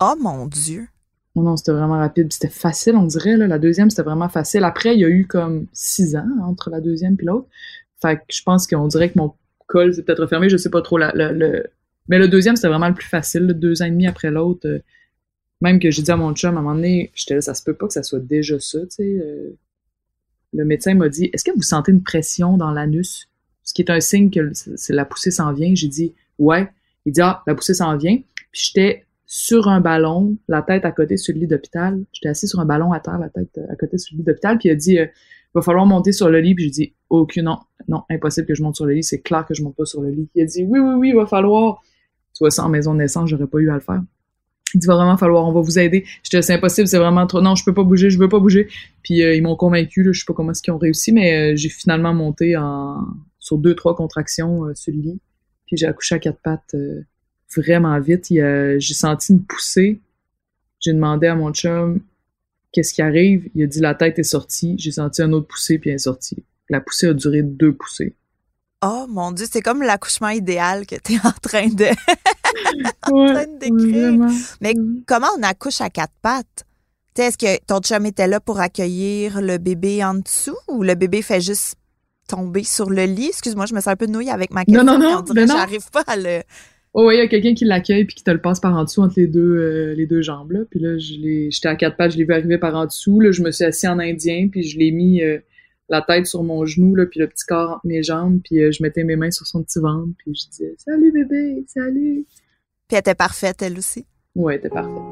Oh 0.00 0.14
mon 0.20 0.46
Dieu! 0.46 0.88
Non, 1.34 1.42
non, 1.42 1.56
c'était 1.56 1.72
vraiment 1.72 1.98
rapide. 1.98 2.32
C'était 2.32 2.48
facile, 2.48 2.96
on 2.96 3.04
dirait. 3.04 3.36
Là. 3.36 3.46
La 3.46 3.58
deuxième, 3.58 3.90
c'était 3.90 4.02
vraiment 4.02 4.28
facile. 4.28 4.64
Après, 4.64 4.94
il 4.94 5.00
y 5.00 5.04
a 5.04 5.08
eu 5.08 5.26
comme 5.26 5.66
six 5.72 6.16
ans 6.16 6.26
entre 6.42 6.70
la 6.70 6.80
deuxième 6.80 7.16
et 7.20 7.24
l'autre. 7.24 7.46
Fait 8.00 8.16
que 8.16 8.22
je 8.28 8.42
pense 8.42 8.66
qu'on 8.66 8.86
dirait 8.88 9.10
que 9.10 9.18
mon 9.18 9.34
col 9.66 9.94
s'est 9.94 10.02
peut-être 10.02 10.22
refermé. 10.22 10.48
Je 10.48 10.56
sais 10.56 10.70
pas 10.70 10.80
trop. 10.80 10.96
La, 10.96 11.12
le... 11.14 11.64
Mais 12.08 12.18
le 12.18 12.28
deuxième, 12.28 12.56
c'était 12.56 12.68
vraiment 12.68 12.88
le 12.88 12.94
plus 12.94 13.08
facile. 13.08 13.46
deux 13.48 13.82
ans 13.82 13.86
et 13.86 13.90
demi 13.90 14.06
après 14.06 14.30
l'autre. 14.30 14.66
Même 15.60 15.78
que 15.78 15.90
j'ai 15.90 16.02
dit 16.02 16.10
à 16.10 16.16
mon 16.16 16.34
chum, 16.34 16.56
à 16.56 16.60
un 16.60 16.62
moment 16.62 16.74
donné, 16.74 17.10
j'étais 17.14 17.34
là, 17.34 17.40
ça 17.40 17.54
se 17.54 17.62
peut 17.62 17.74
pas 17.74 17.86
que 17.86 17.92
ça 17.92 18.02
soit 18.02 18.20
déjà 18.20 18.58
ça, 18.60 18.80
tu 18.80 18.86
sais. 18.90 19.18
Euh. 19.18 19.56
Le 20.52 20.64
médecin 20.64 20.94
m'a 20.94 21.08
dit, 21.08 21.28
est-ce 21.32 21.44
que 21.44 21.54
vous 21.54 21.62
sentez 21.62 21.92
une 21.92 22.02
pression 22.02 22.56
dans 22.56 22.70
l'anus? 22.70 23.28
Ce 23.62 23.74
qui 23.74 23.82
est 23.82 23.90
un 23.90 24.00
signe 24.00 24.30
que 24.30 24.52
la 24.90 25.04
poussée 25.04 25.30
s'en 25.30 25.52
vient. 25.52 25.74
J'ai 25.74 25.88
dit, 25.88 26.14
ouais. 26.38 26.68
Il 27.04 27.12
dit, 27.12 27.20
ah, 27.20 27.42
la 27.46 27.54
poussée 27.54 27.74
s'en 27.74 27.96
vient. 27.96 28.16
Puis 28.52 28.70
j'étais 28.72 29.06
sur 29.26 29.68
un 29.68 29.80
ballon, 29.80 30.36
la 30.48 30.62
tête 30.62 30.84
à 30.84 30.92
côté 30.92 31.16
sur 31.16 31.34
le 31.34 31.40
lit 31.40 31.46
d'hôpital. 31.46 32.02
J'étais 32.12 32.28
assis 32.28 32.46
sur 32.46 32.60
un 32.60 32.64
ballon 32.64 32.92
à 32.92 33.00
terre, 33.00 33.18
la 33.18 33.28
tête 33.28 33.58
euh, 33.58 33.66
à 33.70 33.76
côté 33.76 33.98
sur 33.98 34.14
le 34.14 34.18
lit 34.18 34.24
d'hôpital, 34.24 34.56
puis 34.56 34.68
il 34.68 34.72
a 34.72 34.76
dit 34.76 34.98
euh, 34.98 35.06
va 35.52 35.62
falloir 35.62 35.84
monter 35.84 36.12
sur 36.12 36.30
le 36.30 36.38
lit, 36.40 36.54
puis 36.54 36.64
j'ai 36.64 36.70
dit 36.70 36.94
aucun 37.10 37.42
non, 37.42 37.58
non, 37.88 38.02
impossible 38.08 38.46
que 38.46 38.54
je 38.54 38.62
monte 38.62 38.76
sur 38.76 38.86
le 38.86 38.94
lit, 38.94 39.02
c'est 39.02 39.20
clair 39.20 39.44
que 39.46 39.54
je 39.54 39.62
monte 39.62 39.74
pas 39.74 39.84
sur 39.84 40.00
le 40.00 40.10
lit. 40.10 40.28
Il 40.34 40.42
a 40.42 40.46
dit 40.46 40.64
oui, 40.64 40.78
oui, 40.78 40.94
oui, 40.94 41.08
il 41.10 41.16
va 41.16 41.26
falloir. 41.26 41.82
Vois 42.38 42.50
ça 42.50 42.64
en 42.64 42.68
maison 42.68 42.92
de 42.92 42.98
naissance, 42.98 43.30
j'aurais 43.30 43.46
pas 43.46 43.58
eu 43.58 43.70
à 43.70 43.74
le 43.74 43.80
faire. 43.80 44.02
Il 44.76 44.80
dit 44.80 44.86
va 44.86 44.94
vraiment 44.94 45.16
falloir, 45.16 45.46
on 45.46 45.52
va 45.52 45.60
vous 45.60 45.78
aider. 45.78 46.04
J'étais 46.22 46.42
c'est 46.42 46.54
impossible, 46.54 46.86
c'est 46.86 46.98
vraiment 46.98 47.26
trop. 47.26 47.40
Non, 47.40 47.54
je 47.54 47.64
peux 47.64 47.74
pas 47.74 47.82
bouger, 47.82 48.10
je 48.10 48.18
veux 48.18 48.28
pas 48.28 48.38
bouger. 48.38 48.68
Puis 49.02 49.22
euh, 49.22 49.34
ils 49.34 49.42
m'ont 49.42 49.56
convaincu, 49.56 50.02
là, 50.02 50.12
je 50.12 50.20
sais 50.20 50.26
pas 50.26 50.34
comment 50.34 50.52
est-ce 50.52 50.62
qu'ils 50.62 50.74
ont 50.74 50.78
réussi, 50.78 51.12
mais 51.12 51.56
j'ai 51.56 51.70
finalement 51.70 52.12
monté 52.12 52.54
sur 53.38 53.58
deux 53.58 53.74
trois 53.74 53.96
contractions 53.96 54.64
sur 54.74 54.92
le 54.92 55.00
lit, 55.00 55.20
puis 55.66 55.76
j'ai 55.76 55.86
accouché 55.86 56.14
à 56.14 56.18
quatre 56.18 56.40
pattes 56.40 56.76
vraiment 57.56 57.98
vite. 58.00 58.26
J'ai 58.28 58.94
senti 58.94 59.32
une 59.32 59.42
poussée. 59.42 60.00
J'ai 60.78 60.92
demandé 60.92 61.26
à 61.26 61.34
mon 61.34 61.52
chum 61.52 62.00
qu'est-ce 62.76 62.92
qui 62.92 63.00
arrive? 63.00 63.48
Il 63.54 63.62
a 63.62 63.66
dit 63.66 63.80
la 63.80 63.94
tête 63.94 64.18
est 64.18 64.22
sortie. 64.22 64.76
J'ai 64.78 64.92
senti 64.92 65.22
un 65.22 65.32
autre 65.32 65.46
poussée 65.46 65.78
puis 65.78 65.88
elle 65.88 65.96
est 65.96 65.98
sortie. 65.98 66.44
La 66.68 66.80
poussée 66.82 67.06
a 67.06 67.14
duré 67.14 67.42
deux 67.42 67.72
poussées. 67.72 68.14
Oh 68.84 69.06
mon 69.08 69.32
Dieu, 69.32 69.46
c'est 69.50 69.62
comme 69.62 69.82
l'accouchement 69.82 70.28
idéal 70.28 70.86
que 70.86 70.96
tu 70.96 71.14
es 71.14 71.18
en 71.24 71.32
train 71.42 71.68
de, 71.68 71.86
en 73.02 73.26
train 73.26 73.46
de 73.46 73.58
décrire. 73.58 74.28
Mais 74.60 74.74
comment 75.06 75.28
on 75.38 75.42
accouche 75.42 75.80
à 75.80 75.88
quatre 75.88 76.12
pattes? 76.20 76.64
Est-ce 77.18 77.38
que 77.38 77.64
ton 77.64 77.80
chum 77.80 78.04
était 78.04 78.26
là 78.26 78.40
pour 78.40 78.60
accueillir 78.60 79.40
le 79.40 79.56
bébé 79.56 80.04
en 80.04 80.14
dessous 80.14 80.56
ou 80.68 80.82
le 80.82 80.94
bébé 80.94 81.22
fait 81.22 81.40
juste 81.40 81.76
tombé 82.28 82.62
sur 82.62 82.90
le 82.90 83.04
lit? 83.04 83.28
Excuse-moi, 83.28 83.64
je 83.64 83.74
me 83.74 83.80
sens 83.80 83.88
un 83.88 83.96
peu 83.96 84.06
nouille 84.06 84.28
avec 84.28 84.50
ma 84.50 84.66
question. 84.66 84.84
Non, 84.84 84.98
non, 84.98 85.16
non, 85.16 85.22
ben 85.22 85.46
j'arrive 85.46 85.90
pas 85.90 86.04
à 86.06 86.16
le... 86.16 86.42
Oh, 86.92 87.10
il 87.10 87.16
y 87.16 87.20
a 87.20 87.28
quelqu'un 87.28 87.54
qui 87.54 87.64
l'accueille 87.64 88.04
puis 88.04 88.16
qui 88.16 88.24
te 88.24 88.30
le 88.30 88.40
passe 88.40 88.60
par 88.60 88.74
en 88.74 88.84
dessous 88.84 89.02
entre 89.02 89.14
les 89.16 89.26
deux, 89.26 89.40
euh, 89.40 89.94
les 89.94 90.06
deux 90.06 90.22
jambes. 90.22 90.52
Là. 90.52 90.60
Puis 90.70 90.80
là, 90.80 90.96
j'étais 90.98 91.68
à 91.68 91.76
quatre 91.76 91.96
pattes, 91.96 92.12
je 92.12 92.18
l'ai 92.18 92.24
vu 92.24 92.32
arriver 92.32 92.58
par 92.58 92.74
en 92.74 92.86
dessous. 92.86 93.20
Là, 93.20 93.32
je 93.32 93.42
me 93.42 93.50
suis 93.50 93.64
assis 93.64 93.88
en 93.88 93.98
indien, 93.98 94.48
puis 94.50 94.62
je 94.62 94.78
l'ai 94.78 94.92
mis 94.92 95.22
euh, 95.22 95.38
la 95.88 96.02
tête 96.02 96.26
sur 96.26 96.42
mon 96.42 96.66
genou, 96.66 96.94
là, 96.94 97.06
puis 97.06 97.20
le 97.20 97.28
petit 97.28 97.44
corps 97.46 97.70
entre 97.72 97.86
mes 97.86 98.02
jambes, 98.02 98.40
puis 98.42 98.60
euh, 98.60 98.72
je 98.72 98.82
mettais 98.82 99.04
mes 99.04 99.16
mains 99.16 99.30
sur 99.30 99.46
son 99.46 99.62
petit 99.62 99.78
ventre, 99.78 100.12
puis 100.18 100.34
je 100.34 100.48
disais 100.50 100.74
«Salut 100.78 101.12
bébé, 101.12 101.64
salut!» 101.68 102.26
Puis 102.88 102.94
elle 102.94 102.98
était 102.98 103.14
parfaite, 103.14 103.62
elle 103.62 103.78
aussi? 103.78 104.06
Ouais, 104.34 104.54
elle 104.54 104.60
était 104.60 104.68
parfaite. 104.68 105.02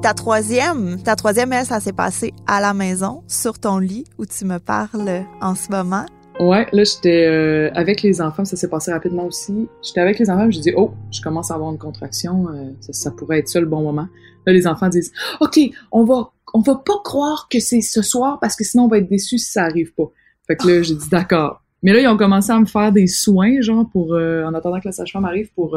ta 0.00 0.14
troisième, 0.14 1.02
ta 1.02 1.16
troisième, 1.16 1.52
elle, 1.52 1.66
ça 1.66 1.80
s'est 1.80 1.92
passé 1.92 2.32
à 2.46 2.60
la 2.60 2.72
maison, 2.72 3.22
sur 3.26 3.58
ton 3.58 3.78
lit, 3.78 4.04
où 4.16 4.26
tu 4.26 4.44
me 4.44 4.58
parles 4.58 5.24
en 5.40 5.54
ce 5.54 5.70
moment. 5.70 6.06
Ouais, 6.38 6.66
là, 6.72 6.84
j'étais 6.84 7.26
euh, 7.26 7.70
avec 7.74 8.02
les 8.02 8.20
enfants, 8.20 8.44
ça 8.44 8.56
s'est 8.56 8.68
passé 8.68 8.92
rapidement 8.92 9.26
aussi. 9.26 9.68
J'étais 9.82 10.00
avec 10.00 10.18
les 10.18 10.30
enfants, 10.30 10.50
je 10.50 10.60
dis 10.60 10.72
oh, 10.76 10.92
je 11.10 11.20
commence 11.20 11.50
à 11.50 11.54
avoir 11.54 11.72
une 11.72 11.78
contraction, 11.78 12.48
euh, 12.48 12.70
ça, 12.80 13.10
pourrait 13.10 13.40
être 13.40 13.48
ça 13.48 13.60
le 13.60 13.66
bon 13.66 13.82
moment. 13.82 14.06
Là, 14.46 14.52
les 14.52 14.66
enfants 14.66 14.88
disent, 14.88 15.12
OK, 15.40 15.58
on 15.90 16.04
va, 16.04 16.30
on 16.54 16.60
va 16.60 16.76
pas 16.76 17.00
croire 17.04 17.48
que 17.50 17.58
c'est 17.58 17.80
ce 17.80 18.02
soir, 18.02 18.38
parce 18.40 18.54
que 18.54 18.64
sinon, 18.64 18.84
on 18.84 18.88
va 18.88 18.98
être 18.98 19.08
déçus 19.08 19.38
si 19.38 19.50
ça 19.50 19.64
arrive 19.64 19.92
pas. 19.94 20.10
Fait 20.46 20.56
que 20.56 20.66
là, 20.68 20.82
j'ai 20.82 20.94
dit, 20.94 21.08
d'accord. 21.10 21.62
Mais 21.82 21.92
là, 21.92 22.00
ils 22.00 22.08
ont 22.08 22.16
commencé 22.16 22.50
à 22.52 22.58
me 22.58 22.66
faire 22.66 22.92
des 22.92 23.06
soins, 23.06 23.60
genre, 23.60 23.88
pour, 23.90 24.14
euh, 24.14 24.44
en 24.44 24.54
attendant 24.54 24.78
que 24.78 24.86
la 24.86 24.92
sage-femme 24.92 25.24
arrive, 25.24 25.52
pour 25.54 25.76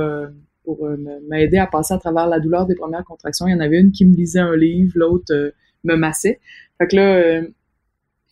pour 0.64 0.86
euh, 0.86 0.98
m'aider 1.28 1.58
à 1.58 1.68
passer 1.68 1.94
à 1.94 1.98
travers 1.98 2.28
la 2.28 2.40
douleur 2.40 2.66
des 2.66 2.76
premières 2.76 3.04
contractions. 3.04 3.48
Il 3.48 3.52
y 3.52 3.56
en 3.56 3.60
avait 3.60 3.80
une 3.80 3.92
qui 3.92 4.06
me 4.06 4.16
lisait 4.16 4.40
un 4.40 4.56
livre, 4.56 4.94
l'autre 4.96 5.34
euh, 5.34 5.52
me 5.84 5.96
massait. 5.96 6.40
Fait 6.78 6.88
que 6.88 6.96
là, 6.96 7.16
euh, 7.16 7.48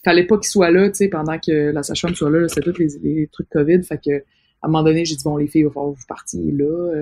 fallait 0.04 0.26
pas 0.26 0.38
qu'il 0.38 0.50
soit 0.50 0.72
là, 0.72 0.90
tu 0.90 0.96
sais, 0.96 1.08
pendant 1.08 1.38
que 1.40 1.72
la 1.72 1.84
sage-femme 1.84 2.16
soit 2.16 2.30
là. 2.30 2.48
C'était 2.48 2.62
tous 2.62 2.78
les, 2.78 3.28
trucs 3.32 3.50
COVID. 3.50 3.84
Fait 3.84 4.00
que 4.04 4.20
à 4.62 4.68
un 4.68 4.68
moment 4.68 4.84
donné, 4.84 5.06
j'ai 5.06 5.16
dit 5.16 5.24
bon, 5.24 5.38
les 5.38 5.48
filles, 5.48 5.62
il 5.62 5.66
va 5.66 5.72
falloir 5.72 5.92
vous 5.92 6.06
partiez 6.08 6.52
là. 6.52 6.94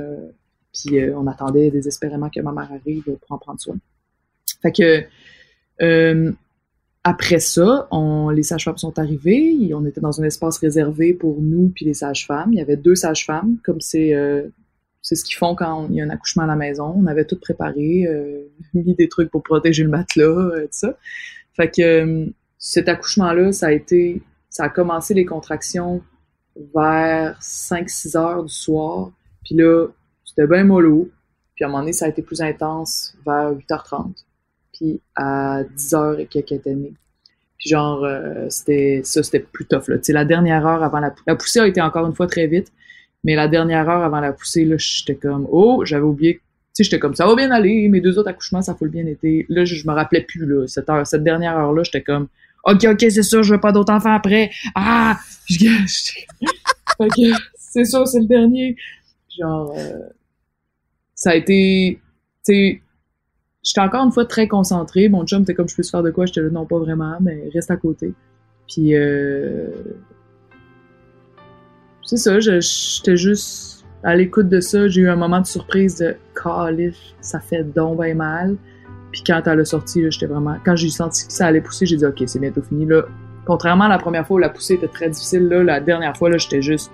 puis 0.73 0.99
on 1.15 1.25
attendait 1.27 1.71
désespérément 1.71 2.29
que 2.29 2.39
ma 2.41 2.51
mère 2.51 2.71
arrive 2.71 3.03
pour 3.03 3.31
en 3.31 3.37
prendre 3.37 3.59
soin. 3.59 3.75
Fait 4.61 4.71
que 4.71 5.03
après 7.03 7.39
ça, 7.39 7.87
les 8.33 8.43
sages-femmes 8.43 8.77
sont 8.77 8.99
arrivées. 8.99 9.73
on 9.73 9.85
était 9.85 10.01
dans 10.01 10.21
un 10.21 10.23
espace 10.25 10.57
réservé 10.59 11.13
pour 11.13 11.41
nous 11.41 11.71
puis 11.73 11.85
les 11.85 11.93
sages-femmes. 11.93 12.53
Il 12.53 12.59
y 12.59 12.61
avait 12.61 12.77
deux 12.77 12.95
sages-femmes, 12.95 13.57
comme 13.63 13.81
c'est 13.81 14.13
c'est 15.07 15.15
ce 15.15 15.23
qu'ils 15.23 15.37
font 15.37 15.55
quand 15.55 15.87
il 15.89 15.95
y 15.95 16.01
a 16.01 16.03
un 16.03 16.09
accouchement 16.09 16.43
à 16.43 16.47
la 16.47 16.57
maison. 16.57 16.93
On 16.97 17.05
avait 17.05 17.23
tout 17.23 17.39
préparé, 17.39 18.05
euh, 18.07 18.41
mis 18.73 18.93
des 18.93 19.07
trucs 19.07 19.31
pour 19.31 19.41
protéger 19.41 19.83
le 19.83 19.89
matelas, 19.89 20.25
euh, 20.25 20.63
tout 20.63 20.71
ça. 20.71 20.97
Fait 21.53 21.71
que 21.71 21.81
euh, 21.81 22.25
cet 22.67 22.89
accouchement-là, 22.89 23.53
ça 23.53 23.67
a 23.67 23.71
été, 23.71 24.21
ça 24.49 24.65
a 24.65 24.69
commencé 24.69 25.13
les 25.13 25.23
contractions 25.23 26.01
vers 26.75 27.39
5-6 27.39 28.17
heures 28.17 28.43
du 28.43 28.53
soir. 28.53 29.11
Puis 29.45 29.55
là, 29.55 29.87
c'était 30.25 30.47
bien 30.47 30.65
mollo. 30.65 31.09
Puis 31.55 31.63
à 31.63 31.67
un 31.67 31.71
moment 31.71 31.79
donné, 31.79 31.93
ça 31.93 32.05
a 32.05 32.09
été 32.09 32.21
plus 32.21 32.41
intense 32.41 33.15
vers 33.25 33.53
8h30. 33.53 34.11
Puis 34.73 34.99
à 35.15 35.63
10h 35.63 36.19
et 36.19 36.25
quelques 36.25 36.51
étaient 36.51 36.75
Puis 36.75 37.69
genre, 37.69 38.05
c'était 38.49 38.99
ça, 39.05 39.23
c'était 39.23 39.39
plus 39.39 39.65
tough. 39.65 39.87
Là. 39.87 39.95
la 40.09 40.25
dernière 40.25 40.67
heure 40.67 40.83
avant 40.83 40.99
la, 40.99 41.15
la 41.25 41.35
poussée 41.37 41.61
a 41.61 41.67
été 41.67 41.79
encore 41.79 42.05
une 42.05 42.15
fois 42.15 42.27
très 42.27 42.47
vite. 42.47 42.73
Mais 43.23 43.35
la 43.35 43.47
dernière 43.47 43.89
heure 43.89 44.03
avant 44.03 44.19
la 44.19 44.33
poussée, 44.33 44.65
là, 44.65 44.75
j'étais 44.77 45.15
comme, 45.15 45.47
oh, 45.49 45.85
j'avais 45.85 46.03
oublié. 46.03 46.41
Sais, 46.73 46.83
j'étais 46.83 46.99
comme, 46.99 47.15
ça 47.15 47.25
va 47.25 47.33
bien 47.33 47.49
aller, 47.49 47.87
mes 47.87 48.01
deux 48.01 48.19
autres 48.19 48.29
accouchements, 48.29 48.61
ça 48.61 48.75
faut 48.75 48.85
bien 48.87 49.05
été. 49.05 49.45
Là, 49.47 49.63
je, 49.63 49.87
me 49.87 49.93
rappelais 49.93 50.21
plus, 50.21 50.45
là, 50.45 50.67
cette 50.67 50.91
cette 51.05 51.23
dernière 51.23 51.57
heure-là, 51.57 51.83
j'étais 51.83 52.03
comme, 52.03 52.27
ok, 52.67 52.85
ok, 52.91 53.05
c'est 53.09 53.23
sûr, 53.23 53.43
je 53.43 53.53
veux 53.53 53.59
pas 53.59 53.71
d'autres 53.71 53.93
enfants 53.93 54.13
après. 54.13 54.51
Ah! 54.75 55.17
ok, 56.99 57.15
c'est 57.57 57.85
sûr, 57.85 58.07
c'est 58.07 58.19
le 58.19 58.27
dernier. 58.27 58.75
Genre, 59.39 59.73
euh, 59.77 60.09
ça 61.15 61.31
a 61.31 61.35
été, 61.35 61.99
tu 62.45 62.53
sais, 62.53 62.81
j'étais 63.63 63.81
encore 63.81 64.03
une 64.03 64.11
fois 64.11 64.25
très 64.25 64.47
concentrée. 64.47 65.09
Mon 65.09 65.25
chum 65.25 65.43
était 65.43 65.53
comme, 65.53 65.69
je 65.69 65.75
peux 65.75 65.83
faire 65.83 66.03
de 66.03 66.11
quoi? 66.11 66.25
J'étais 66.25 66.41
là, 66.41 66.49
non, 66.49 66.65
pas 66.65 66.79
vraiment, 66.79 67.17
mais 67.21 67.49
reste 67.53 67.71
à 67.71 67.77
côté. 67.77 68.13
Puis, 68.67 68.95
euh, 68.95 69.69
c'est 72.03 72.17
ça, 72.17 72.39
j'étais 72.39 73.17
juste 73.17 73.85
à 74.03 74.15
l'écoute 74.15 74.49
de 74.49 74.59
ça. 74.59 74.87
J'ai 74.87 75.01
eu 75.01 75.09
un 75.09 75.15
moment 75.15 75.39
de 75.39 75.45
surprise 75.45 75.97
de 75.97 76.15
calife, 76.41 76.97
ça 77.21 77.39
fait 77.39 77.63
donc 77.63 78.01
bien 78.01 78.15
mal. 78.15 78.57
Puis 79.11 79.23
quand 79.25 79.41
elle 79.45 79.59
a 79.59 79.65
sorti, 79.65 80.03
j'étais 80.09 80.25
vraiment. 80.25 80.55
Quand 80.65 80.75
j'ai 80.75 80.89
senti 80.89 81.27
que 81.27 81.33
ça 81.33 81.47
allait 81.47 81.61
pousser, 81.61 81.85
j'ai 81.85 81.97
dit 81.97 82.05
OK, 82.05 82.23
c'est 82.25 82.39
bientôt 82.39 82.61
fini. 82.61 82.85
Là, 82.85 83.03
contrairement 83.45 83.85
à 83.85 83.89
la 83.89 83.97
première 83.97 84.25
fois 84.25 84.35
où 84.35 84.39
la 84.39 84.49
poussée 84.49 84.75
était 84.75 84.87
très 84.87 85.09
difficile, 85.09 85.47
là, 85.47 85.63
la 85.63 85.79
dernière 85.79 86.15
fois, 86.15 86.29
là, 86.29 86.37
j'étais 86.37 86.61
juste 86.61 86.91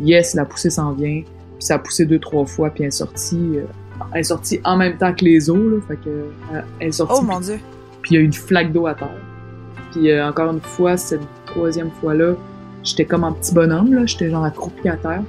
Yes, 0.00 0.34
la 0.34 0.44
poussée 0.44 0.70
s'en 0.70 0.92
vient. 0.92 1.22
Puis 1.22 1.66
ça 1.66 1.76
a 1.76 1.78
poussé 1.78 2.04
deux, 2.04 2.18
trois 2.18 2.44
fois, 2.44 2.70
puis 2.70 2.82
elle 2.82 2.88
est 2.88 2.92
sortie. 2.92 3.52
Euh, 3.56 3.64
elle 4.12 4.20
est 4.20 4.24
sortie 4.24 4.60
en 4.64 4.76
même 4.76 4.96
temps 4.98 5.14
que 5.14 5.24
les 5.24 5.48
eaux, 5.48 5.68
là. 5.68 5.76
Fait 5.88 5.96
que 5.96 6.08
euh, 6.08 6.60
elle 6.80 6.88
est 6.88 6.92
sortie. 6.92 7.14
Oh 7.18 7.22
mon 7.22 7.40
dieu! 7.40 7.58
Puis 8.02 8.14
il 8.14 8.14
y 8.14 8.18
a 8.18 8.20
eu 8.20 8.24
une 8.24 8.32
flaque 8.32 8.72
d'eau 8.72 8.86
à 8.86 8.94
terre. 8.94 9.08
Puis 9.92 10.10
euh, 10.10 10.28
encore 10.28 10.52
une 10.52 10.60
fois, 10.60 10.96
cette 10.96 11.22
troisième 11.46 11.90
fois-là, 12.00 12.34
J'étais 12.86 13.04
comme 13.04 13.24
un 13.24 13.32
petit 13.32 13.52
bonhomme, 13.52 13.92
là. 13.92 14.06
J'étais 14.06 14.30
genre 14.30 14.44
accroupi 14.44 14.88
à 14.88 14.96
terre. 14.96 15.22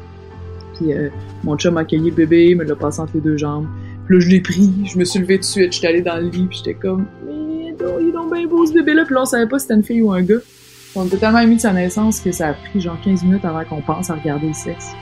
Puis 0.76 0.94
euh, 0.94 1.10
mon 1.44 1.58
chum 1.58 1.74
m'a 1.74 1.82
accueilli 1.82 2.12
le 2.12 2.16
bébé, 2.16 2.54
me 2.54 2.64
l'a 2.64 2.76
passé 2.76 3.00
entre 3.00 3.14
les 3.16 3.20
deux 3.20 3.36
jambes. 3.36 3.66
Là, 4.10 4.20
je 4.22 4.30
l'ai 4.30 4.40
pris, 4.40 4.72
je 4.86 4.98
me 4.98 5.04
suis 5.04 5.20
levée 5.20 5.36
tout 5.36 5.42
de 5.42 5.46
suite, 5.46 5.74
j'étais 5.74 5.88
allée 5.88 6.02
dans 6.02 6.16
le 6.16 6.30
lit, 6.30 6.46
puis 6.48 6.60
j'étais 6.60 6.76
comme, 6.76 7.08
il 7.28 7.68
est 7.68 8.12
donc 8.14 8.34
bien 8.34 8.48
beau 8.48 8.66
ce 8.66 8.72
bébé-là. 8.72 9.04
Puis 9.04 9.14
là, 9.14 9.24
on 9.24 9.26
savait 9.26 9.48
pas 9.48 9.60
si 9.60 9.64
c'était 9.64 9.76
une 9.76 9.84
fille 9.84 10.02
ou 10.02 10.14
un 10.14 10.22
gars. 10.22 10.40
On 10.96 11.06
était 11.06 11.18
tellement 11.18 11.40
émis 11.40 11.58
de 11.58 11.62
sa 11.62 11.74
naissance 11.74 12.22
que 12.22 12.32
ça 12.32 12.48
a 12.48 12.54
pris 12.54 12.80
genre 12.80 12.98
15 13.04 13.24
minutes 13.24 13.44
avant 13.44 13.66
qu'on 13.66 13.82
pense 13.82 14.10
à 14.10 14.16
regarder 14.16 14.48
le 14.48 14.54
sexe. 14.54 14.94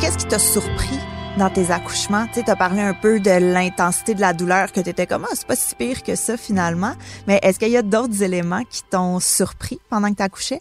Qu'est-ce 0.00 0.16
qui 0.16 0.26
t'a 0.26 0.38
surpris 0.38 0.98
dans 1.38 1.50
tes 1.50 1.70
accouchements? 1.70 2.24
Tu 2.32 2.40
as 2.46 2.56
parlé 2.56 2.80
un 2.80 2.94
peu 2.94 3.20
de 3.20 3.52
l'intensité 3.52 4.14
de 4.14 4.22
la 4.22 4.32
douleur, 4.32 4.72
que 4.72 4.80
tu 4.80 4.88
étais 4.88 5.06
comme, 5.06 5.26
ah, 5.26 5.34
c'est 5.34 5.46
pas 5.46 5.54
si 5.54 5.74
pire 5.74 6.02
que 6.02 6.14
ça 6.14 6.38
finalement. 6.38 6.94
Mais 7.28 7.40
est-ce 7.42 7.58
qu'il 7.58 7.68
y 7.68 7.76
a 7.76 7.82
d'autres 7.82 8.22
éléments 8.22 8.64
qui 8.70 8.80
t'ont 8.90 9.20
surpris 9.20 9.78
pendant 9.90 10.10
que 10.10 10.16
tu 10.16 10.22
accouchais? 10.22 10.60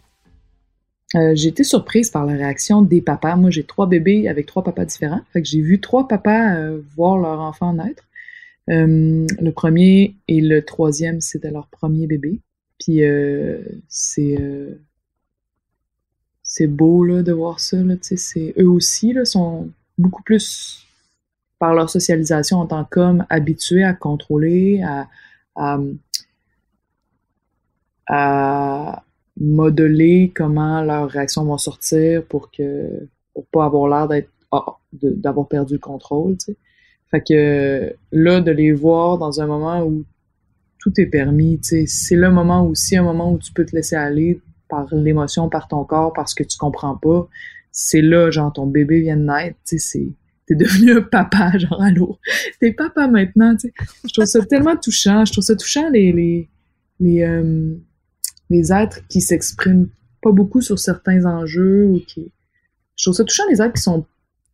Euh, 1.15 1.34
j'ai 1.36 1.49
été 1.49 1.63
surprise 1.63 2.10
par 2.10 2.26
la 2.26 2.34
réaction 2.34 2.82
des 2.82 3.02
papas. 3.02 3.36
Moi, 3.36 3.52
j'ai 3.52 3.63
trois 3.63 3.88
bébés 3.88 4.28
avec 4.28 4.45
trois 4.47 4.63
papas 4.63 4.86
différents. 4.86 5.21
Fait 5.32 5.41
que 5.41 5.47
j'ai 5.47 5.62
vu 5.62 5.80
trois 5.80 6.08
papas 6.08 6.56
euh, 6.56 6.82
voir 6.95 7.17
leur 7.17 7.39
enfant 7.39 7.73
naître. 7.73 8.04
Euh, 8.69 9.28
le 9.39 9.52
premier 9.52 10.15
et 10.28 10.41
le 10.41 10.63
troisième, 10.63 11.21
c'était 11.21 11.52
leur 11.52 11.67
premier 11.67 12.08
bébé. 12.08 12.39
Puis 12.80 13.02
c'est 13.88 14.38
c'est 16.43 16.67
beau 16.67 17.04
là, 17.04 17.23
de 17.23 17.32
voir 17.32 17.60
ça. 17.60 17.78
Là, 17.78 17.95
c'est, 18.02 18.54
eux 18.60 18.69
aussi 18.69 19.13
là, 19.13 19.26
sont 19.26 19.69
beaucoup 19.97 20.21
plus 20.23 20.86
par 21.58 21.73
leur 21.73 21.89
socialisation 21.89 22.60
en 22.60 22.67
tant 22.67 22.84
qu'hommes 22.84 23.26
habitués 23.30 23.84
à 23.84 23.93
contrôler, 23.93 24.84
à, 24.84 25.08
à, 28.08 29.04
modeler 29.39 30.32
comment 30.36 30.82
leurs 30.84 31.10
réactions 31.10 31.43
vont 31.43 31.58
sortir 31.58 32.24
pour 32.26 32.52
que 32.52 33.08
pour 33.34 33.46
pas 33.48 33.65
avoir 33.65 33.88
l'air 33.89 34.08
d'être 34.08 34.30
ah, 34.52 34.78
d'avoir 34.91 35.48
perdu 35.48 35.74
le 35.74 35.80
contrôle. 35.80 36.38
Tu 36.38 36.46
sais. 36.46 36.58
Fait 37.10 37.22
que 37.22 37.96
là, 38.12 38.41
de 38.41 38.52
les 38.52 38.72
voir 38.72 39.17
dans 39.17 39.41
un 39.41 39.48
moment 39.48 39.84
où 39.84 40.04
tout 40.80 40.91
est 40.98 41.08
permis, 41.08 41.60
tu 41.60 41.69
sais, 41.69 41.86
c'est 41.88 42.15
le 42.15 42.30
moment 42.32 42.65
aussi 42.65 42.98
un 42.98 43.04
moment 43.04 43.32
où 43.32 43.39
tu 43.39 43.52
peux 43.54 43.65
te 43.65 43.76
laisser 43.76 43.96
aller 43.96 44.41
par 44.69 44.93
l'émotion, 44.93 45.50
par 45.50 45.67
ton 45.67 45.84
corps, 45.84 46.13
parce 46.13 46.34
que 46.34 46.43
tu 46.43 46.58
comprends 46.58 46.98
pas 46.98 47.28
c'est 47.74 48.02
là, 48.02 48.30
genre, 48.30 48.54
ton 48.54 48.67
bébé 48.67 49.02
vient 49.02 49.17
de 49.17 49.24
naître, 49.24 49.58
tu 49.67 49.78
sais, 49.78 49.80
c'est 49.80 50.08
t'es 50.46 50.56
devenu 50.56 50.98
un 50.98 51.02
papa, 51.02 51.52
genre, 51.58 51.82
allô, 51.82 52.17
t'es 52.62 52.72
papa 52.72 53.08
maintenant, 53.08 53.56
tu 53.56 53.67
sais. 53.67 53.74
Je 54.08 54.13
trouve 54.13 54.26
ça 54.26 54.46
tellement 54.46 54.78
touchant, 54.78 55.26
je 55.26 55.34
trouve 55.34 55.43
ça 55.43 55.56
touchant 55.56 55.89
les, 55.89 56.48
les, 57.00 57.24
euh, 57.24 57.76
les 58.49 58.71
êtres 58.71 58.99
qui 59.08 59.21
s'expriment 59.21 59.89
pas 60.21 60.32
beaucoup 60.32 60.62
sur 60.62 60.79
certains 60.79 61.25
enjeux 61.25 61.86
ou 61.86 61.99
qui... 61.99 62.32
Je 62.95 63.06
trouve 63.06 63.15
ça 63.15 63.23
touchant 63.23 63.43
les 63.49 63.62
êtres 63.62 63.73
qui 63.73 63.82
sont, 63.82 64.06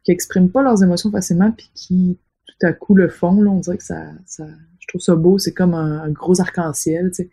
qui 0.04 0.12
expriment 0.12 0.49
pas 0.49 0.62
leurs 0.62 0.82
émotions 0.84 1.12
facilement 1.12 1.52
puis 1.52 1.69
qui, 1.73 2.17
tout 2.47 2.65
à 2.65 2.73
coup, 2.73 2.95
le 2.95 3.10
font, 3.10 3.41
là, 3.41 3.52
on 3.52 3.60
dirait 3.60 3.78
que 3.78 3.83
ça, 3.83 4.12
ça, 4.25 4.46
je 4.79 4.87
trouve 4.87 5.02
ça 5.02 5.15
beau, 5.15 5.37
c'est 5.37 5.54
comme 5.54 5.73
un, 5.73 6.10
gros 6.10 6.40
arc-en-ciel, 6.42 7.10
tu 7.10 7.23
sais. 7.23 7.29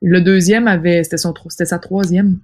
Le 0.00 0.20
deuxième 0.20 0.68
avait, 0.68 1.02
c'était 1.02 1.16
son, 1.16 1.34
c'était 1.48 1.64
sa 1.64 1.80
troisième. 1.80 2.38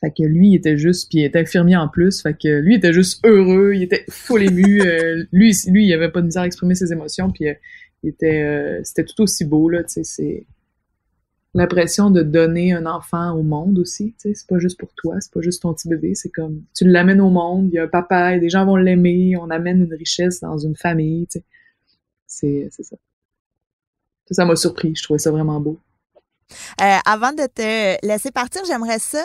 Fait 0.00 0.10
que 0.10 0.22
lui, 0.22 0.50
il 0.50 0.54
était 0.54 0.78
juste, 0.78 1.10
puis 1.10 1.20
il 1.20 1.24
était 1.24 1.40
infirmier 1.40 1.76
en 1.76 1.88
plus, 1.88 2.22
fait 2.22 2.32
que 2.32 2.60
lui, 2.60 2.74
il 2.74 2.78
était 2.78 2.92
juste 2.92 3.24
heureux, 3.26 3.72
il 3.74 3.82
était 3.82 4.04
full 4.08 4.42
ému. 4.42 4.80
euh, 4.86 5.24
lui, 5.32 5.52
lui, 5.66 5.86
il 5.86 5.92
avait 5.92 6.10
pas 6.10 6.20
de 6.20 6.26
misère 6.26 6.42
à 6.42 6.46
exprimer 6.46 6.74
ses 6.74 6.92
émotions, 6.92 7.30
puis 7.30 7.48
euh, 7.48 7.54
il 8.02 8.10
était, 8.10 8.42
euh, 8.42 8.80
c'était 8.84 9.04
tout 9.04 9.22
aussi 9.22 9.44
beau, 9.44 9.68
là, 9.68 9.82
tu 9.82 9.90
sais, 9.90 10.04
c'est... 10.04 10.46
l'impression 11.54 12.10
de 12.10 12.22
donner 12.22 12.72
un 12.72 12.86
enfant 12.86 13.32
au 13.32 13.42
monde 13.42 13.78
aussi. 13.78 14.14
Tu 14.20 14.28
sais, 14.28 14.34
c'est 14.34 14.46
pas 14.46 14.58
juste 14.58 14.78
pour 14.78 14.92
toi, 14.94 15.16
c'est 15.20 15.32
pas 15.32 15.40
juste 15.40 15.62
ton 15.62 15.74
petit 15.74 15.88
bébé, 15.88 16.14
c'est 16.14 16.28
comme 16.28 16.62
tu 16.74 16.86
l'amènes 16.86 17.20
au 17.20 17.30
monde, 17.30 17.68
il 17.72 17.74
y 17.74 17.78
a 17.78 17.84
un 17.84 17.88
papa, 17.88 18.36
et 18.36 18.40
des 18.40 18.50
gens 18.50 18.64
vont 18.66 18.76
l'aimer, 18.76 19.36
on 19.36 19.50
amène 19.50 19.82
une 19.82 19.94
richesse 19.94 20.40
dans 20.40 20.58
une 20.58 20.76
famille. 20.76 21.26
Tu 21.26 21.38
sais. 21.38 21.44
C'est 22.26 22.68
c'est 22.70 22.82
ça. 22.82 22.96
Ça 24.30 24.44
m'a 24.44 24.56
surpris, 24.56 24.94
je 24.94 25.02
trouvais 25.02 25.18
ça 25.18 25.30
vraiment 25.30 25.60
beau. 25.60 25.78
Euh, 26.80 26.96
avant 27.06 27.32
de 27.32 27.46
te 27.46 28.06
laisser 28.06 28.30
partir, 28.30 28.62
j'aimerais 28.66 28.98
ça. 28.98 29.24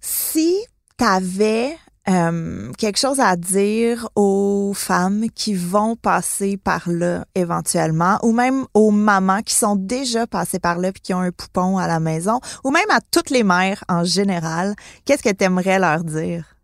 Si 0.00 0.56
tu 0.98 1.04
avais 1.04 1.76
euh, 2.08 2.72
quelque 2.78 2.98
chose 2.98 3.18
à 3.18 3.36
dire 3.36 4.08
aux 4.14 4.72
femmes 4.74 5.26
qui 5.34 5.54
vont 5.54 5.96
passer 5.96 6.56
par 6.56 6.88
là 6.88 7.26
éventuellement, 7.34 8.18
ou 8.22 8.32
même 8.32 8.64
aux 8.74 8.90
mamans 8.90 9.42
qui 9.42 9.54
sont 9.54 9.76
déjà 9.76 10.26
passées 10.26 10.60
par 10.60 10.78
là 10.78 10.92
puis 10.92 11.02
qui 11.02 11.14
ont 11.14 11.20
un 11.20 11.32
poupon 11.32 11.78
à 11.78 11.86
la 11.88 12.00
maison, 12.00 12.40
ou 12.64 12.70
même 12.70 12.90
à 12.90 13.00
toutes 13.10 13.30
les 13.30 13.42
mères 13.42 13.82
en 13.88 14.04
général, 14.04 14.74
qu'est-ce 15.04 15.22
que 15.22 15.34
tu 15.34 15.44
aimerais 15.44 15.78
leur 15.78 16.04
dire? 16.04 16.56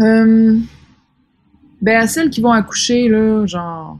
Euh, 0.00 0.58
ben 1.80 2.02
à 2.02 2.06
celles 2.06 2.30
qui 2.30 2.40
vont 2.40 2.52
accoucher, 2.52 3.08
là, 3.08 3.46
genre 3.46 3.98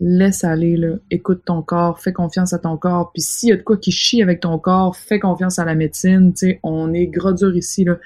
laisse 0.00 0.44
aller, 0.44 0.76
là. 0.76 0.96
Écoute 1.10 1.42
ton 1.44 1.62
corps, 1.62 2.00
fais 2.00 2.12
confiance 2.12 2.52
à 2.52 2.58
ton 2.58 2.76
corps. 2.76 3.10
Puis 3.12 3.22
s'il 3.22 3.48
y 3.48 3.52
a 3.52 3.56
de 3.56 3.62
quoi 3.62 3.76
qui 3.76 3.90
chie 3.90 4.22
avec 4.22 4.40
ton 4.40 4.58
corps, 4.58 4.96
fais 4.96 5.18
confiance 5.18 5.58
à 5.58 5.64
la 5.64 5.74
médecine. 5.74 6.32
Tu 6.32 6.46
sais, 6.46 6.60
on 6.62 6.92
est 6.92 7.06
gros 7.06 7.32
dur 7.32 7.56
ici, 7.56 7.84
là. 7.84 7.96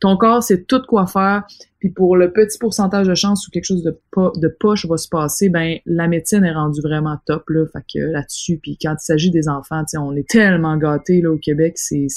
Ton 0.00 0.16
corps, 0.16 0.42
c'est 0.42 0.66
tout 0.66 0.82
quoi 0.86 1.06
faire. 1.06 1.44
Puis 1.80 1.90
pour 1.90 2.16
le 2.16 2.32
petit 2.32 2.58
pourcentage 2.58 3.06
de 3.06 3.14
chance 3.14 3.46
où 3.46 3.50
quelque 3.50 3.64
chose 3.64 3.82
de, 3.82 4.48
poche 4.60 4.86
va 4.86 4.96
se 4.96 5.08
passer, 5.08 5.48
ben 5.48 5.78
la 5.86 6.08
médecine 6.08 6.44
est 6.44 6.52
rendue 6.52 6.80
vraiment 6.80 7.16
top, 7.26 7.48
là. 7.50 7.64
Fait 7.72 7.84
que 7.92 7.98
là-dessus, 7.98 8.58
puis 8.58 8.76
quand 8.80 8.94
il 8.94 9.04
s'agit 9.04 9.30
des 9.30 9.48
enfants, 9.48 9.84
on 9.96 10.14
est 10.16 10.28
tellement 10.28 10.76
gâtés, 10.76 11.20
là, 11.20 11.30
au 11.30 11.38
Québec, 11.38 11.74
c'est 11.76 12.08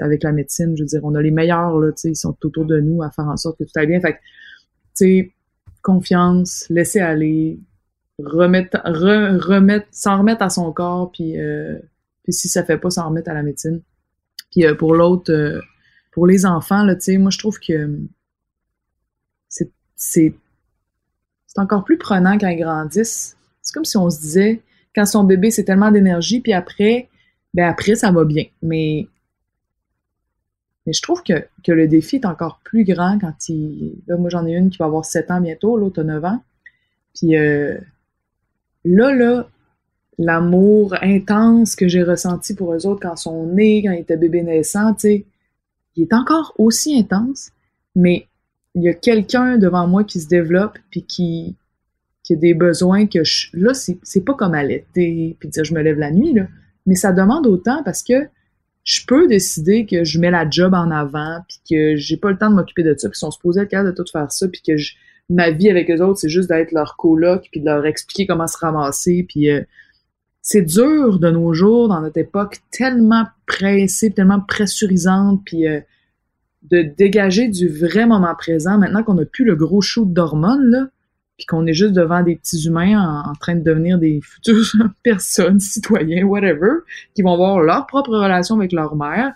avec 0.00 0.22
la 0.22 0.32
médecine. 0.32 0.74
Je 0.76 0.82
veux 0.82 0.88
dire, 0.88 1.00
on 1.04 1.14
a 1.14 1.22
les 1.22 1.30
meilleurs, 1.30 1.78
là, 1.78 1.90
ils 2.04 2.16
sont 2.16 2.36
autour 2.42 2.64
de 2.64 2.80
nous 2.80 3.02
à 3.02 3.10
faire 3.10 3.26
en 3.26 3.36
sorte 3.36 3.58
que 3.58 3.64
tout 3.64 3.72
aille 3.76 3.86
bien. 3.86 4.00
Fait 4.00 4.14
que, 4.14 4.18
tu 4.18 4.22
sais, 4.94 5.32
confiance, 5.82 6.66
laisser 6.70 7.00
aller, 7.00 7.60
remettre, 8.18 8.80
remettre, 8.84 9.86
s'en 9.90 10.18
remettre 10.18 10.42
à 10.42 10.50
son 10.50 10.72
corps, 10.72 11.12
puis, 11.12 11.38
euh, 11.38 11.78
puis 12.24 12.32
si 12.32 12.48
ça 12.48 12.64
fait 12.64 12.78
pas, 12.78 12.90
s'en 12.90 13.08
remettre 13.08 13.30
à 13.30 13.34
la 13.34 13.42
médecine. 13.42 13.82
Puis 14.50 14.66
euh, 14.66 14.74
pour 14.74 14.94
l'autre, 14.94 15.32
euh, 15.32 15.60
pour 16.16 16.26
les 16.26 16.46
enfants, 16.46 16.82
là, 16.82 16.94
moi 17.18 17.30
je 17.30 17.38
trouve 17.38 17.60
que 17.60 18.00
c'est, 19.50 19.70
c'est, 19.96 20.34
c'est 21.46 21.60
encore 21.60 21.84
plus 21.84 21.98
prenant 21.98 22.38
quand 22.38 22.48
ils 22.48 22.58
grandissent. 22.58 23.36
C'est 23.60 23.74
comme 23.74 23.84
si 23.84 23.98
on 23.98 24.08
se 24.08 24.18
disait, 24.18 24.62
quand 24.94 25.04
son 25.04 25.24
bébé, 25.24 25.50
c'est 25.50 25.64
tellement 25.64 25.90
d'énergie, 25.90 26.40
puis 26.40 26.54
après, 26.54 27.10
ben 27.52 27.68
après, 27.68 27.96
ça 27.96 28.12
va 28.12 28.24
bien. 28.24 28.44
Mais 28.62 29.08
je 30.86 31.02
trouve 31.02 31.22
que, 31.22 31.46
que 31.62 31.72
le 31.72 31.86
défi 31.86 32.16
est 32.16 32.24
encore 32.24 32.60
plus 32.64 32.84
grand 32.84 33.18
quand 33.18 33.50
il... 33.50 33.96
Là, 34.06 34.16
moi, 34.16 34.30
j'en 34.30 34.46
ai 34.46 34.54
une 34.54 34.70
qui 34.70 34.78
va 34.78 34.86
avoir 34.86 35.04
7 35.04 35.30
ans 35.30 35.42
bientôt, 35.42 35.76
l'autre 35.76 36.00
a 36.00 36.04
9 36.04 36.24
ans. 36.24 36.42
Puis 37.14 37.36
euh, 37.36 37.76
là, 38.86 39.14
là, 39.14 39.50
l'amour 40.16 40.94
intense 41.02 41.76
que 41.76 41.88
j'ai 41.88 42.02
ressenti 42.02 42.54
pour 42.54 42.72
eux 42.72 42.86
autres 42.86 43.02
quand 43.02 43.16
ils 43.16 43.22
sont 43.22 43.46
nés, 43.48 43.82
quand 43.84 43.92
ils 43.92 44.00
étaient 44.00 44.16
bébés 44.16 44.44
naissants, 44.44 44.94
tu 44.94 45.00
sais, 45.00 45.26
il 45.96 46.02
est 46.02 46.12
encore 46.12 46.54
aussi 46.58 46.98
intense, 46.98 47.50
mais 47.94 48.28
il 48.74 48.82
y 48.82 48.88
a 48.88 48.94
quelqu'un 48.94 49.58
devant 49.58 49.86
moi 49.86 50.04
qui 50.04 50.20
se 50.20 50.28
développe 50.28 50.78
puis 50.90 51.02
qui, 51.02 51.56
a 52.30 52.34
des 52.34 52.54
besoins 52.54 53.06
que 53.06 53.24
je, 53.24 53.48
là, 53.54 53.72
c'est 53.74 54.24
pas 54.24 54.34
comme 54.34 54.54
allaiter 54.54 55.36
puis 55.38 55.48
dire 55.48 55.64
je 55.64 55.74
me 55.74 55.80
lève 55.80 55.98
la 55.98 56.10
nuit, 56.10 56.34
là, 56.34 56.46
mais 56.84 56.94
ça 56.94 57.12
demande 57.12 57.46
autant 57.46 57.82
parce 57.84 58.02
que 58.02 58.28
je 58.84 59.00
peux 59.06 59.26
décider 59.26 59.86
que 59.86 60.04
je 60.04 60.20
mets 60.20 60.30
la 60.30 60.48
job 60.48 60.74
en 60.74 60.90
avant 60.90 61.40
puis 61.48 61.58
que 61.68 61.96
j'ai 61.96 62.16
pas 62.16 62.30
le 62.30 62.38
temps 62.38 62.50
de 62.50 62.54
m'occuper 62.54 62.82
de 62.82 62.94
ça 62.96 63.08
puis 63.08 63.18
sont 63.18 63.30
supposés 63.30 63.62
être 63.62 63.68
capables 63.68 63.90
de 63.90 63.94
tout 63.94 64.04
faire 64.12 64.30
ça 64.30 64.46
puis 64.48 64.62
que 64.64 64.74
ma 65.28 65.50
vie 65.50 65.70
avec 65.70 65.90
eux 65.90 66.00
autres, 66.02 66.20
c'est 66.20 66.28
juste 66.28 66.48
d'être 66.48 66.72
leur 66.72 66.96
coloc 66.96 67.48
puis 67.50 67.60
de 67.60 67.66
leur 67.66 67.84
expliquer 67.86 68.26
comment 68.26 68.46
se 68.46 68.58
ramasser. 68.58 69.26
Puis 69.28 69.50
euh, 69.50 69.62
c'est 70.48 70.62
dur 70.62 71.18
de 71.18 71.28
nos 71.28 71.52
jours, 71.54 71.88
dans 71.88 72.00
notre 72.00 72.18
époque 72.18 72.58
tellement 72.70 73.24
pressée, 73.48 74.12
tellement 74.12 74.38
pressurisante, 74.38 75.42
puis 75.44 75.66
euh, 75.66 75.80
de 76.70 76.82
dégager 76.82 77.48
du 77.48 77.66
vrai 77.66 78.06
moment 78.06 78.32
présent. 78.36 78.78
Maintenant 78.78 79.02
qu'on 79.02 79.14
n'a 79.14 79.24
plus 79.24 79.44
le 79.44 79.56
gros 79.56 79.80
shoot 79.80 80.08
d'hormones 80.12 80.70
là, 80.70 80.86
puis 81.36 81.46
qu'on 81.46 81.66
est 81.66 81.72
juste 81.72 81.94
devant 81.94 82.22
des 82.22 82.36
petits 82.36 82.64
humains 82.64 83.24
en, 83.26 83.32
train 83.34 83.56
de 83.56 83.64
devenir 83.64 83.98
des 83.98 84.20
futures 84.22 84.88
personnes, 85.02 85.58
citoyens, 85.58 86.24
whatever, 86.24 86.74
qui 87.16 87.22
vont 87.22 87.32
avoir 87.32 87.58
leur 87.58 87.88
propre 87.88 88.10
relation 88.10 88.54
avec 88.54 88.70
leur 88.70 88.94
mère 88.94 89.32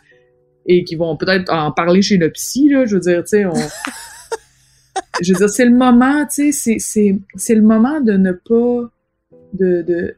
et 0.67 0.85
qui 0.85 0.95
vont 0.95 1.17
peut-être 1.17 1.53
en 1.53 1.73
parler 1.73 2.03
chez 2.03 2.19
le 2.19 2.31
psy, 2.31 2.69
là, 2.69 2.87
je 2.87 2.95
veux 2.95 3.01
dire, 3.01 3.25
tu 3.25 3.31
sais, 3.31 3.47
on, 3.47 3.55
je 5.21 5.33
veux 5.33 5.39
dire, 5.41 5.51
c'est 5.51 5.65
le 5.65 5.75
moment, 5.75 6.25
tu 6.33 6.53
sais, 6.53 6.77
c'est 6.79 7.55
le 7.55 7.63
moment 7.63 8.01
de 8.01 8.13
ne 8.13 8.31
pas, 8.31 8.93
de, 9.55 9.83
de, 9.83 10.15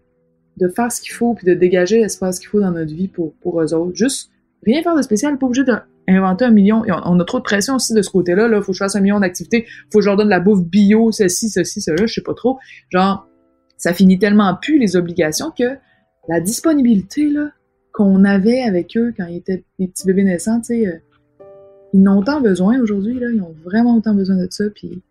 de 0.59 0.68
faire 0.68 0.92
ce 0.92 1.00
qu'il 1.00 1.12
faut, 1.12 1.34
puis 1.34 1.46
de 1.46 1.55
dégager 1.55 2.00
l'espace 2.00 2.38
qu'il 2.38 2.48
faut 2.48 2.61
dans 2.61 2.70
notre 2.70 2.94
vie 2.94 3.09
pour, 3.09 3.32
pour 3.34 3.61
eux 3.61 3.74
autres. 3.74 3.96
Juste 3.96 4.30
rien 4.64 4.82
faire 4.82 4.96
de 4.96 5.03
spécial, 5.03 5.38
pas 5.38 5.46
obligé 5.46 5.64
d'inventer 5.64 6.44
un 6.44 6.50
million. 6.50 6.82
on, 6.86 7.20
a 7.20 7.24
trop 7.24 7.38
de 7.38 7.44
pression 7.44 7.76
aussi 7.76 7.94
de 7.94 8.03
ce 8.03 8.11
côté-là, 8.11 8.48
là. 8.48 8.61
Faut 8.61 8.72
que 8.72 8.76
je 8.76 8.84
fasse 8.84 8.96
un 8.96 9.00
million 9.00 9.20
d'activités, 9.20 9.66
faut 9.90 9.98
que 9.98 10.05
je 10.05 10.09
leur 10.09 10.16
donne 10.16 10.26
de 10.26 10.30
la 10.30 10.40
bouffe 10.40 10.62
bio, 10.62 11.11
ceci, 11.12 11.48
ceci, 11.48 11.80
cela, 11.80 12.07
je 12.07 12.12
sais 12.12 12.22
pas 12.22 12.34
trop. 12.34 12.59
Genre, 12.90 13.26
ça 13.76 13.92
finit 13.92 14.18
tellement 14.18 14.55
plus 14.55 14.78
les 14.78 14.96
obligations 14.96 15.50
que 15.50 15.76
la 16.28 16.40
disponibilité, 16.40 17.32
qu'on 17.92 18.24
avait 18.24 18.62
avec 18.62 18.96
eux 18.96 19.12
quand 19.16 19.26
ils 19.26 19.38
étaient 19.38 19.64
des 19.78 19.88
petits 19.88 20.07
bébés 20.07 20.24
naissants, 20.24 20.61
tu 20.61 20.86
euh, 20.86 20.92
ils 21.92 22.03
n'ont 22.03 22.18
autant 22.18 22.40
besoin 22.40 22.80
aujourd'hui. 22.80 23.18
Ils 23.20 23.42
ont 23.42 23.55
vraiment 23.64 23.96
autant 23.96 24.14
besoin 24.14 24.36
de 24.36 24.46
ça, 24.50 24.64
puis 24.74 25.03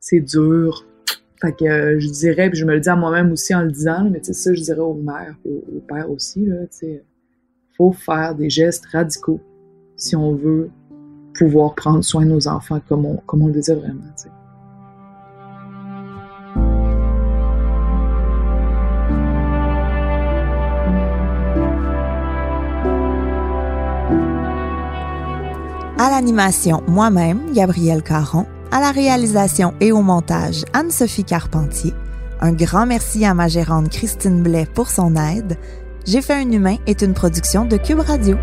c'est 0.00 0.20
dur. 0.20 0.84
Fait 1.42 1.52
que 1.52 1.64
euh, 1.64 1.98
je 1.98 2.08
dirais, 2.08 2.50
puis 2.50 2.58
je 2.60 2.64
me 2.64 2.72
le 2.72 2.78
dis 2.78 2.88
à 2.88 2.94
moi-même 2.94 3.32
aussi 3.32 3.52
en 3.52 3.62
le 3.62 3.72
disant, 3.72 4.08
mais 4.08 4.20
tu 4.20 4.26
sais, 4.26 4.32
ça, 4.32 4.54
je 4.54 4.62
dirais 4.62 4.78
aux 4.78 4.94
mères 4.94 5.34
et 5.44 5.50
aux, 5.50 5.80
pères 5.80 6.08
aussi, 6.08 6.46
là, 6.46 6.54
tu 6.70 6.78
sais, 6.78 7.04
faut 7.76 7.90
faire 7.90 8.36
des 8.36 8.48
gestes 8.48 8.86
radicaux 8.92 9.40
si 9.96 10.14
on 10.14 10.36
veut 10.36 10.70
pouvoir 11.34 11.74
prendre 11.74 12.04
soin 12.04 12.24
de 12.24 12.30
nos 12.30 12.46
enfants 12.46 12.80
comme 12.88 13.06
on, 13.06 13.16
comme 13.26 13.42
on 13.42 13.48
le 13.48 13.54
désire 13.54 13.76
vraiment, 13.76 14.02
tu 14.16 14.22
sais. 14.22 14.28
À 25.98 26.10
l'animation, 26.10 26.84
moi-même, 26.86 27.52
Gabrielle 27.52 28.04
Caron. 28.04 28.46
À 28.74 28.80
la 28.80 28.90
réalisation 28.90 29.74
et 29.80 29.92
au 29.92 30.00
montage, 30.00 30.64
Anne-Sophie 30.72 31.24
Carpentier. 31.24 31.92
Un 32.40 32.52
grand 32.52 32.86
merci 32.86 33.22
à 33.26 33.34
ma 33.34 33.46
gérante 33.46 33.90
Christine 33.90 34.42
Blais 34.42 34.64
pour 34.64 34.88
son 34.88 35.14
aide. 35.14 35.58
J'ai 36.06 36.22
fait 36.22 36.32
un 36.32 36.50
humain 36.50 36.78
est 36.86 37.02
une 37.02 37.12
production 37.12 37.66
de 37.66 37.76
Cube 37.76 38.00
Radio. 38.00 38.38